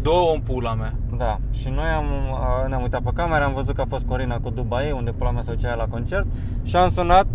Două 0.02 0.32
în 0.34 0.40
pula 0.40 0.74
mea. 0.74 0.94
Da, 1.18 1.38
și 1.52 1.70
noi 1.70 1.88
am, 1.98 2.06
a, 2.34 2.68
ne-am 2.68 2.82
uitat 2.82 3.02
pe 3.02 3.10
cameră, 3.14 3.44
am 3.44 3.54
văzut 3.54 3.76
că 3.76 3.82
a 3.82 3.86
fost 3.90 4.06
Corina 4.06 4.38
cu 4.38 4.50
Dubai, 4.50 4.92
unde 4.92 5.12
pula 5.12 5.32
mea 5.32 5.42
se 5.42 5.54
ducea 5.54 5.68
ea 5.68 5.76
la 5.76 5.86
concert 5.90 6.26
Și 6.64 6.76
am 6.76 6.90
sunat 6.92 7.26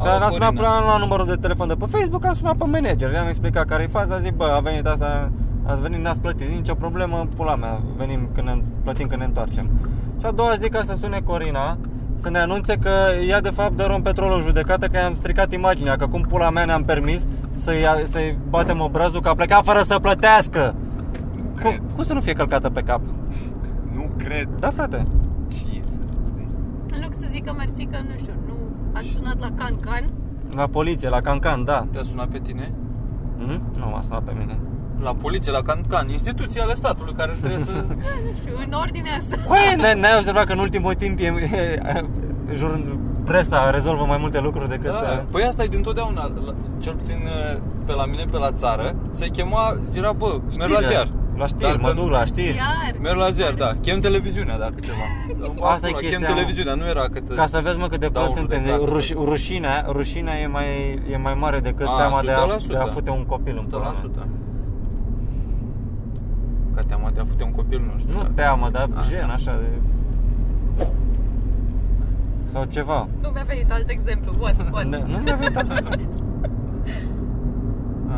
și 0.00 0.06
Alo, 0.06 0.24
am 0.24 0.30
sunat 0.30 0.54
Corina. 0.54 0.70
până 0.70 0.92
la 0.92 0.98
numărul 0.98 1.26
de 1.26 1.34
telefon 1.34 1.68
de 1.68 1.74
pe 1.74 1.86
Facebook, 1.86 2.26
am 2.26 2.34
sunat 2.34 2.56
pe 2.56 2.64
manager, 2.64 3.10
le-am 3.10 3.28
explicat 3.28 3.66
care 3.66 3.82
e 3.82 3.86
faza, 3.86 4.18
zic, 4.18 4.32
bă, 4.34 4.44
a 4.44 4.60
venit 4.60 4.86
asta, 4.86 5.30
ați 5.66 5.80
venit, 5.80 5.98
ne-ați 5.98 6.20
plătit, 6.20 6.46
zic, 6.46 6.56
nicio 6.56 6.74
problemă, 6.74 7.28
pula 7.36 7.54
mea, 7.54 7.80
venim 7.96 8.28
când 8.34 8.46
ne, 8.46 8.62
plătim 8.82 9.06
când 9.06 9.20
ne 9.20 9.26
întoarcem. 9.26 9.70
Și 10.20 10.26
a 10.26 10.30
doua 10.30 10.54
zi 10.60 10.68
ca 10.68 10.82
să 10.82 10.96
sune 11.00 11.20
Corina, 11.24 11.78
să 12.16 12.30
ne 12.30 12.38
anunțe 12.38 12.76
că 12.76 12.90
ea 13.28 13.40
de 13.40 13.50
fapt 13.50 13.76
dă 13.76 13.92
un 13.94 14.02
petrol 14.02 14.32
în 14.32 14.42
judecată, 14.42 14.86
că 14.86 14.98
i-am 14.98 15.14
stricat 15.14 15.52
imaginea, 15.52 15.96
că 15.96 16.06
cum 16.06 16.20
pula 16.20 16.50
mea 16.50 16.64
ne-am 16.64 16.84
permis 16.84 17.26
să-i, 17.54 17.84
să-i 18.10 18.38
batem 18.48 18.80
obrazul 18.80 19.20
că 19.20 19.28
a 19.28 19.34
plecat 19.34 19.64
fără 19.64 19.82
să 19.82 19.98
plătească. 19.98 20.74
Cum, 21.64 21.70
cred. 21.76 21.94
cum 21.94 22.04
să 22.04 22.12
nu 22.12 22.20
fie 22.20 22.32
călcată 22.32 22.70
pe 22.70 22.82
cap? 22.82 23.00
Nu 23.94 24.10
cred. 24.16 24.48
Da, 24.58 24.70
frate. 24.70 25.06
Jesus 25.48 26.10
Christ. 26.34 26.56
În 26.92 26.98
loc 27.02 27.12
să 27.20 27.26
zică 27.28 27.54
mersi 27.56 27.84
că, 27.84 27.96
nu 28.08 28.16
știu, 28.16 28.32
nu 28.46 28.54
a 28.94 29.00
sunat 29.14 29.38
la 29.40 29.50
Can 29.56 29.76
Can. 29.80 30.10
La 30.56 30.66
poliție, 30.66 31.08
la 31.08 31.20
Cancan, 31.20 31.64
da. 31.64 31.86
Te-a 31.90 32.02
sunat 32.02 32.26
pe 32.28 32.38
tine? 32.38 32.72
Mhm, 33.38 33.60
Nu 33.78 33.86
m-a 33.90 34.00
sunat 34.02 34.22
pe 34.22 34.32
mine. 34.38 34.58
La 35.00 35.14
poliție, 35.14 35.52
la 35.52 35.60
Cancan, 35.62 36.08
instituții 36.08 36.60
ale 36.60 36.74
statului 36.74 37.12
care 37.12 37.32
trebuie 37.40 37.64
să... 37.64 37.70
Nu 38.26 38.32
știu, 38.40 38.52
în 38.66 38.72
ordinea 38.72 39.16
asta. 39.16 39.36
Păi, 39.46 39.74
n- 39.76 39.98
n-ai 40.00 40.16
observat 40.18 40.44
că 40.46 40.52
în 40.52 40.58
ultimul 40.58 40.94
timp 40.94 41.18
e, 41.18 41.24
e, 41.24 41.82
jur, 42.54 42.96
presa 43.24 43.70
rezolvă 43.70 44.04
mai 44.04 44.16
multe 44.20 44.40
lucruri 44.40 44.68
decât... 44.68 44.90
Da, 44.90 44.98
uh, 45.18 45.22
păi 45.30 45.42
asta 45.42 45.62
e 45.62 45.66
dintotdeauna, 45.66 46.22
la- 46.46 46.54
cel 46.78 46.94
puțin 46.94 47.16
uh, 47.24 47.60
pe 47.84 47.92
la 47.92 48.06
mine, 48.06 48.24
pe 48.30 48.36
la 48.38 48.52
țară, 48.52 48.94
se 49.10 49.26
chema, 49.28 49.74
era 49.92 50.12
bă, 50.12 50.40
merg 50.58 50.70
la 50.70 50.80
știri. 50.80 51.12
Ziar. 51.34 51.38
La 51.38 51.46
știri, 51.46 51.62
Dacă 51.62 51.78
mă 51.80 51.92
duc 52.00 52.10
la 52.10 52.24
știri. 52.24 52.56
Iar. 52.56 52.94
Merg 53.02 53.16
la 53.16 53.30
ziar, 53.30 53.52
da, 53.52 53.70
chem 53.82 54.00
televiziunea 54.00 54.58
dacă 54.58 54.74
ceva. 54.80 55.04
Asta 55.72 55.86
e 55.86 55.90
Acum, 55.90 56.00
chestia, 56.00 56.18
Chem 56.18 56.34
televiziunea, 56.34 56.74
nu 56.74 56.86
era 56.86 57.04
cât... 57.12 57.34
Ca 57.34 57.46
să 57.46 57.60
vezi, 57.62 57.76
mă, 57.76 57.86
cât 57.88 58.00
de 58.00 58.08
Dau 58.08 58.22
prost 58.22 58.38
suntem. 58.38 58.58
judecată. 58.58 58.84
Ruș, 58.90 59.10
rușinea, 59.10 59.86
rușinea 59.88 60.34
e 60.40 60.46
mai, 60.46 60.66
e 61.10 61.16
mai 61.16 61.34
mare 61.34 61.58
decât 61.60 61.86
A, 61.86 61.96
teama 61.96 62.20
de 62.22 62.30
a, 62.30 62.56
100%. 62.56 62.66
de 62.68 62.76
a 62.76 62.84
fute 62.86 63.10
un 63.10 63.24
copil 63.24 63.56
în 63.58 63.64
pula 63.64 63.82
mea. 63.82 64.24
100%. 64.24 64.26
Ca 66.74 66.82
teama 66.86 67.10
de 67.14 67.20
a 67.20 67.24
fute 67.24 67.44
un 67.44 67.50
copil, 67.50 67.80
nu 67.92 67.98
știu. 67.98 68.12
Nu 68.12 68.18
dacă- 68.18 68.32
teamă, 68.34 68.68
dar 68.72 68.88
A, 68.94 69.02
gen, 69.08 69.26
da. 69.26 69.32
așa 69.32 69.58
de... 69.60 69.68
Sau 72.52 72.64
ceva. 72.64 73.08
Nu 73.22 73.28
mi-a 73.28 73.44
venit 73.46 73.72
alt 73.72 73.88
exemplu. 73.90 74.32
What, 74.40 74.54
what? 74.72 74.84
Nu 74.84 74.98
nu 75.06 75.18
mi-a 75.18 75.34
venit 75.34 75.56
atât. 75.56 75.98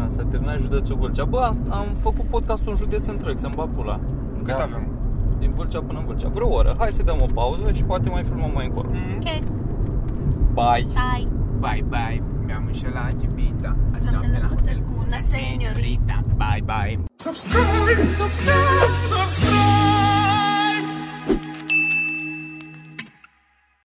A, 0.04 0.08
s-a 0.16 0.22
terminat 0.30 0.58
județul 0.60 0.96
Vâlcea. 0.96 1.24
Bă, 1.24 1.38
am, 1.40 1.56
am 1.70 1.86
făcut 1.98 2.24
podcastul 2.24 2.70
în 2.72 2.76
județ 2.76 3.06
întreg, 3.06 3.38
să-mi 3.38 3.54
bag 3.56 3.68
pula. 3.68 4.00
Cât 4.36 4.46
Da. 4.56 4.62
avem? 4.62 4.86
Din 5.38 5.52
Vâlcea 5.56 5.80
până 5.80 5.98
în 5.98 6.04
Vâlcea. 6.04 6.28
Vreo 6.28 6.48
oră. 6.54 6.74
Hai 6.78 6.90
să 6.92 7.02
dăm 7.02 7.16
o 7.20 7.26
pauză 7.34 7.72
și 7.72 7.84
poate 7.84 8.08
mai 8.08 8.24
filmăm 8.24 8.50
mai 8.54 8.66
încolo. 8.66 8.88
Ok, 8.88 9.44
Bye! 10.54 10.86
hai. 10.94 11.28
Bye, 11.58 11.84
bye. 11.88 12.22
Mi-am 12.44 12.64
înșelat 12.66 13.22
iubita. 13.22 13.76
Azi 13.94 14.02
Soamne, 14.08 14.28
noapte 14.28 14.40
la 14.40 14.42
lămută 14.42 14.54
hotel 14.62 14.78
cu 14.86 14.92
cu 14.92 14.98
una 14.98 15.06
una 15.06 15.18
seniorita. 15.18 15.72
seniorita. 15.72 16.16
Bye, 16.36 16.62
bye. 16.70 17.04
Subscribe, 17.14 18.06
subscribe, 18.18 18.90
subscribe. 19.12 19.55